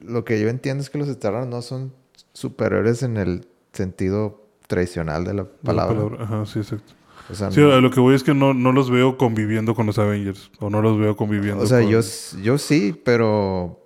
[0.00, 1.92] Lo que yo entiendo es que los Eternals no son
[2.32, 6.22] superiores en el sentido tradicional de la la palabra.
[6.22, 6.92] Ajá, sí, exacto.
[7.30, 9.86] O sea, Sí, no- lo que voy es que no, no los veo conviviendo con
[9.86, 10.50] los Avengers.
[10.60, 11.90] O no los veo conviviendo o sea, con...
[11.90, 12.00] yo,
[12.42, 13.80] yo sí, pero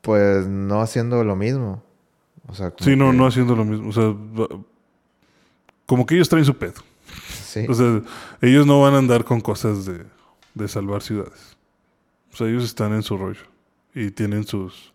[0.00, 1.82] pues no haciendo lo mismo.
[2.46, 3.90] O sea, como Sí, no, que- no haciendo lo mismo.
[3.90, 4.14] O sea,
[5.86, 6.80] como que ellos traen su pedo.
[7.44, 7.66] Sí.
[7.68, 8.00] O sea,
[8.40, 10.04] ellos no van a andar con cosas de,
[10.54, 11.56] de salvar ciudades.
[12.32, 13.40] O sea, ellos están en su rollo.
[13.94, 14.92] Y tienen sus,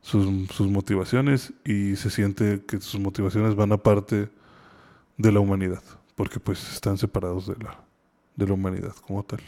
[0.00, 1.52] sus, sus motivaciones.
[1.64, 4.28] Y se siente que sus motivaciones van aparte
[5.18, 5.82] de la humanidad.
[6.14, 7.80] Porque pues están separados de la,
[8.36, 9.40] de la humanidad como tal.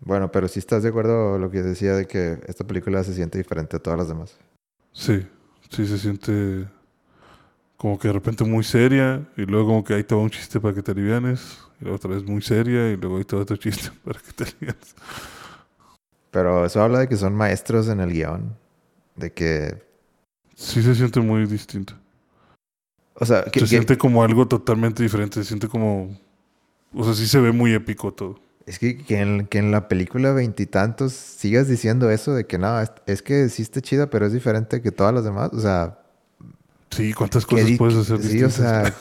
[0.00, 3.14] Bueno, pero si estás de acuerdo con lo que decía de que esta película se
[3.14, 4.36] siente diferente a todas las demás.
[4.92, 5.26] Sí,
[5.70, 6.66] sí se siente
[7.76, 10.60] como que de repente muy seria y luego como que ahí te va un chiste
[10.60, 13.42] para que te alivianes y luego otra vez muy seria y luego ahí te va
[13.42, 14.94] otro chiste para que te alivianes.
[16.30, 18.56] Pero eso habla de que son maestros en el guion.
[19.14, 19.82] De que...
[20.54, 21.94] Sí se siente muy distinto.
[23.18, 26.18] O sea, que, se que- siente como algo totalmente diferente, se siente como...
[26.94, 28.38] O sea, sí se ve muy épico todo.
[28.66, 32.80] es que, que en, que en la película veintitantos sigas diciendo eso de que no,
[32.80, 35.50] es, es que sí está chida, pero es diferente que todas las demás.
[35.52, 35.98] O sea,
[36.90, 38.54] Sí, ¿cuántas que cosas puedes hacer Sí, o distintas?
[38.54, 38.94] sea...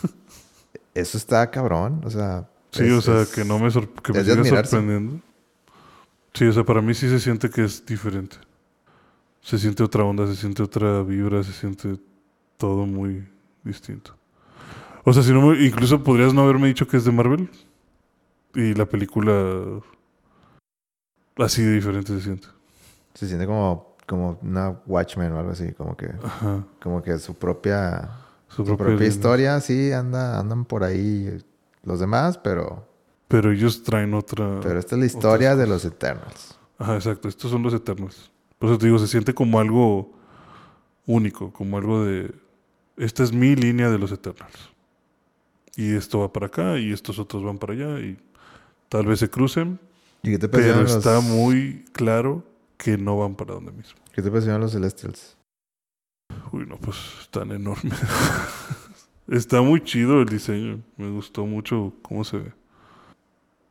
[0.94, 2.00] eso está cabrón.
[2.04, 2.48] O sea...
[2.72, 5.20] sí, es- o sea, es- que no me, sor- que me es de siga sorprendiendo.
[6.34, 8.36] Sí, o sea, para mí sí se siente que es diferente.
[9.42, 11.96] Se siente otra onda, se siente otra vibra, se siente
[12.62, 13.26] todo muy
[13.64, 14.14] distinto.
[15.02, 17.50] O sea, si no incluso podrías no haberme dicho que es de Marvel
[18.54, 19.80] y la película
[21.38, 22.46] así de diferente se siente.
[23.14, 25.72] Se siente como, como una Watchmen o algo así.
[25.72, 26.64] Como que, Ajá.
[26.80, 28.10] como que su propia...
[28.46, 31.36] Su Su propia historia, sí, anda, andan por ahí
[31.82, 32.86] los demás, pero,
[33.26, 34.60] Pero ellos traen otra.
[34.60, 36.56] pero esta es la historia de los Eternals.
[36.78, 37.28] Ajá, exacto.
[37.28, 38.30] Estos son los eternos.
[38.58, 40.12] Por eso te digo, se siente como algo
[41.06, 42.30] único, como algo de.
[42.96, 44.50] Esta es mi línea de los eternos.
[45.76, 48.18] Y esto va para acá y estos otros van para allá y
[48.88, 49.78] tal vez se crucen,
[50.22, 52.44] ¿Y qué te pero los, está muy claro
[52.76, 54.00] que no van para donde mismo.
[54.12, 55.36] ¿Qué te parecieron los Celestials?
[56.52, 57.98] Uy, no, pues están enormes.
[59.28, 60.80] está muy chido el diseño.
[60.96, 62.52] Me gustó mucho cómo se ve.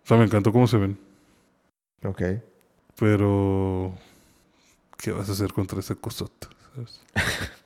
[0.04, 0.98] O sea, me encantó cómo se ven.
[2.04, 2.22] Ok.
[2.98, 3.94] Pero.
[4.98, 6.50] ¿Qué vas a hacer contra esa cosota?
[6.74, 7.02] ¿Sabes?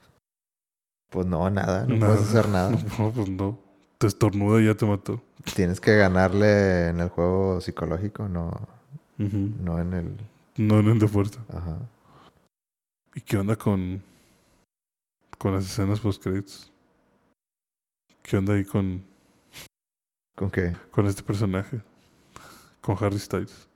[1.16, 2.14] Pues no, nada, no Nada.
[2.14, 2.72] puedes hacer nada.
[3.00, 3.58] No, pues no.
[4.00, 5.24] Te estornuda y ya te mató.
[5.56, 8.52] Tienes que ganarle en el juego psicológico, no,
[9.18, 10.18] no en el...
[10.58, 11.40] No en el de fuerza.
[11.48, 11.78] Ajá.
[13.14, 14.04] ¿Y qué onda con,
[15.38, 16.70] con las escenas post créditos?
[18.22, 19.06] ¿Qué onda ahí con,
[20.36, 20.76] ¿Con qué?
[20.92, 21.80] con este personaje?
[22.82, 23.70] Con Harry Styles.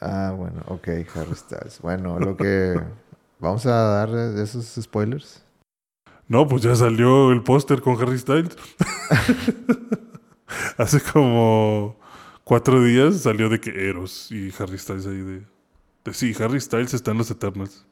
[0.00, 1.80] Ah, bueno, ok, Harry Styles.
[1.82, 2.80] Bueno, lo que...
[3.40, 4.08] Vamos a dar
[4.38, 5.44] esos spoilers.
[6.32, 8.56] No, pues ya salió el póster con Harry Styles.
[10.78, 11.94] Hace como
[12.42, 15.42] cuatro días salió de que Eros y Harry Styles ahí de,
[16.06, 17.84] de sí, Harry Styles está en los Eternals.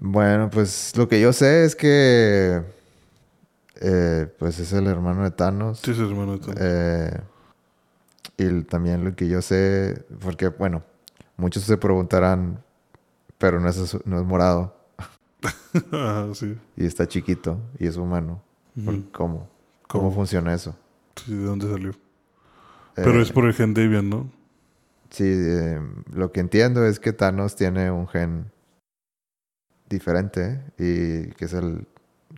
[0.00, 2.60] Bueno, pues lo que yo sé es que...
[3.82, 5.78] eh, pues es el hermano de Thanos.
[5.78, 6.54] Sí, es hermano de todo.
[6.58, 7.20] Eh,
[8.36, 10.82] y el- también lo que yo sé, porque bueno,
[11.36, 12.64] muchos se preguntarán,
[13.38, 14.76] pero no es, no es morado
[16.34, 16.56] Sí.
[16.76, 18.42] y está chiquito y es humano.
[18.84, 19.04] ¿Por- Ujú.
[19.12, 19.38] ¿Cómo?
[19.86, 20.10] ¿Cómo ¿Cómo?
[20.14, 20.76] funciona eso?
[21.16, 21.92] Sí, ¿de dónde salió?
[22.94, 24.30] Pero Eh, es por el gen Debian, ¿no?
[25.10, 25.80] Sí, eh,
[26.12, 28.50] lo que entiendo es que Thanos tiene un gen
[29.88, 31.86] diferente y que es el,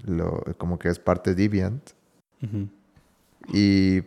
[0.04, 1.90] lo, como que es parte Deviant
[3.52, 4.02] y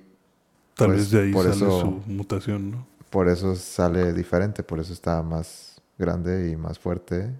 [0.75, 2.87] Tal Pues, vez de ahí por sale eso- su mutación, ¿no?
[3.11, 7.31] por eso sale diferente, por eso está más grande y más fuerte.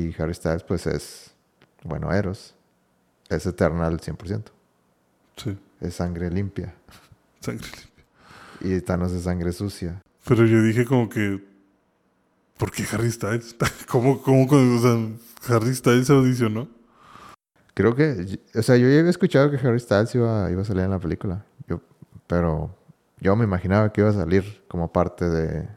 [0.00, 1.34] Y Harry Styles pues es,
[1.84, 2.54] bueno, Eros,
[3.28, 4.44] es Eternal 100%,
[5.36, 6.74] Sí, es sangre limpia
[7.40, 8.76] sangre limpia.
[8.78, 10.00] y Thanos es sangre sucia.
[10.26, 11.42] Pero yo dije como que...
[12.58, 13.56] ¿Por qué Harry Styles?
[13.88, 16.68] ¿Cómo, cómo, o sea, Harry Styles audicionó?
[17.74, 20.84] Creo que, o sea, yo ya había escuchado que Harry Styles iba, iba a salir
[20.84, 21.80] en la película, yo,
[22.26, 22.76] pero
[23.18, 25.68] yo me imaginaba que iba a salir como parte de,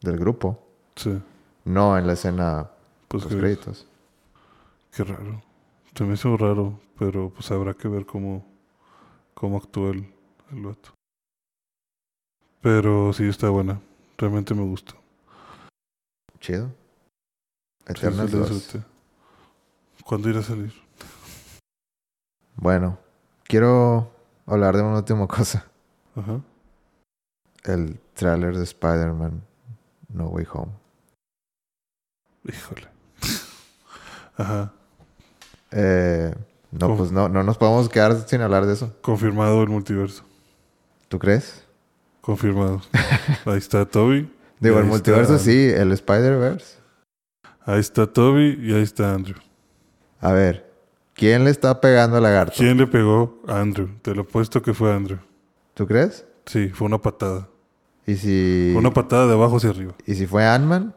[0.00, 0.66] del grupo,
[0.96, 1.20] Sí,
[1.64, 2.70] no en la escena
[3.08, 3.86] pues que- créditos.
[4.94, 5.42] Qué raro.
[5.94, 8.46] Se me hizo raro, pero pues habrá que ver cómo,
[9.34, 10.12] cómo actúa el,
[10.52, 10.90] el vato.
[12.60, 13.80] Pero sí está buena.
[14.16, 14.94] Realmente me gustó.
[16.40, 16.68] Chido.
[17.86, 18.50] Sí, Eternals sí la 2.
[18.54, 18.86] disfruté.
[20.04, 20.72] ¿Cuándo irá a salir?
[22.56, 22.98] Bueno,
[23.44, 24.10] quiero
[24.46, 25.66] hablar de una última cosa.
[26.16, 26.40] Ajá.
[27.64, 29.42] El tráiler de Spider-Man
[30.08, 30.72] No Way Home.
[32.44, 32.88] Híjole.
[34.38, 34.72] Ajá.
[35.72, 36.34] Eh,
[36.70, 38.94] no, pues no, no nos podemos quedar sin hablar de eso.
[39.02, 40.24] Confirmado el multiverso.
[41.08, 41.64] ¿Tú crees?
[42.22, 42.80] Confirmado.
[43.44, 44.32] Ahí está Toby.
[44.60, 46.76] Digo, el multiverso está- sí, el Spider-Verse.
[47.64, 49.36] Ahí está Toby y ahí está Andrew.
[50.20, 50.72] A ver,
[51.14, 52.54] ¿quién le está pegando al lagarto?
[52.56, 53.88] ¿Quién le pegó a Andrew?
[54.02, 55.18] Te lo apuesto que fue Andrew.
[55.74, 56.24] ¿Tú crees?
[56.46, 57.48] Sí, fue una patada.
[58.06, 59.94] ¿Y si, Fue una patada de abajo hacia arriba.
[60.06, 60.94] ¿y si fue Ant-Man?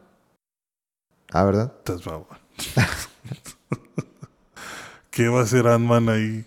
[1.30, 1.72] Ah, ¿verdad?
[1.78, 2.02] Estás.
[5.10, 6.44] ¿Qué va a hacer Ant-Man ahí?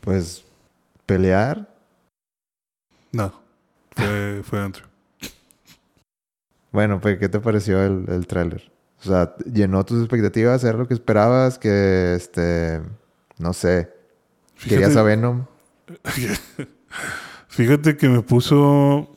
[0.00, 0.44] Pues
[1.06, 1.68] pelear.
[3.12, 3.32] No,
[3.94, 4.86] fue, fue Andrew.
[6.72, 8.70] Bueno, pues, ¿qué te pareció el, el tráiler?
[9.00, 10.62] O sea, ¿llenó tus expectativas?
[10.64, 11.58] ¿Era lo que esperabas?
[11.58, 12.82] Que, este,
[13.38, 13.92] no sé,
[14.68, 15.46] querías a Venom.
[17.48, 19.16] Fíjate que me puso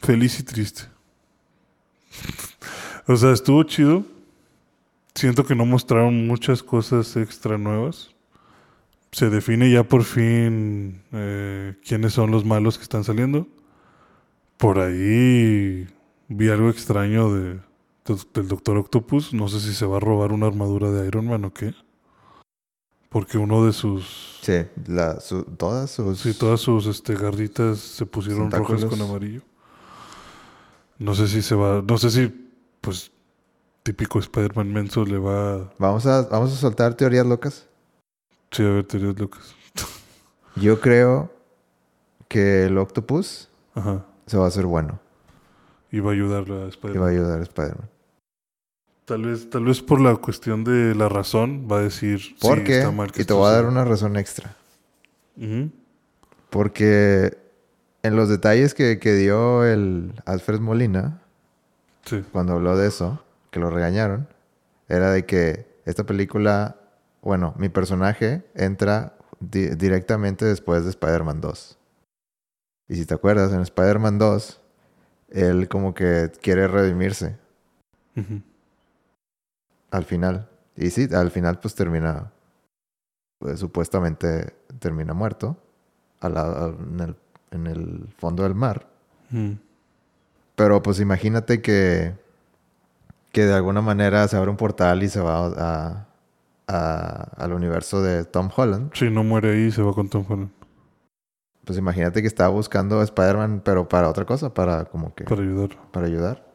[0.00, 0.82] feliz y triste.
[3.06, 4.02] O sea, estuvo chido.
[5.14, 8.10] Siento que no mostraron muchas cosas extra nuevas.
[9.12, 13.46] Se define ya por fin eh, quiénes son los malos que están saliendo.
[14.56, 15.86] Por ahí
[16.28, 17.54] vi algo extraño de,
[18.06, 19.32] de- del Doctor Octopus.
[19.32, 21.74] No sé si se va a robar una armadura de Iron Man o qué.
[23.08, 26.18] Porque uno de sus Sí, la, su- todas sus...
[26.18, 29.42] Sí, todas sus este, garritas se pusieron rojas con amarillo.
[30.98, 32.50] No sé si se va, no sé si,
[32.80, 33.12] pues,
[33.84, 35.70] típico Spider-Man menso le va...
[35.78, 37.68] Vamos a, vamos a soltar teorías locas.
[38.50, 39.54] Sí, a ver, teorías locas.
[40.56, 41.32] Yo creo
[42.28, 44.04] que el Octopus Ajá.
[44.26, 44.98] se va a hacer bueno.
[45.92, 47.08] Y va a ayudarle a Y va a Spider-Man.
[47.10, 47.90] ayudar a Spider-Man.
[49.04, 52.20] Tal vez, tal vez por la cuestión de la razón va a decir...
[52.20, 52.96] sí, ¿Por está qué?
[52.96, 54.56] mal que y te voy a dar una razón extra.
[56.50, 57.36] Porque
[58.02, 61.20] en los detalles que, que dio el Alfred Molina,
[62.06, 63.23] Sí, cuando habló de eso,
[63.54, 64.26] que lo regañaron,
[64.88, 66.76] era de que esta película,
[67.22, 71.78] bueno, mi personaje entra di- directamente después de Spider-Man 2.
[72.88, 74.60] Y si te acuerdas, en Spider-Man 2,
[75.30, 77.36] él como que quiere redimirse
[79.92, 80.48] al final.
[80.76, 82.32] Y sí, al final pues termina,
[83.38, 85.56] pues supuestamente termina muerto
[86.20, 87.16] al- en, el,
[87.52, 88.88] en el fondo del mar.
[90.56, 92.14] Pero pues imagínate que,
[93.34, 96.06] que de alguna manera se abre un portal y se va a,
[96.66, 98.92] a- al universo de Tom Holland.
[98.94, 100.50] Si no muere ahí, se va con Tom Holland.
[101.66, 105.24] Pues imagínate que estaba buscando a Spider-Man, pero para otra cosa, para como que...
[105.24, 105.80] Para ayudarlo.
[105.92, 106.46] para ayudar.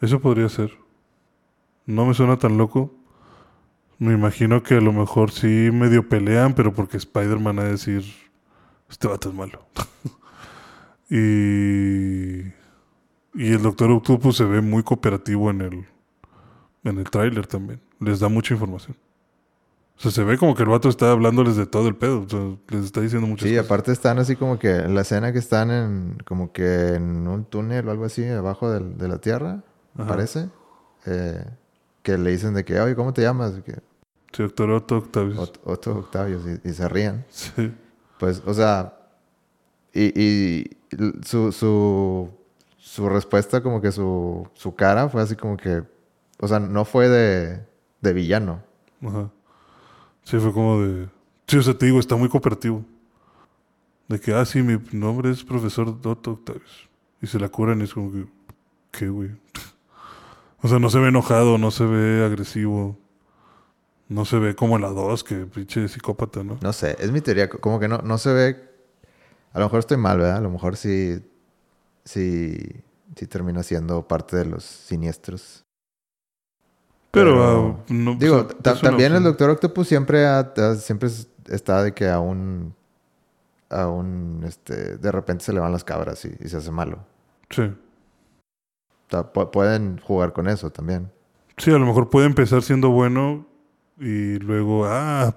[0.00, 0.70] Eso podría ser.
[1.86, 2.92] No me suena tan loco.
[3.98, 8.04] Me imagino que a lo mejor sí medio pelean, pero porque Spider-Man de decir,
[8.88, 9.60] este vato es malo.
[11.10, 12.42] y,
[13.34, 15.86] y el Doctor Octopus se ve muy cooperativo en el,
[16.84, 17.80] en el tráiler también.
[18.00, 18.96] Les da mucha información.
[19.98, 22.22] O sea, se ve como que el vato está hablándoles de todo el pedo.
[22.22, 23.66] O sea, les está diciendo muchas Sí, cosas.
[23.66, 27.44] aparte están así como que en la escena que están en como que en un
[27.44, 29.62] túnel o algo así abajo del- de la tierra,
[29.94, 30.48] me parece.
[31.06, 31.44] eh,
[32.02, 33.54] que le dicen de que, oye, ¿cómo te llamas?
[33.56, 33.72] De que,
[34.32, 35.36] Sí, Doctor Otto Octavius.
[35.38, 37.24] Ot- Otto Octavius y, y se ríen.
[37.30, 37.72] Sí.
[38.18, 38.96] Pues, o sea,
[39.92, 40.70] y, y
[41.26, 42.30] su, su,
[42.80, 45.84] su respuesta, como que su, su cara fue así como que,
[46.40, 47.64] o sea, no fue de,
[48.02, 48.62] de villano.
[49.06, 49.30] Ajá.
[50.24, 51.08] Sí, fue como de...
[51.46, 52.84] Sí, o sea, te digo, está muy cooperativo.
[54.08, 56.88] De que, ah, sí, mi nombre es profesor Otto Octavius.
[57.22, 58.26] Y se la curan y es como que...
[58.90, 59.30] ¿Qué, güey?
[60.62, 62.98] o sea, no se ve enojado, no se ve agresivo.
[64.08, 66.58] No se ve como la 2, que pinche psicópata, ¿no?
[66.60, 68.56] No sé, es mi teoría, co- como que no, no se ve,
[69.52, 70.38] a lo mejor estoy mal, ¿verdad?
[70.38, 71.20] A lo mejor sí,
[72.04, 72.58] sí,
[73.16, 75.64] sí termina siendo parte de los siniestros.
[77.10, 79.22] Pero, Pero, ah, no, Digo, o sea, ta- es una también el.
[79.24, 82.72] Doctor Octopus siempre ha- siempre es- está de que a un,
[83.68, 86.98] a un, este, de repente se le van las cabras y, y se hace malo.
[87.50, 87.62] Sí.
[87.62, 91.10] O sea, pu- pueden jugar con eso también.
[91.56, 93.44] Sí, a lo mejor puede empezar siendo bueno
[93.98, 95.34] y luego, ah,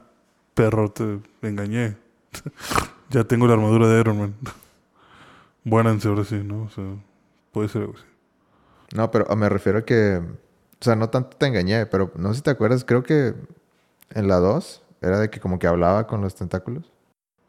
[0.54, 1.98] perro, te engañé.
[3.10, 4.36] ya tengo la armadura de Iron Man.
[5.64, 6.64] Buénanse ahora sí, ¿no?
[6.64, 6.84] O sea,
[7.52, 8.06] puede ser algo así.
[8.96, 12.30] No, pero ah, me refiero a que, o sea, no tanto te engañé, pero no
[12.30, 13.34] sé si te acuerdas, creo que
[14.12, 16.92] en la 2 era de que como que hablaba con los tentáculos.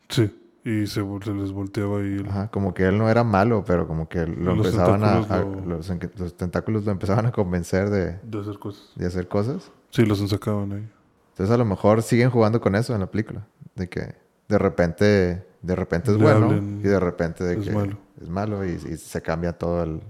[0.08, 0.34] Sí,
[0.64, 4.08] y se, se les volteaba el- Ajá, como que él no era malo, pero como
[4.08, 7.32] que lo Los empezaban a, a- tentáculos lo- los, en- los tentáculos lo empezaban a
[7.32, 8.92] convencer de, De hacer cosas.
[8.96, 9.70] de hacer cosas.
[9.90, 10.88] Sí, los ensacaban ahí.
[11.32, 13.46] Entonces a lo mejor siguen jugando con eso en la película.
[13.74, 14.14] De que
[14.48, 17.98] de repente, de repente es Le bueno hablen, y de repente de es que malo.
[18.20, 20.00] Es malo y, y se cambia todo el...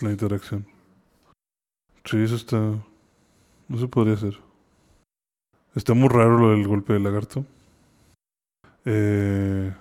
[0.00, 0.66] La interacción.
[2.04, 2.58] Sí, eso está...
[2.58, 4.38] No se podría hacer.
[5.74, 7.44] Está muy raro lo del golpe del lagarto.
[8.84, 9.72] Eh...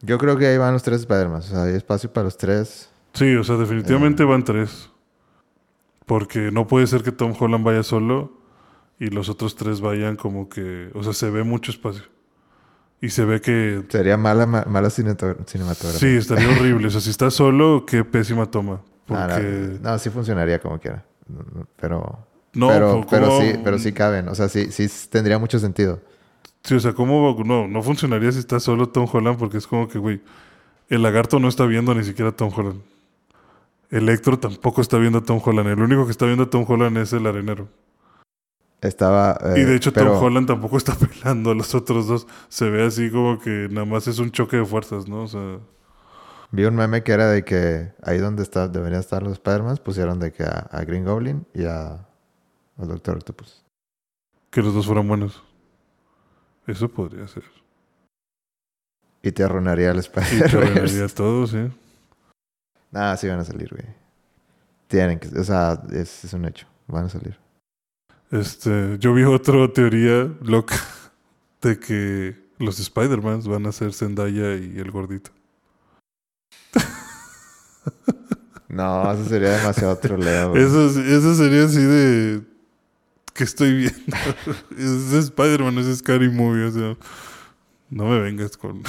[0.00, 1.40] Yo creo que ahí van los tres Spider-Man.
[1.40, 2.90] O sea, hay espacio para los tres.
[3.14, 4.26] Sí, o sea, definitivamente Eh.
[4.26, 4.90] van tres.
[6.06, 8.32] Porque no puede ser que Tom Holland vaya solo
[8.98, 10.90] y los otros tres vayan como que...
[10.94, 12.04] O sea, se ve mucho espacio.
[13.00, 13.84] Y se ve que...
[13.88, 15.98] Sería mala, ma- mala cinematografía.
[15.98, 16.88] Sí, estaría horrible.
[16.88, 18.80] O sea, si está solo, qué pésima toma.
[19.82, 21.04] No, sí funcionaría como quiera.
[21.76, 24.28] Pero, No, pero, ¿cómo- pero sí, pero sí caben.
[24.28, 26.00] O sea, sí, sí tendría mucho sentido.
[26.64, 29.86] Sí, o sea, ¿cómo No, no funcionaría si está solo Tom Holland porque es como
[29.88, 30.20] que, güey,
[30.88, 32.80] el lagarto no está viendo ni siquiera a Tom Holland.
[33.90, 35.68] Electro tampoco está viendo a Tom Holland.
[35.70, 37.68] El único que está viendo a Tom Holland es el arenero.
[38.80, 39.38] Estaba.
[39.42, 42.26] eh, y de hecho pero, Tom Holland tampoco está pelando a los otros dos.
[42.48, 45.22] Se ve así como que nada más es un choque de fuerzas, ¿no?
[45.24, 45.58] O sea,
[46.50, 50.18] Vi un meme que era de que ahí donde está, deberían estar los Spider-Man, pusieron
[50.18, 52.06] de que a, a Green Goblin y a,
[52.78, 53.64] al Doctor Octopus.
[54.50, 55.42] que los dos fueran buenos.
[56.66, 57.42] Eso podría ser.
[59.22, 60.62] Y te arruinaría el Y te Spider-Man.
[60.68, 61.68] arruinaría todo, sí.
[62.90, 63.84] Nada, sí van a salir, güey.
[64.86, 66.66] Tienen que, o sea, es, es un hecho.
[66.86, 67.38] Van a salir.
[68.30, 70.76] Este, yo vi otra teoría loca
[71.62, 75.30] de que los Spider-Mans van a ser Zendaya y el gordito.
[78.68, 80.54] No, eso sería demasiado troleo.
[80.54, 82.42] Eso, eso sería así de...
[83.32, 84.16] que estoy viendo?
[84.78, 86.96] es Spider-Man, es Scary Movie, o sea...
[87.88, 88.82] No me vengas con...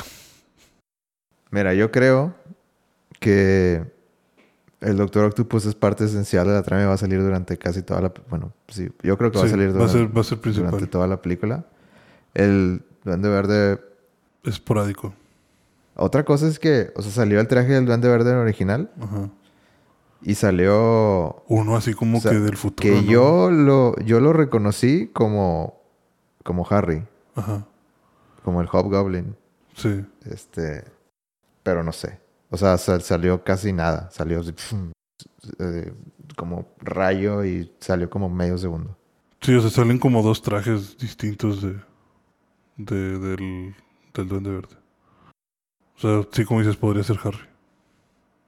[1.52, 2.36] Mira, yo creo
[3.20, 3.99] que
[4.82, 7.82] el Doctor Octopus es parte esencial de la trama y va a salir durante casi
[7.82, 8.14] toda la...
[8.30, 10.38] Bueno, sí, yo creo que va a salir va a durante, ser, va a ser
[10.40, 10.90] durante principal.
[10.90, 11.66] toda la película.
[12.34, 13.82] El Duende Verde...
[14.44, 15.14] Esporádico.
[15.96, 19.30] Otra cosa es que, o sea, salió el traje del Duende Verde original Ajá.
[20.22, 21.44] y salió...
[21.48, 22.90] Uno así como O sea, que del futuro.
[22.90, 23.12] Que ¿no?
[23.12, 25.82] yo lo, yo lo reconocí como,
[26.46, 27.04] como Harry,
[27.36, 27.66] Ajá.
[28.44, 29.36] como el Hobgoblin.
[29.76, 30.06] Sí.
[30.26, 30.86] Este,
[31.64, 32.20] pero no sé.
[32.50, 34.10] O sea, sal- salió casi nada.
[34.12, 34.92] Salió así, pfum,
[35.60, 35.94] eh,
[36.36, 38.98] como rayo y salió como medio segundo.
[39.42, 41.80] Sí, o sea, salen como dos trajes distintos de,
[42.78, 43.76] de del,
[44.14, 44.76] del Duende Verde.
[45.96, 47.48] O sea, sí, como dices, podría ser Harry.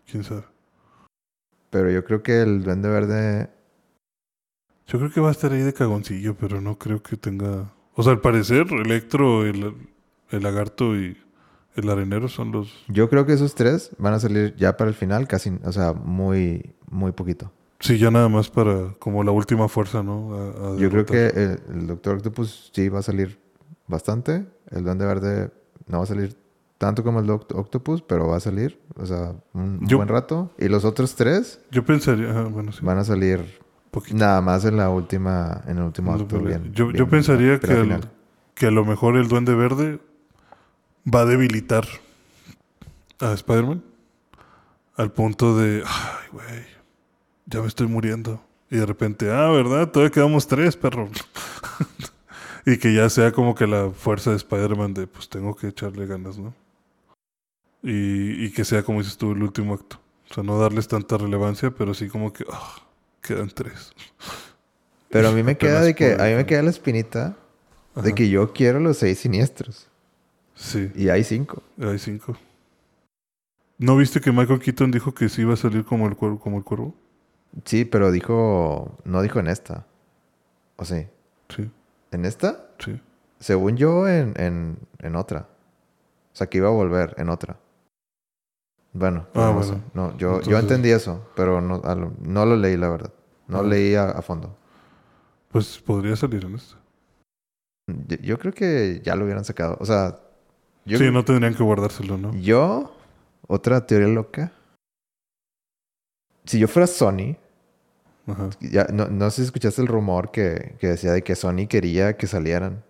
[0.10, 0.44] ¿Quién sabe?
[1.70, 3.50] Pero yo creo que el Duende Verde,
[4.88, 7.74] Yo creo que va a estar ahí de cagoncillo, pero no creo que tenga...
[7.96, 9.74] O sea, al parecer, Electro, el,
[10.30, 11.18] el lagarto y
[11.76, 12.84] el arenero son los...
[12.88, 15.94] Yo creo que esos tres van a salir ya para el final, casi, o sea,
[15.94, 17.52] muy, muy poquito.
[17.80, 20.36] Sí, ya nada más para como la última fuerza, ¿no?
[20.36, 23.40] A- a Yo creo que el, el Doctor Octopus sí va a salir
[23.88, 24.46] bastante.
[24.70, 25.52] El Duende Verde
[25.88, 26.36] no va a salir
[26.78, 30.52] tanto como el Doct- Octopus, pero va a salir, o sea, un, Yo- buen rato.
[30.58, 32.30] Y los otros tres Yo pensaría...
[32.32, 32.80] ah, bueno, sí.
[32.84, 33.60] van a salir
[33.92, 34.18] poquito.
[34.18, 36.40] nada más en la última, en el último acto.
[36.40, 38.02] bien- yo, bien- yo pensaría que, al
[38.56, 40.00] que a lo mejor el Duende Verde
[41.06, 41.86] va a debilitar
[43.20, 43.84] a Spider-Man
[44.96, 46.66] al punto de, ay, güey,
[47.46, 48.42] ya me estoy muriendo.
[48.70, 49.90] Y de repente, ah, ¿verdad?
[49.90, 51.10] Todavía quedamos tres, perro.
[52.66, 56.06] y que ya sea como que la fuerza de Spider-Man de, pues tengo que echarle
[56.06, 56.54] ganas, ¿no?
[57.84, 60.00] Y, y que sea, como dices tú, el último acto.
[60.30, 62.82] O sea, no darles tanta relevancia, pero sí como que, ah,
[63.22, 63.94] quedan tres.
[65.10, 67.36] Pero a mí me queda de que, a mí me queda la espinita
[67.96, 69.91] de que yo quiero los seis siniestros.
[70.62, 70.92] Sí.
[70.96, 71.64] Y hay cinco.
[71.80, 72.36] Hay cinco.
[73.80, 76.40] ¿No viste que Michael Keaton dijo que sí iba a salir como el cuervo?
[76.40, 76.94] Como el cuervo?
[77.66, 79.88] Sí, pero dijo, no dijo en esta.
[80.78, 81.08] ¿O sí?
[81.50, 81.70] Sí,
[82.12, 82.68] ¿En esta?
[82.80, 83.02] sí.
[83.40, 85.48] Según yo, en, en, en otra.
[86.32, 87.58] O sea, que iba a volver en otra.
[88.94, 89.64] Bueno, Ah, no, bueno.
[89.74, 89.82] sé.
[89.96, 93.12] No, yo, yo entendí eso, pero no, lo- no lo leí, la verdad.
[93.48, 93.64] No Ah.
[93.64, 94.56] leí a, a fondo.
[95.50, 96.78] Pues podría salir en.
[98.08, 99.76] Yo, yo creo que ya lo hubieran sacado.
[99.80, 100.20] O sea,
[100.86, 102.34] yo, sí, no tendrían que guardárselo, ¿no?
[102.36, 102.96] yo,
[103.48, 104.52] otra teoría loca.
[106.46, 107.38] Si yo fuera Sony,
[108.28, 108.50] Ajá.
[108.60, 112.18] ya, no, no sé si escuchaste el rumor que, que decía de que Sony quería
[112.18, 112.84] que salieran.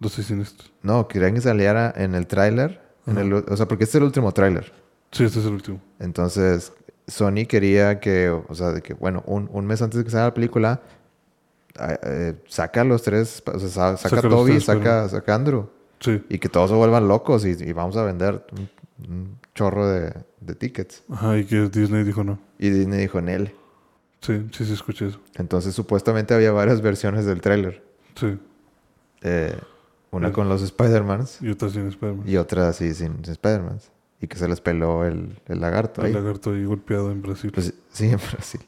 [0.00, 0.72] Los seis siniestros.
[0.82, 2.80] No, querían que saliera en el tráiler.
[3.06, 4.72] O sea, porque este es el último tráiler.
[5.10, 5.80] Sí, este es el último.
[5.98, 6.72] Entonces,
[7.06, 10.26] Sony quería que, o sea, de que, bueno, un, un mes antes de que salga
[10.26, 10.82] la película,
[12.02, 15.68] eh, saca los tres, o sea, sa- saca, Saca Toby, tres, saca, saca Andrew,
[16.00, 16.22] Sí.
[16.28, 18.68] y que todos se vuelvan locos y, y vamos a vender un,
[19.10, 21.02] un chorro de, de tickets.
[21.10, 22.38] Ajá, y que Disney dijo no.
[22.58, 23.54] Y Disney dijo en él.
[24.20, 25.20] Sí, sí, sí, escuché eso.
[25.36, 27.84] Entonces, supuestamente había varias versiones del tráiler.
[28.16, 28.38] Sí.
[29.22, 29.56] Eh,
[30.10, 30.34] una Sí.
[30.34, 32.26] con los Spider-Mans Y otra sin Spider-Man.
[32.28, 33.90] y otra así sin, sin Spider-Mans.
[34.20, 36.08] Y que se les peló el, el lagarto ahí.
[36.08, 37.52] El lagarto ahí golpeado en Brasil.
[37.52, 38.60] Pues sí, en Brasil.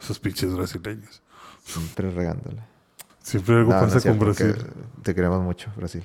[0.00, 1.22] Esos pinches brasileños.
[1.64, 2.62] Siempre regándole.
[3.20, 4.54] Siempre algo No, pasa con Brasil.
[5.02, 6.04] Te queremos mucho, Brasil.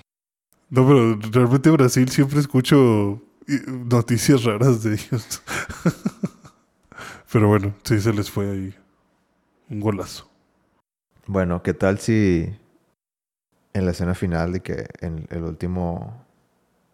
[0.70, 5.42] No, pero realmente Brasil siempre escucho eh, noticias raras de ellos.
[7.32, 8.76] pero bueno, sí se les fue ahí
[9.70, 10.30] un golazo.
[11.26, 12.54] Bueno, ¿qué tal si
[13.74, 16.26] en la escena final de que en el último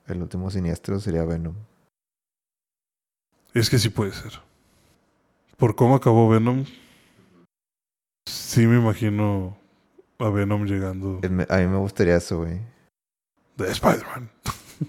[0.08, 1.56] el último siniestro sería Venom?
[3.54, 4.34] Es que sí puede ser.
[5.58, 6.66] Por cómo acabó Venom,
[8.26, 9.58] sí me imagino
[10.20, 12.73] a Venom llegando A mí me gustaría eso, güey.
[13.58, 14.30] De Spider-Man.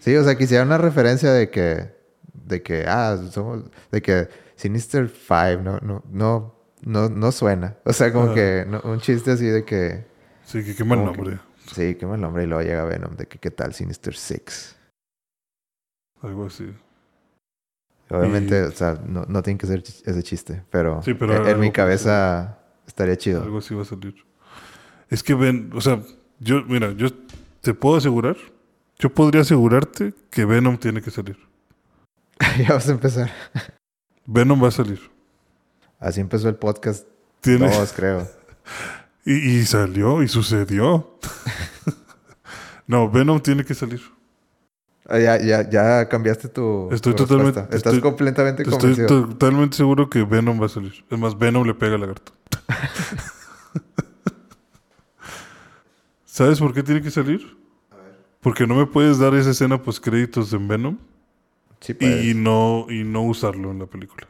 [0.01, 1.95] Sí, o sea, quisiera una referencia de que
[2.33, 7.77] de que ah, somos de que Sinister Five no no no no, no suena.
[7.85, 8.35] O sea, como Ah.
[8.35, 10.07] que no- un chiste así de que
[10.45, 11.39] Sí, que qué mal nombre.
[11.75, 14.77] sí, qué mal nombre y luego llega Venom de que qué tal Sinister Six.
[16.23, 16.73] Algo así.
[18.11, 21.35] Obviamente, Y- o sea, no, no tiene que ser ch- ese chiste, pero, Sí, pero
[21.37, 23.43] en- en, algo mi cabeza estaría chido.
[23.43, 24.15] Algo así va a salir.
[25.09, 26.03] Es que ven, o sea,
[26.39, 27.09] yo, mira, yo
[27.63, 28.37] te puedo asegurar,
[28.99, 31.37] yo podría asegurarte que Venom tiene que salir.
[32.59, 33.31] ya vas a empezar.
[34.27, 35.01] Venom va a salir.
[35.99, 37.07] Así empezó el podcast
[37.41, 38.29] Tiene, todos, creo.
[39.25, 41.19] y, y salió y sucedió.
[42.87, 44.01] no, Venom tiene que salir.
[45.07, 46.89] Ah, Ya, ya, ya cambiaste tu.
[46.93, 47.77] Estoy tu totalmente- respuesta.
[47.77, 49.07] Estás estoy- completamente Estoy convencido.
[49.29, 51.05] totalmente seguro que Venom va a salir.
[51.11, 52.33] Es más, Venom le pega al lagarto.
[56.25, 57.57] ¿Sabes por qué tiene que salir?
[58.45, 60.99] Porque no me puedes dar esa escena post créditos en Venom
[61.81, 64.29] Sí puedes, y no, y no usarlo en la película.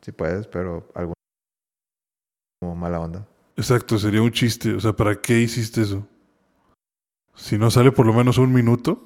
[0.00, 1.14] sí puedes, pero algún
[2.60, 3.26] como mala onda.
[3.56, 4.74] Exacto, sería un chiste.
[4.74, 6.06] O sea, ¿para qué hiciste eso?
[7.34, 9.04] Si no sale por lo menos un minuto,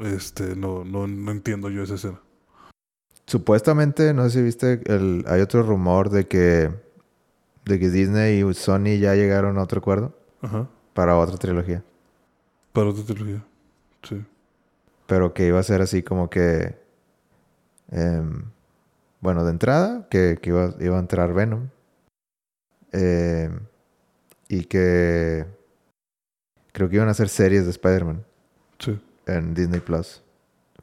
[0.00, 2.20] este, no, no, no entiendo yo esa escena.
[3.26, 6.70] Supuestamente, no sé si viste, el, hay otro rumor de que
[7.64, 10.68] de que Disney y Sony ya llegaron a otro acuerdo Ajá.
[10.92, 11.82] para otra trilogía.
[12.76, 13.42] Para otra trilogía.
[14.02, 14.24] Sí.
[15.06, 16.76] pero que iba a ser así como que
[17.90, 18.44] em,
[19.20, 21.68] bueno de entrada que, que iba, iba a entrar Venom
[22.92, 23.58] Em,
[24.48, 25.44] y que
[26.72, 28.24] creo que iban a hacer series de Spider-Man
[28.78, 29.00] Sí.
[29.26, 30.22] en Disney Plus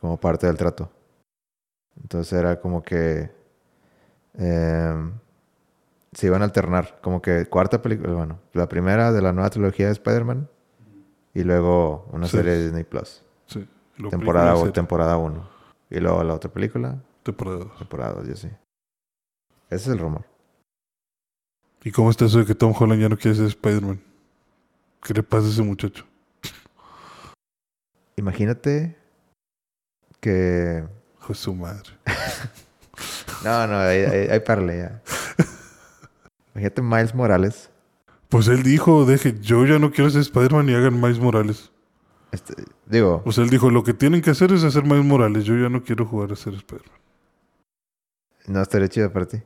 [0.01, 0.91] como parte del trato
[2.01, 3.31] entonces era como que
[4.37, 5.13] em,
[6.11, 6.99] se iban a alternar.
[7.01, 10.49] Como que cuarta película, bueno, la primera de la nueva trilogía de Spider-Man
[11.33, 12.37] y luego una Sí.
[12.37, 13.23] serie de Disney Plus.
[13.47, 13.67] Sí.
[14.09, 15.49] Temporada, o- temporada 1.
[15.89, 17.77] Y luego la otra película, Temporada dos.
[17.77, 18.47] temporada 2, yo sí.
[19.69, 20.25] Ese es el rumor.
[21.83, 24.01] ¿Y cómo está eso de que Tom Holland ya no quiere ser Spider-Man?
[25.03, 26.05] ¿Qué le pasa a ese muchacho?
[28.15, 28.95] Imagínate
[30.19, 30.87] que...
[31.19, 31.89] Hijo de su madre.
[33.43, 35.01] No, no, hay, hay, hay parle ya.
[36.55, 37.69] Imagínate Miles Morales.
[38.33, 41.71] Pues él dijo, deje, yo ya no quiero ser Spider-Man y hagan Miles Morales.
[42.31, 42.55] Este,
[42.87, 45.45] digo, sea, él dijo, lo que tienen que hacer es hacer Miles Morales.
[45.45, 46.99] Yo ya no quiero jugar a ser Spider-Man.
[48.47, 49.37] no estaría chido para ti.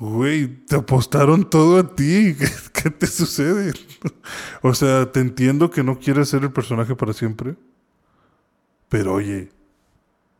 [0.00, 2.34] Güey, te apostaron todo a ti.
[2.40, 3.72] ¿Qué, qué te sucede?
[4.62, 7.54] o sea, te entiendo que no quieres ser el personaje para siempre.
[8.88, 9.52] Pero oye,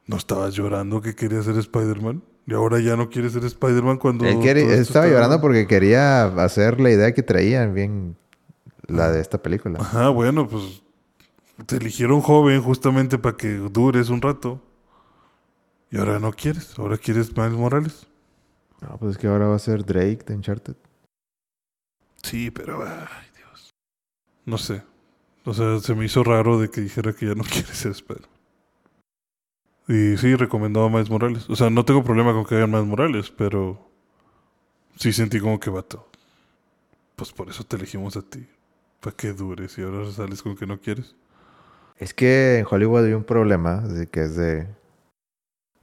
[0.04, 2.24] ¿no estabas llorando que querías ser Spider-Man?
[2.46, 4.24] Y ahora ya no quieres ser Spider-Man cuando...
[4.26, 8.16] Él, estaba está- llorando porque quería hacer la idea que traían bien
[8.86, 9.78] la de esta película.
[9.80, 10.82] Ajá, bueno, pues
[11.66, 14.60] te eligieron joven justamente para que dures un rato.
[15.92, 18.06] Y ahora no quieres, ahora quieres Miles Morales.
[18.80, 20.74] No, pues es que ahora va a ser Drake de Uncharted.
[22.22, 23.70] Sí, pero ay, Dios.
[24.44, 24.82] No sé.
[25.44, 28.28] O sea, se me hizo raro de que dijera que ya no quiere ser Spider.
[29.90, 31.50] Y sí, recomendaba Miles Morales.
[31.50, 33.90] O sea, no tengo problema con que hagan Miles Morales, pero
[34.96, 36.06] sí sentí como que vato.
[37.16, 38.46] Pues por eso te elegimos a ti.
[39.00, 41.16] Para que dures y ahora sales con que no quieres.
[41.96, 44.68] Es que en Hollywood hay un problema que es de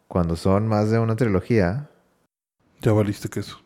[0.07, 1.89] cuando son más de una trilogía,
[2.81, 3.59] Ya valiste que eso.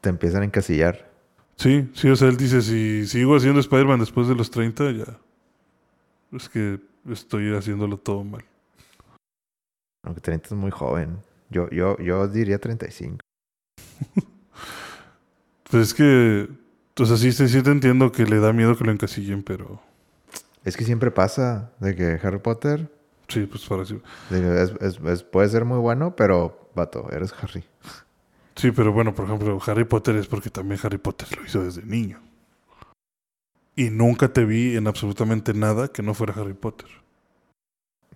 [0.00, 1.08] te empiezan a encasillar.
[1.54, 5.18] Sí, sí, o sea, él dice, si sigo haciendo Spider-Man después de los 30, ya.
[6.32, 8.44] Es que estoy haciéndolo todo mal.
[10.04, 11.18] Aunque 30 es muy joven.
[11.50, 13.18] Yo, yo, yo diría 35.
[15.70, 16.48] Pues es que,
[17.00, 19.80] o sea, sí, sí, te entiendo que le da miedo que lo encasillen, pero
[20.64, 22.90] Es que siempre pasa de que Harry Potter
[23.28, 24.00] sí, pues para sí.
[24.30, 27.64] de que es- es- es- puede ser muy bueno, pero vato, eres Harry.
[28.56, 31.82] Sí, pero bueno, por ejemplo, Harry Potter es porque también Harry Potter lo hizo desde
[31.82, 32.20] niño.
[33.76, 36.88] Y nunca te vi en absolutamente nada que no fuera Harry Potter.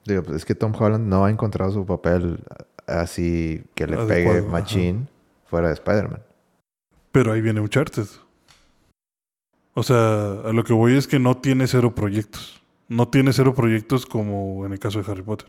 [0.05, 2.43] Digo, pues es que Tom Holland no ha encontrado su papel
[2.87, 4.49] así que le Adecuado, pegue ajá.
[4.49, 5.09] machín
[5.47, 6.23] fuera de Spider-Man.
[7.13, 8.07] Pero ahí viene Uncharted.
[9.75, 12.61] O sea, a lo que voy es que no tiene cero proyectos.
[12.89, 15.49] No tiene cero proyectos como en el caso de Harry Potter.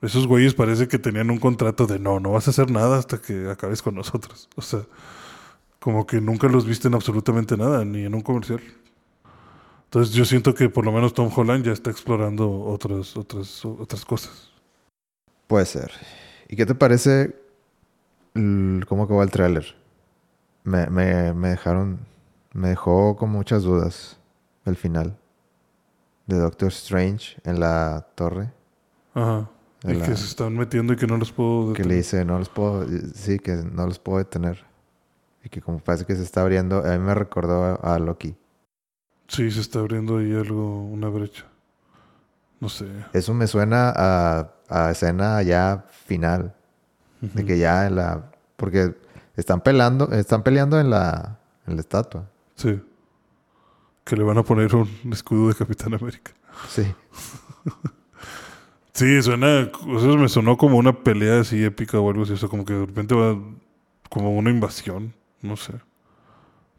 [0.00, 3.20] Esos güeyes parece que tenían un contrato de no, no vas a hacer nada hasta
[3.20, 4.48] que acabes con nosotros.
[4.54, 4.80] O sea,
[5.80, 8.60] como que nunca los viste en absolutamente nada, ni en un comercial.
[9.94, 14.04] Entonces yo siento que por lo menos Tom Holland ya está explorando otras, otras, otras
[14.04, 14.50] cosas.
[15.46, 15.92] Puede ser.
[16.48, 17.36] ¿Y qué te parece
[18.34, 19.76] l- cómo acabó el tráiler?
[20.64, 22.00] Me, me, me dejaron,
[22.54, 24.18] me dejó con muchas dudas
[24.64, 25.16] el final
[26.26, 28.50] de Doctor Strange en la torre.
[29.14, 29.48] Ajá.
[29.84, 31.86] Y la- que se están metiendo y que no los puedo que detener.
[31.88, 32.84] le dice, no los puedo,
[33.14, 34.64] sí, que no los puedo detener.
[35.44, 38.34] Y que como parece que se está abriendo, a mí me recordó a, a Loki.
[39.28, 41.46] Sí, se está abriendo ahí algo, una brecha.
[42.60, 42.86] No sé.
[43.12, 46.54] Eso me suena a, a escena ya final.
[47.20, 48.30] De que ya en la...
[48.56, 48.94] Porque
[49.36, 52.28] están peleando, están peleando en la, en la estatua.
[52.54, 52.80] Sí.
[54.04, 56.32] Que le van a poner un escudo de Capitán América.
[56.68, 56.86] Sí.
[58.94, 59.72] Sí, suena.
[59.88, 62.32] O sea, me sonó como una pelea así épica o algo así.
[62.32, 63.36] O sea, como que de repente va.
[64.08, 65.12] Como una invasión.
[65.42, 65.72] No sé.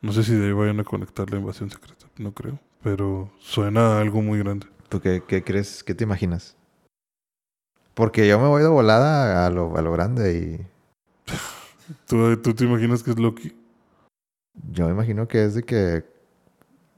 [0.01, 1.94] No sé si de ahí vayan a conectar la invasión secreta.
[2.17, 2.59] No creo.
[2.83, 4.67] Pero suena a algo muy grande.
[4.89, 5.83] ¿Tú qué, qué crees?
[5.83, 6.55] ¿Qué te imaginas?
[7.93, 10.67] Porque yo me voy de volada a lo, a lo grande y
[12.07, 13.53] ¿Tú, ¿Tú te imaginas que es Loki?
[14.71, 16.05] yo me imagino que es de que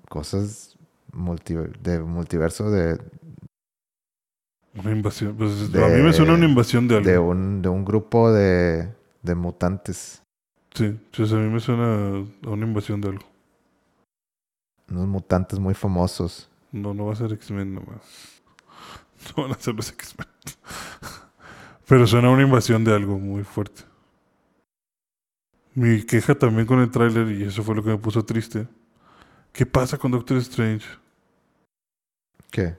[0.10, 0.78] cosas
[1.12, 3.00] multi- de multiverso de,
[4.76, 5.36] Una invasión.
[5.36, 7.10] Pues, De- a mí me suena una invasión de algo.
[7.10, 10.22] de un, de un grupo de, de mutantes.
[10.74, 13.26] Sí, sea, a mí me suena a una invasión de algo.
[14.90, 16.50] Unos mutantes muy famosos.
[16.72, 18.02] No, no va a ser X-Men nomás.
[19.36, 20.28] No van a ser los X-Men.
[21.88, 23.82] Pero suena una invasión de algo muy fuerte.
[25.74, 28.68] Mi queja también con el tráiler, y eso fue lo que me puso triste.
[29.52, 30.86] ¿Qué pasa con Doctor Strange?
[32.52, 32.76] ¿Qué?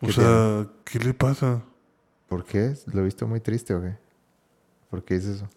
[0.00, 1.62] O ¿Qué sea, ¿qué le pasa?
[2.26, 2.74] ¿Por qué?
[2.86, 3.96] ¿Lo he visto muy triste o qué?
[4.90, 5.50] ¿Por qué dices eso?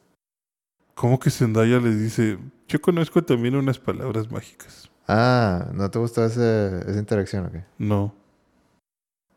[0.94, 2.38] ¿Cómo que Zendaya le dice,
[2.68, 4.91] yo conozco también unas palabras mágicas?
[5.14, 7.66] Ah, ¿no te gustó ese, esa interacción o qué?
[7.78, 8.16] No.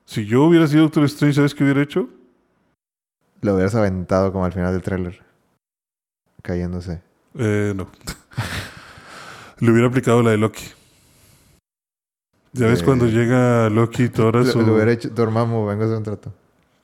[0.05, 2.09] Si yo hubiera sido Doctor Strange, ¿sabes qué hubiera hecho?
[3.41, 5.21] Lo hubieras aventado como al final del tráiler.
[6.43, 7.03] Cayéndose.
[7.37, 7.89] Eh, no.
[9.59, 10.65] Le hubiera aplicado la de Loki.
[12.53, 14.63] ¿Ya ves Eh, cuando llega Loki y Thor a Le, su...
[14.63, 16.33] le hubiera hecho, Dormammu, vengo a hacer un trato.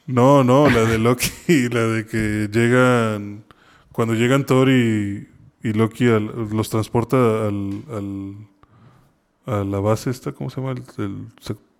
[0.06, 1.30] No, no, la de Loki,
[1.70, 3.44] la de que llegan...
[3.92, 5.28] Cuando llegan Thor y,
[5.62, 8.48] y Loki al- los transporta al, al-
[9.50, 10.72] a la base esta, ¿cómo se llama?
[10.72, 11.26] El, el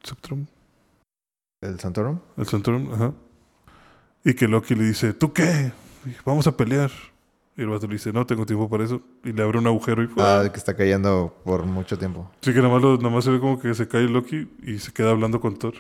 [0.05, 0.47] Spectrum.
[1.63, 2.19] ¿El Santorum?
[2.37, 3.13] El Centurion, ajá.
[4.25, 5.73] Y que Loki le dice, ¿tú qué?
[6.25, 6.91] Vamos a pelear.
[7.57, 9.03] Y el vato le dice, no tengo tiempo para eso.
[9.25, 12.31] Y le abre un agujero y Ah, que está cayendo por mucho tiempo.
[12.41, 14.79] Sí, que nada más, lo- nada más se ve como que se cae Loki y
[14.79, 15.75] se queda hablando con Thor.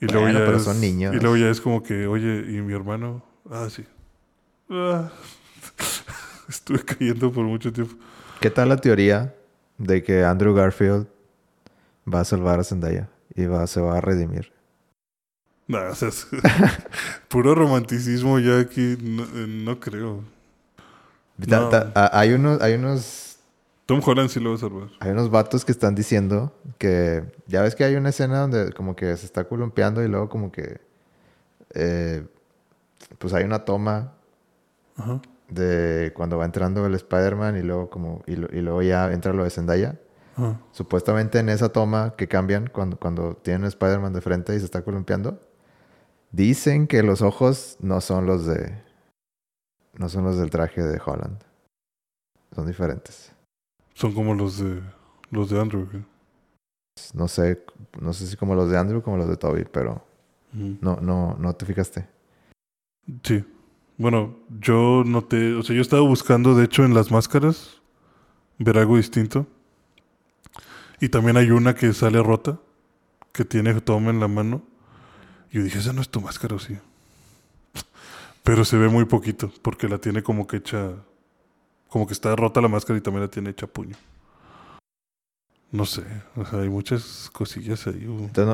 [0.00, 1.14] Y luego ya pero es, son niños.
[1.14, 3.22] Y luego ya es como que, oye, ¿y mi hermano?
[3.50, 3.84] Ah, sí.
[4.68, 5.10] Ah.
[6.48, 7.94] Estuve cayendo por mucho tiempo.
[8.40, 9.34] ¿Qué tal la teoría
[9.78, 11.06] de que Andrew Garfield
[12.12, 14.52] va a salvar a Zendaya y va, se va a redimir?
[15.68, 16.26] Nah, o sea, es-
[17.28, 20.22] puro romanticismo ya aquí, no, eh, no creo.
[21.48, 21.68] Ta- No.
[21.68, 23.36] ta- a- hay unos, hay unos,
[23.84, 24.88] Tom Holland sí lo va a salvar.
[25.00, 28.96] hay unos vatos que están diciendo que ya ves que hay una escena donde como
[28.96, 30.80] que se está columpiando y luego como que
[31.74, 32.24] eh,
[33.18, 34.12] pues hay una toma
[34.96, 35.20] Ajá.
[35.48, 39.32] De cuando va entrando el Spider-Man y luego como y, lo- y luego ya entra
[39.32, 40.00] lo de Zendaya.
[40.36, 40.60] Ajá.
[40.72, 44.64] Supuestamente en esa toma que cambian cuando, cuando tienen a Spider-Man de frente y se
[44.66, 45.40] está columpiando,
[46.32, 48.82] dicen que los ojos no son los de.
[49.94, 51.38] No son los del traje de Holland.
[52.54, 53.32] Son diferentes.
[53.94, 54.82] Son como los de
[55.30, 55.88] los de Andrew.
[55.90, 56.02] ¿qué?
[57.14, 57.64] No sé,
[58.00, 60.04] no sé si como los de Andrew como los de Toby, pero
[60.54, 60.76] Ujú.
[60.80, 62.06] no, no, no te fijaste.
[63.22, 63.44] Sí.
[63.98, 67.80] Bueno, yo noté, o sea, yo estaba buscando, de hecho, en las máscaras,
[68.58, 69.46] ver algo distinto.
[71.00, 72.58] Y también hay una que sale rota,
[73.32, 74.62] que tiene Tom en la mano.
[75.52, 76.78] Y yo dije, esa no es tu máscara, ¿o sí?
[78.42, 80.92] Pero se ve muy poquito, porque la tiene como que hecha,
[81.88, 83.96] como que está rota la máscara y también la tiene hecha puño.
[85.72, 86.02] No sé,
[86.36, 88.06] o sea, hay muchas cosillas ahí.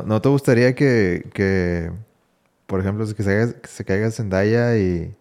[0.07, 1.93] ¿no, te gustaría que, que
[2.67, 5.15] por ejemplo, se, caiga- que se caiga Zendaya y,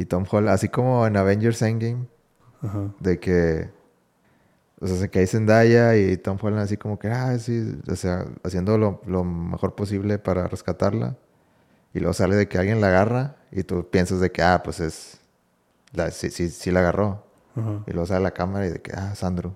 [0.00, 2.06] y Tom Holland, así como en Avengers Endgame,
[2.62, 2.90] Ajá.
[3.00, 3.70] de que,
[4.80, 8.24] o sea, se cae Zendaya y Tom Holland así como que, ah, sí, o sea,
[8.42, 11.18] haciendo lo, lo mejor posible para rescatarla.
[11.92, 14.80] Y luego sale de que alguien la agarra y tú piensas de que, ah, pues
[14.80, 15.20] es,
[15.92, 17.22] la, sí, sí, sí la agarró.
[17.54, 17.82] Ajá.
[17.86, 19.54] Y luego sale la cámara y de que, ah, Sandro.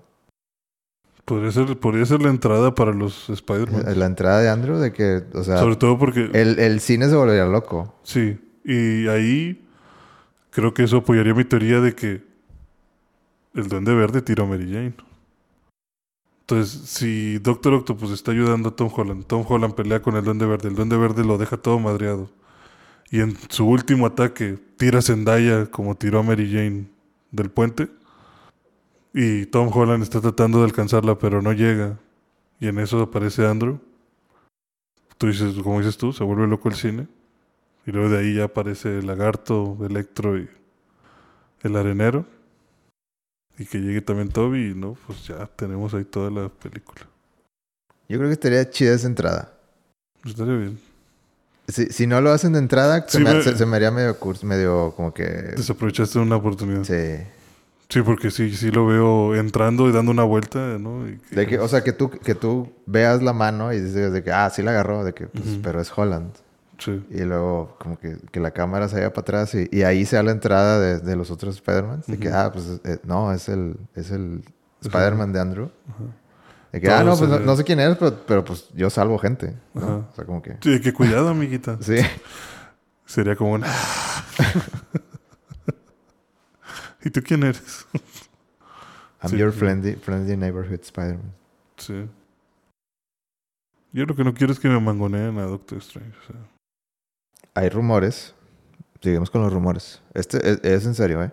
[1.25, 3.97] Podría ser, podría ser la entrada para los Spider-Man.
[3.97, 6.29] La entrada de Andrew de que, o sea, Sobre todo porque...
[6.33, 7.95] el, el cine se volvería loco.
[8.03, 9.64] Sí, y ahí
[10.55, 12.23] creo que eso apoyaría mi teoría de que
[13.53, 14.93] el Duende Verde tiró a Mary Jane.
[16.41, 20.45] Entonces, si Doctor Octopus está ayudando a Tom Holland, Tom Holland pelea con el Duende
[20.45, 22.29] Verde, el Duende Verde lo deja todo madreado.
[23.11, 26.85] Y en su último ataque tira Zendaya como tiró a Mary Jane
[27.31, 27.89] del puente.
[29.13, 31.99] Y Tom Holland está tratando de alcanzarla, pero no llega.
[32.61, 33.79] Y en eso aparece Andrew.
[35.17, 37.07] Tú dices, como dices tú, se vuelve loco el cine.
[37.85, 40.49] Y luego de ahí ya aparece el lagarto, Electro y
[41.63, 42.25] el arenero.
[43.57, 47.01] Y que llegue también Toby y no, pues ya tenemos ahí toda la película.
[48.09, 49.53] Yo creo que estaría chida esa entrada.
[50.25, 50.79] Estaría bien.
[51.67, 54.19] Si, si no lo hacen de entrada, se, me, me- se- se me haría medio
[54.19, 55.23] curso, medio como que...
[55.23, 56.83] Desaprovechaste una oportunidad.
[56.83, 57.23] Sí,
[57.87, 58.01] Sí.
[58.01, 61.07] porque sí, sí lo veo entrando y dando una vuelta, ¿no?
[61.07, 64.11] Y que- De que, o sea, que tú, que tú veas la mano y dices
[64.11, 66.33] de que, ah, sí la agarró, de que, pues, pero es Holland.
[66.77, 67.05] Sí.
[67.09, 70.23] Y luego, como que, que la cámara se vaya para atrás y, y ahí sea
[70.23, 72.03] la entrada de, de los otros Spider-Man.
[72.07, 74.43] De que, ah, pues, eh, no, es el, es el
[74.81, 75.71] Spider-Man de Andrew.
[75.89, 76.03] Ajá.
[76.71, 79.17] De que, Todo ah, no, pues, no, sé quién eres, pero, pero, pues, yo salvo
[79.17, 79.53] gente.
[79.73, 79.81] ¿no?
[79.81, 79.95] Ajá.
[80.11, 80.57] O sea, como que...
[80.61, 81.77] Sí, que cuidado, amiguita.
[81.81, 81.97] Sí.
[83.05, 83.67] Sería como una...
[87.03, 87.85] ¿Y tú quién eres?
[89.21, 89.37] I'm Sí.
[89.37, 91.33] your friendly, friendly neighborhood Spider-Man.
[91.77, 92.07] Sí.
[93.93, 96.11] Yo lo que no quiero es que me mangoneen a Doctor Strange.
[96.17, 96.54] o sea.
[97.55, 98.35] Hay rumores.
[99.01, 100.01] Seguimos con los rumores.
[100.13, 101.31] Este es, es en serio, ¿eh?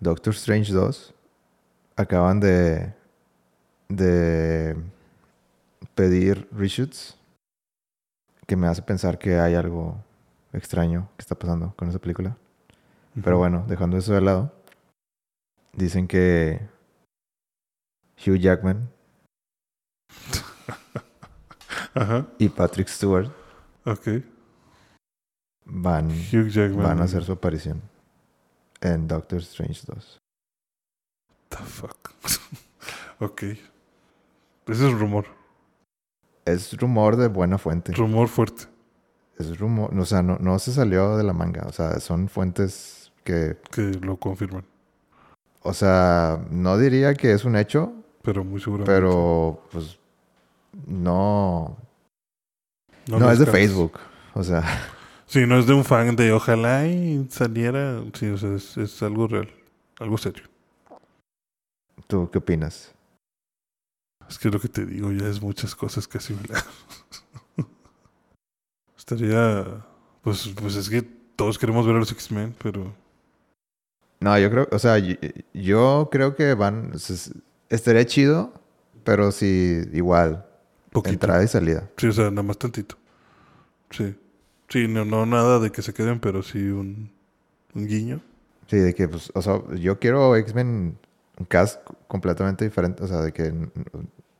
[0.00, 1.14] Doctor Strange 2
[1.96, 2.94] acaban de
[3.88, 4.76] de
[5.94, 7.16] pedir reshoots
[8.46, 9.96] que me hace pensar que hay algo
[10.52, 12.36] extraño que está pasando con esa película.
[13.22, 14.52] Pero bueno, dejando eso de lado,
[15.72, 16.60] dicen que
[18.18, 18.90] Hugh Jackman
[21.94, 23.30] Ajá, y Patrick Stewart
[23.84, 24.35] ok.
[25.66, 26.84] Van, Hugh Jackman.
[26.84, 27.82] van a hacer su aparición
[28.80, 30.18] en Doctor Strange 2.
[31.48, 32.10] The fuck.
[33.20, 33.42] ok.
[33.42, 35.26] Ese es rumor.
[36.44, 37.92] Es rumor de buena fuente.
[37.92, 38.64] Rumor fuerte.
[39.38, 41.64] Es rumor, o sea, no, no se salió de la manga.
[41.66, 44.64] O sea, son fuentes que, Que lo confirman.
[45.62, 48.92] o sea, no diría que es un hecho, Pero muy seguramente.
[48.92, 49.98] pero pues
[50.86, 51.76] no,
[53.08, 53.46] no, es de.
[53.46, 53.98] Facebook.
[54.34, 54.62] O sea,
[55.26, 58.02] Sí, no es de un fan de ojalá y saliera.
[58.14, 59.50] Sí, o sea, es, es algo real.
[59.98, 60.44] Algo serio.
[62.06, 62.92] ¿tú qué opinas?
[64.28, 66.64] Es que lo que te digo ya es muchas cosas casi ¿verdad?
[68.96, 69.84] Estaría.
[70.22, 72.92] Pues, pues es que todos queremos ver a los X-Men, pero.
[74.18, 75.14] No, yo creo, o sea, yo,
[75.52, 77.34] yo creo que van, o sea,
[77.68, 78.52] estaría chido,
[79.04, 80.46] pero sí, igual,
[80.90, 81.12] Poquito.
[81.12, 81.88] entrada y salida.
[81.98, 82.96] Sí, o sea, nada más tantito.
[83.90, 84.16] Sí.
[84.68, 87.10] Sí, no, no nada de que se queden, pero sí un,
[87.74, 88.20] un guiño.
[88.68, 90.98] Sí, de que, pues, o sea, yo quiero X-Men
[91.38, 93.52] un cast completamente diferente, o sea, de que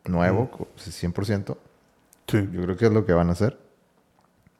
[0.05, 0.57] nuevo, Mm.
[0.57, 1.57] co- 100%.
[2.27, 2.49] Sí.
[2.53, 3.59] Yo creo que es lo que van a hacer.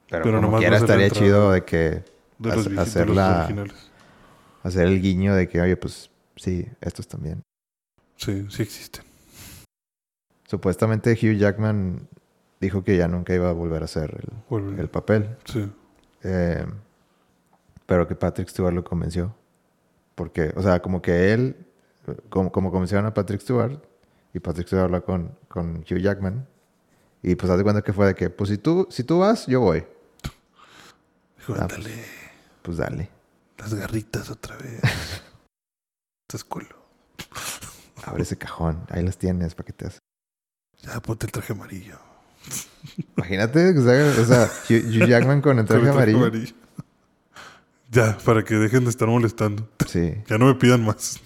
[0.09, 2.03] Pero, Pero como nomás quiera estaría chido de que
[2.39, 3.91] De los, hacer los la- originales.
[4.63, 7.41] hacer el guiño de que, oye, pues sí, estos también.
[8.15, 9.03] Sí, sí existen.
[10.47, 12.07] Supuestamente Hugh Jackman
[12.59, 14.19] dijo que ya nunca iba a volver a hacer
[14.49, 15.37] el, papel.
[15.45, 15.71] Sí.
[16.23, 16.65] Eh,
[17.85, 19.35] pero que Patrick Stewart lo convenció.
[20.15, 21.55] Porque, o sea, como que él,
[22.29, 23.79] como, como convencieron a Patrick Stewart,
[24.33, 26.47] y Patrick Stewart habló con, con Hugh Jackman,
[27.21, 29.47] y pues haz de cuenta que fue de que, pues si tú, si tú vas,
[29.47, 29.85] yo voy.
[31.37, 32.03] Dijo, Ah, ándale,
[32.61, 33.09] Pues dale,
[33.57, 34.81] las garritas otra vez.
[36.27, 36.75] Estás culo.
[38.03, 39.99] abre ese cajón, ahí las tienes, para que te hagas.
[40.79, 42.06] Ya ponte el traje amarillo.
[43.17, 46.31] Imagínate, que se haga- o sea, Hugh, Jackman con el traje amarillo.
[47.89, 49.67] Ya, para que dejen de estar molestando.
[49.87, 51.19] Sí, Ya no me pidan más.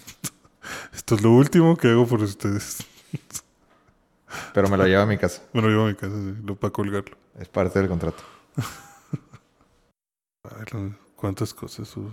[0.94, 2.86] Esto es lo último que hago por ustedes.
[4.54, 5.42] pero me lo llevo a mi casa.
[5.52, 7.16] Me lo llevo a mi casa, sí, lo para colgarlo.
[7.38, 8.22] Es parte del contrato.
[10.44, 11.96] Ay, cuántas cosas.
[11.96, 12.10] uh.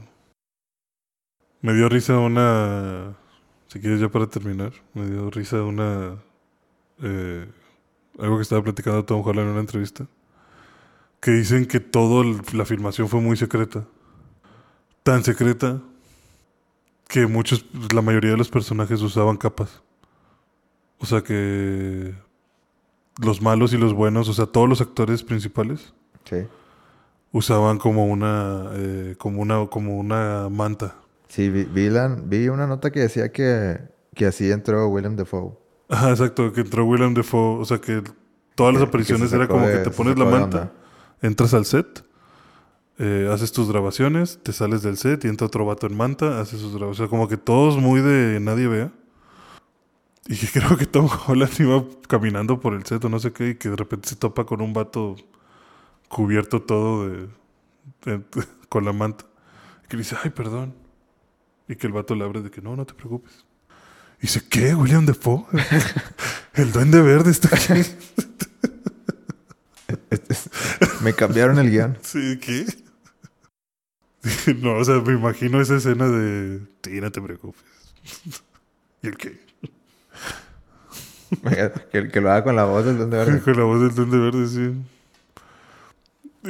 [1.61, 3.15] Me dio risa una.
[3.67, 4.71] Si quieres, ya para terminar.
[4.93, 6.17] Me dio risa una.
[7.01, 7.47] eh,
[8.17, 10.05] algo que estaba platicando Tom Holland en una entrevista.
[11.19, 13.83] Que dicen que toda la filmación fue muy secreta.
[15.03, 15.81] Tan secreta
[17.07, 19.81] que muchos, la mayoría de los personajes usaban capas.
[20.99, 22.13] O sea que
[23.21, 25.93] los malos y los buenos, o sea, todos los actores principales
[26.25, 26.45] Sí.
[27.31, 30.95] usaban como una eh, como una como una manta.
[31.27, 33.79] Sí, vi, vi, la- vi una nota que decía que,
[34.15, 35.53] que así entró William Defoe.
[35.89, 38.03] Ajá, exacto, que entró Willem Dafoe, o sea que
[38.55, 40.71] todas las apariciones era como de- que te pones la manta,
[41.21, 42.05] entras al set,
[42.99, 46.57] eh, haces tus grabaciones, te sales del set y entra otro vato en manta, hace
[46.57, 48.91] sus grabaciones, o sea, como que todos muy de nadie vea.
[50.27, 53.49] Y que creo que Tom Holland iba caminando por el set o no sé qué
[53.49, 55.15] y que de repente se topa con un vato
[56.07, 57.27] cubierto todo de,
[58.05, 58.23] de-
[58.69, 59.25] con la manta.
[59.85, 60.75] Y que le dice, ay, perdón.
[61.67, 63.45] Y que el vato le abre de que no, no te preocupes.
[64.19, 64.75] Y dice, ¿qué?
[64.75, 65.45] ¿William Defoe?
[66.55, 67.83] el duende verde está aquí.
[71.01, 71.97] Me cambiaron el guion.
[72.01, 72.65] Sí, ¿qué?
[74.61, 77.61] No, o sea, me imagino esa escena de, sí, no te preocupes.
[79.01, 79.39] ¿Y el qué?
[81.91, 83.39] que, que lo haga con la voz del Duende Verde.
[83.41, 84.73] Con la voz del duende verde, sí.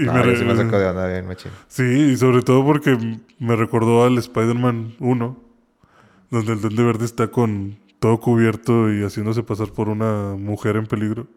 [0.01, 1.51] Y No, me re- sí me sacó de onda bien, machín.
[1.67, 2.97] Sí, y sobre todo porque
[3.37, 5.43] me recordó al Spider-Man 1,
[6.29, 10.85] donde el Duende Verde está con todo cubierto y haciéndose pasar por una mujer en
[10.85, 11.27] peligro.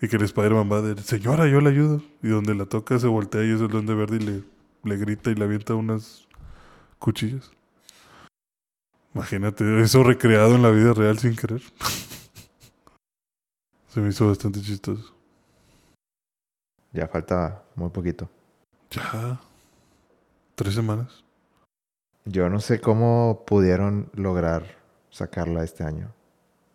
[0.00, 2.02] Y que el Spider-Man va de, señora, yo le ayudo.
[2.22, 4.44] Y donde la toca se voltea y es el Duende Verde y le,
[4.84, 6.26] le grita y le avienta unas
[6.98, 7.50] cuchillas.
[9.14, 11.62] Imagínate, eso recreado en la vida real sin querer.
[13.88, 15.14] se me hizo bastante chistoso.
[16.92, 18.30] Ya falta muy poquito.
[18.90, 19.40] Ya.
[20.54, 21.24] Tres semanas.
[22.30, 24.76] Yo no sé cómo pudieron lograr
[25.08, 26.12] sacarla este año.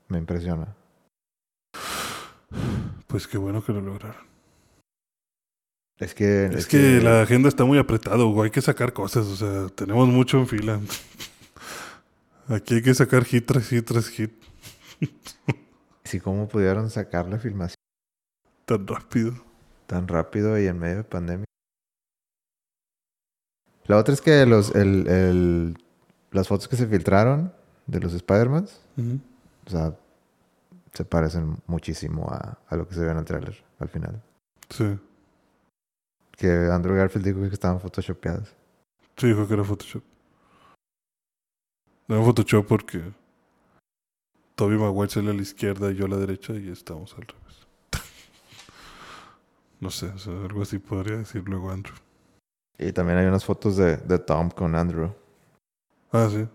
[0.08, 0.76] Me impresiona.
[3.06, 4.26] Pues qué bueno que lo lograron.
[6.00, 6.46] Es que...
[6.46, 8.46] Es que la agenda está muy apretado, güey.
[8.46, 10.80] Hay que sacar cosas, o sea, tenemos mucho en fila.
[12.48, 14.34] Aquí hay que sacar hit tras hit tras hit
[16.04, 17.78] Sí, cómo pudieron sacar la filmación
[18.66, 19.34] tan rápido.
[19.86, 21.46] tan rápido y en medio de pandemia.
[23.86, 25.78] La otra es que los, el, el-
[26.32, 27.54] las fotos que se filtraron
[27.86, 28.82] de los Spider-Mans,
[29.68, 29.96] o sea,
[30.94, 34.22] se parecen muchísimo a, a lo que se ve en el tráiler al final.
[34.70, 34.98] Sí.
[36.32, 38.54] Que Andrew Garfield dijo que estaban photoshopeadas.
[39.18, 40.04] Sí, dijo que era Photoshop.
[42.08, 43.14] Era Photoshop porque
[44.56, 47.68] Toby Maguire sale a la izquierda y yo a la derecha y estamos al revés.
[49.80, 51.96] no sé, o sea, algo así podría decir luego Andrew.
[52.88, 55.12] Y también hay unas fotos de, de Tom con Andrew.
[56.12, 56.46] Ah, sí.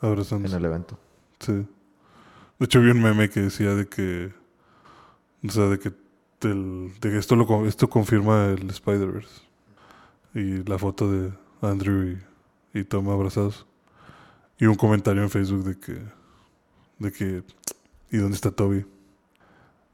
[0.00, 0.54] Abrazándose.
[0.54, 0.98] en el evento.
[1.38, 1.52] Sí.
[1.52, 4.32] De hecho, vi un meme que decía de que.
[5.46, 5.90] O sea, de que,
[6.40, 9.42] de que esto, lo, esto confirma el Spider-Verse.
[10.34, 11.32] Y la foto de
[11.62, 12.18] Andrew
[12.74, 13.66] y, y Tom abrazados.
[14.58, 16.02] Y un comentario en Facebook de que.
[16.98, 17.42] De que.
[18.10, 18.84] ¿Y dónde está Toby?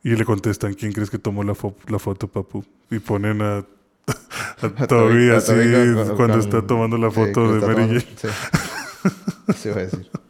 [0.03, 2.65] Y le contestan: ¿Quién crees que tomó la, fo- la foto, papu?
[2.91, 3.65] Y ponen a.
[4.09, 5.53] A Toby así
[5.95, 8.17] cuando con- está tomando la foto de Mary Jane.
[8.17, 8.29] Sí.
[9.57, 10.11] Sí, voy a decir.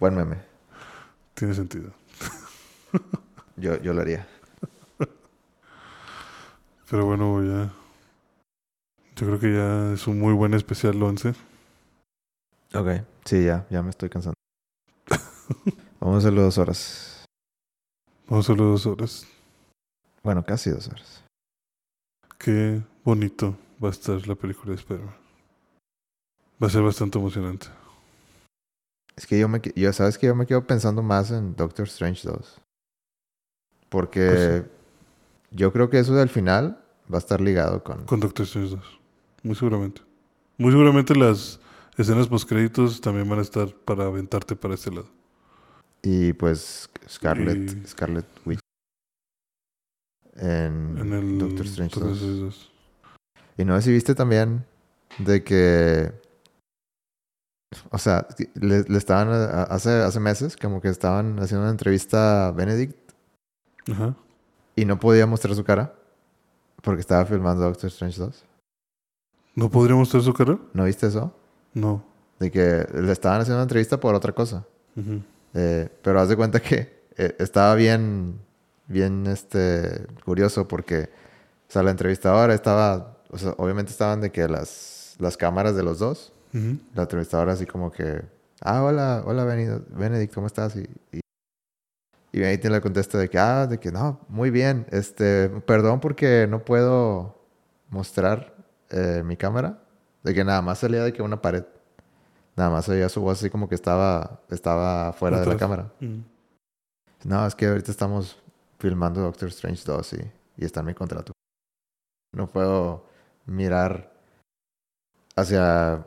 [0.00, 0.36] Buen meme.
[1.34, 1.90] Tiene sentido.
[3.56, 4.26] Yo, yo lo haría.
[6.88, 7.72] Pero bueno, ya.
[9.16, 11.30] Yo creo que ya es un muy buen especial 11.
[12.74, 12.88] Ok.
[13.24, 14.34] Sí, ya, ya me estoy cansando.
[15.98, 17.24] Vamos a hacerlo dos horas.
[18.28, 19.26] Vamos a las dos horas.
[20.22, 21.24] Bueno, casi dos horas.
[22.38, 25.14] Qué bonito va a estar la película de Spider-Man.
[26.62, 27.66] Va a ser bastante emocionante.
[29.16, 32.28] Es que yo me, yo, sabes que yo me quedo pensando más en Doctor Strange
[32.28, 32.60] 2.
[33.88, 34.64] Porque Pues
[35.50, 36.82] yo creo que eso del final
[37.12, 38.04] va a estar ligado con...
[38.04, 38.98] Con Doctor Strange 2.
[39.42, 40.02] Muy seguramente.
[40.56, 41.58] Muy seguramente las
[41.96, 45.08] escenas post-créditos también van a estar para aventarte para este lado.
[46.02, 48.60] Y pues Scarlet, Y- Scarlet Witch.
[50.38, 52.16] En, En el Doctor Strange Doctor 2.
[52.18, 52.72] Strange 2.
[53.58, 54.64] Y no sé si viste también
[55.18, 56.12] de que...
[57.90, 62.48] O sea, le, le estaban a- hace, hace meses como que estaban haciendo una entrevista
[62.48, 62.96] a Benedict
[63.92, 64.14] Ajá.
[64.74, 65.94] y no podía mostrar su cara
[66.82, 68.44] porque estaba filmando Doctor Strange 2.
[69.56, 70.58] ¿No podría mostrar su cara?
[70.72, 71.34] ¿No viste eso?
[71.74, 72.04] No.
[72.38, 74.64] De que le estaban haciendo una entrevista por otra cosa.
[75.54, 78.38] Eh, pero haz de cuenta que eh, estaba bien,
[78.88, 81.10] bien este, curioso porque,
[81.68, 85.82] o sea, la entrevistadora estaba, o sea, obviamente estaban de que las, las cámaras de
[85.82, 86.32] los dos,
[86.94, 88.22] la entrevistadora así como que,
[88.62, 90.74] ah, hola, hola Benedict, ¿cómo estás?
[90.76, 91.20] Y, y,
[92.32, 96.46] y Benedict le contesta de que, ah, de que no, muy bien, este, perdón porque
[96.48, 97.38] no puedo
[97.90, 98.54] mostrar
[98.90, 99.78] eh, mi cámara,
[100.22, 101.64] de que nada más salía de que una pared.
[102.56, 105.92] Nada más oía su voz así como que estaba, estaba fuera de la cámara.
[107.24, 108.36] No, es que ahorita estamos
[108.78, 111.32] filmando Doctor Strange 2 y, y está en mi contrato.
[112.34, 113.06] No puedo
[113.46, 114.12] mirar
[115.36, 116.04] hacia,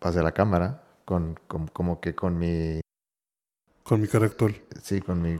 [0.00, 2.80] hacia la cámara con, con- como que con mi...
[3.82, 4.60] Con mi cara actual.
[4.82, 5.38] Sí, con mi...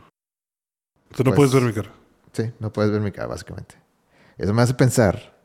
[1.14, 1.92] Tú no Pues- puedes ver mi cara.
[2.32, 3.74] Sí, no puedes ver mi cara, básicamente.
[4.38, 5.36] Eso me hace pensar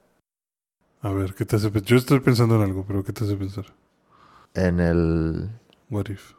[1.01, 1.87] A ver, ¿qué te hace pensar?
[1.89, 3.65] Yo estoy pensando en algo, pero ¿qué te hace pensar?
[4.53, 5.49] en el...
[5.91, 6.33] What if?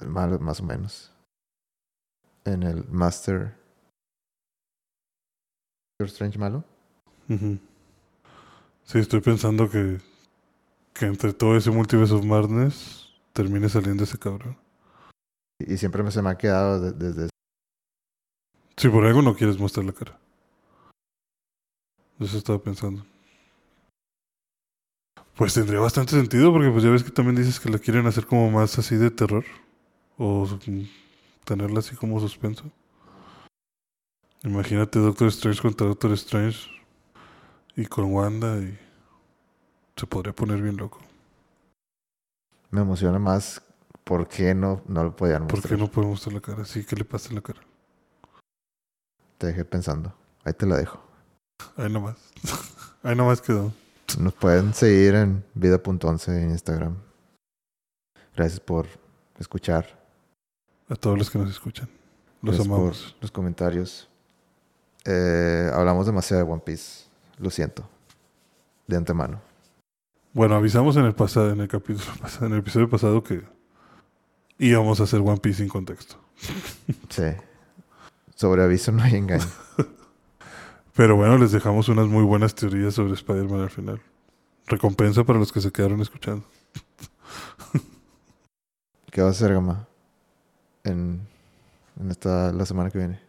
[0.00, 1.12] malo, más o menos.
[2.44, 3.57] En el Master...
[6.06, 6.62] Strange malo.
[7.28, 7.58] Ujú.
[8.84, 9.98] Sí, estoy pensando que,
[10.94, 14.56] que entre todo ese Multiverse of Madness termine saliendo ese cabrón.
[15.58, 17.28] Y, y siempre me se me ha quedado de- desde...
[18.76, 20.16] Si por algo no quieres mostrar la cara.
[22.20, 23.04] Eso estaba pensando.
[25.36, 28.24] Pues tendría bastante sentido porque pues ya ves que también dices que la quieren hacer
[28.26, 29.44] como más así de terror.
[30.16, 30.48] O
[31.44, 32.70] tenerla así como suspenso.
[34.44, 36.68] Imagínate Doctor Strange contra Doctor Strange.
[37.76, 38.78] Y con Wanda y...
[39.96, 41.00] Se podría poner bien loco.
[42.70, 43.62] Me emociona más
[44.04, 45.76] por qué no, no lo podían ¿Por mostrar.
[45.76, 46.64] qué no puede mostrar la cara?
[46.64, 47.60] Sí, ¿qué le pasa en la cara?
[49.38, 50.14] Te dejé pensando.
[50.44, 51.00] Ahí te la dejo.
[51.76, 52.16] Ahí nomás.
[53.02, 53.72] Ahí nomás quedó.
[54.18, 56.96] Nos pueden seguir en vida.11 en Instagram.
[58.34, 58.86] Gracias por
[59.38, 60.00] escuchar.
[60.88, 61.88] A todos los que nos escuchan.
[62.40, 63.12] Los Gracias amamos.
[63.14, 64.08] por los comentarios.
[65.10, 67.06] Eh, hablamos demasiado de One Piece.
[67.38, 67.88] Lo siento.
[68.86, 69.40] De antemano.
[70.34, 73.42] Bueno, avisamos en el pasado, en el capítulo pasado, en el episodio pasado que
[74.58, 76.16] íbamos a hacer One Piece sin contexto.
[77.08, 77.24] Sí.
[78.34, 79.46] Sobre aviso no hay engaño.
[80.94, 84.02] Pero bueno, les dejamos unas muy buenas teorías sobre Spider-Man al final.
[84.66, 86.44] Recompensa para los que se quedaron escuchando.
[89.10, 89.88] ¿Qué vas a hacer, Gama?
[90.84, 91.26] En,
[91.98, 93.27] en esta, la semana que viene.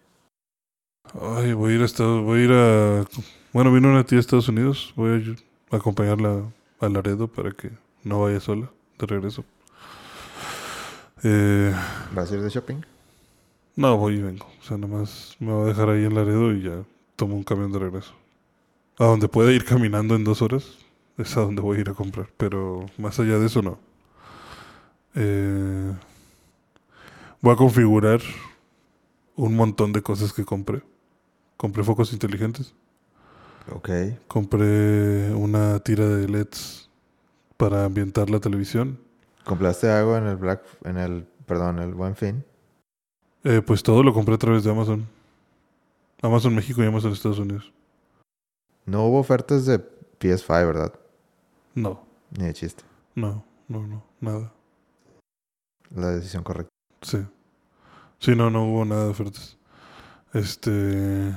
[1.13, 3.05] Ay, voy a ir a Estados, voy a ir a
[3.51, 5.35] bueno, vino una tía de Estados Unidos, voy
[5.71, 6.43] a acompañarla
[6.79, 7.71] a Laredo para que
[8.03, 8.69] no vaya sola
[8.99, 9.43] de regreso.
[11.23, 11.73] Eh,
[12.13, 12.81] ¿Vas a ir de shopping?
[13.75, 14.45] no, voy y vengo.
[14.59, 16.83] O sea, nada más me va a dejar ahí en Laredo y ya
[17.15, 18.13] tomo un camión de regreso.
[18.99, 20.77] A donde pueda ir caminando en dos horas
[21.17, 22.29] es a donde voy a ir a comprar.
[22.37, 23.79] Pero más allá de eso, no.
[25.15, 25.91] Eh,
[27.41, 28.21] voy a configurar
[29.35, 30.83] un montón de cosas que compré.
[31.59, 32.73] Compré focos inteligentes.
[33.69, 33.89] Ok.
[34.29, 36.89] Compré una tira de LEDs
[37.57, 38.97] para ambientar la televisión.
[39.43, 42.45] ¿Compraste algo en el Black, en el, perdón, el Buen Fin?
[43.43, 45.05] Eh, pues todo lo compré a través de Amazon.
[46.21, 47.73] Amazon México y Amazon Estados Unidos.
[48.85, 49.79] No hubo ofertas de
[50.19, 50.93] PS5, ¿verdad?
[51.75, 52.05] No,
[52.37, 52.83] Ni de chiste.
[53.15, 54.53] no, no, no, nada.
[55.93, 56.71] La decisión correcta.
[57.01, 57.17] Sí.
[58.19, 59.57] Sí, no, no hubo nada de ofertas.
[60.33, 61.33] Este.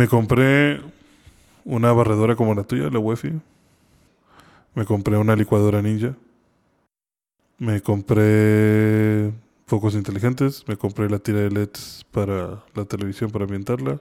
[0.00, 0.80] Me compré
[1.62, 3.38] una barredora como la tuya, la Wi-Fi.
[4.74, 6.16] Me compré una licuadora ninja.
[7.58, 9.30] Me compré
[9.66, 10.64] focos inteligentes.
[10.66, 14.00] Me compré la tira de LEDs para la televisión para ambientarla.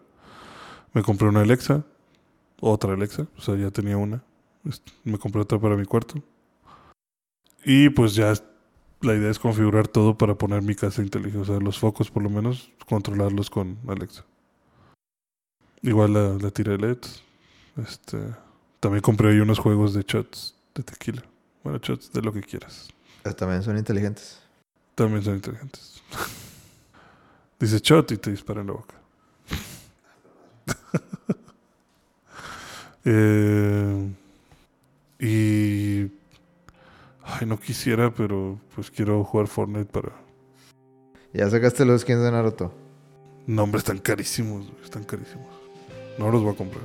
[0.94, 1.84] Me compré una Alexa.
[2.62, 3.28] Otra Alexa.
[3.38, 4.24] O sea, ya tenía una.
[5.04, 6.24] Me compré otra para mi cuarto.
[7.66, 8.34] Y pues ya
[9.02, 11.40] la idea es configurar todo para poner mi casa inteligente.
[11.42, 14.24] O sea, los focos por lo menos controlarlos con Alexa.
[15.82, 17.24] Igual la, la tira de LEDs.
[17.78, 18.18] Este,
[18.80, 21.24] también compré ahí unos juegos de shots de tequila.
[21.64, 22.90] Bueno, shots de lo que quieras.
[23.38, 24.40] También son inteligentes.
[24.96, 26.02] También son inteligentes.
[27.60, 28.96] Dice shot y te dispara en la boca.
[33.06, 34.14] Eh,
[35.18, 36.02] y...
[37.24, 40.12] Ay, no quisiera, pero pues quiero jugar Fortnite para...
[41.34, 42.74] ¿Ya sacaste los skins de Naruto?
[43.48, 45.59] No, hombre, están carísimos, están carísimos.
[46.20, 46.84] No los voy a comprar.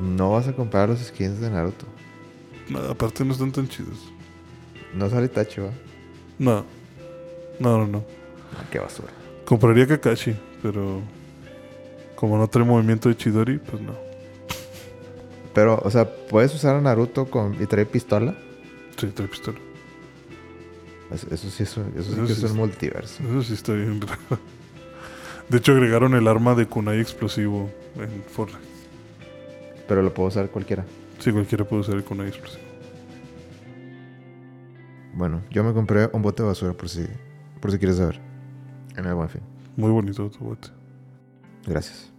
[0.00, 1.86] No vas a comprar los skins de Naruto.
[2.68, 4.12] No, aparte no están tan chidos.
[4.94, 5.72] No sale Itachi, ¿va?
[6.38, 6.64] No.
[7.58, 8.04] No, no, no.
[8.56, 9.08] Ah, qué basura.
[9.44, 11.02] Compraría Kakashi, pero...
[12.14, 13.94] Como no trae movimiento de Chidori, pues no.
[15.52, 18.36] Pero, o sea, ¿puedes usar a Naruto con, y trae pistola?
[18.96, 19.58] Sí, trae pistola.
[21.10, 23.22] Eso, eso sí es un, eso sí Eso que sí es un multiverso.
[23.22, 24.40] Eso sí está bien raro.
[25.48, 28.66] De hecho, agregaron el arma de kunai explosivo en Fortnite.
[29.86, 30.84] Pero lo puedo usar cualquiera.
[31.18, 32.62] Sí, cualquiera puede usar el kunai explosivo.
[35.14, 37.04] Bueno, yo me compré un bote de basura por si,
[37.60, 38.20] por si quieres saber.
[38.96, 39.40] En el buen fin.
[39.76, 40.68] Muy bonito tu bote.
[41.66, 42.12] Gracias.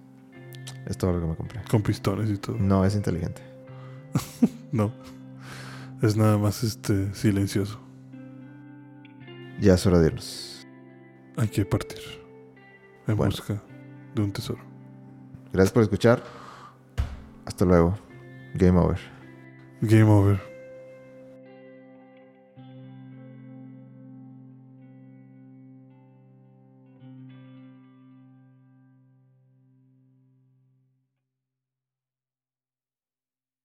[0.88, 1.62] Es todo lo que me compré.
[1.70, 2.58] Con pistones y todo.
[2.58, 3.42] No es inteligente.
[4.72, 4.92] No.
[6.04, 7.80] Es nada más este silencioso.
[9.60, 10.68] Ya es hora de irnos.
[11.38, 12.19] Hay que partir.
[13.12, 13.32] En Bueno.
[13.32, 13.62] busca
[14.16, 14.60] de un tesoro.
[15.52, 16.24] Gracias por escuchar.
[17.46, 17.98] Hasta luego.
[18.56, 19.00] Game over.
[19.82, 20.49] Game over.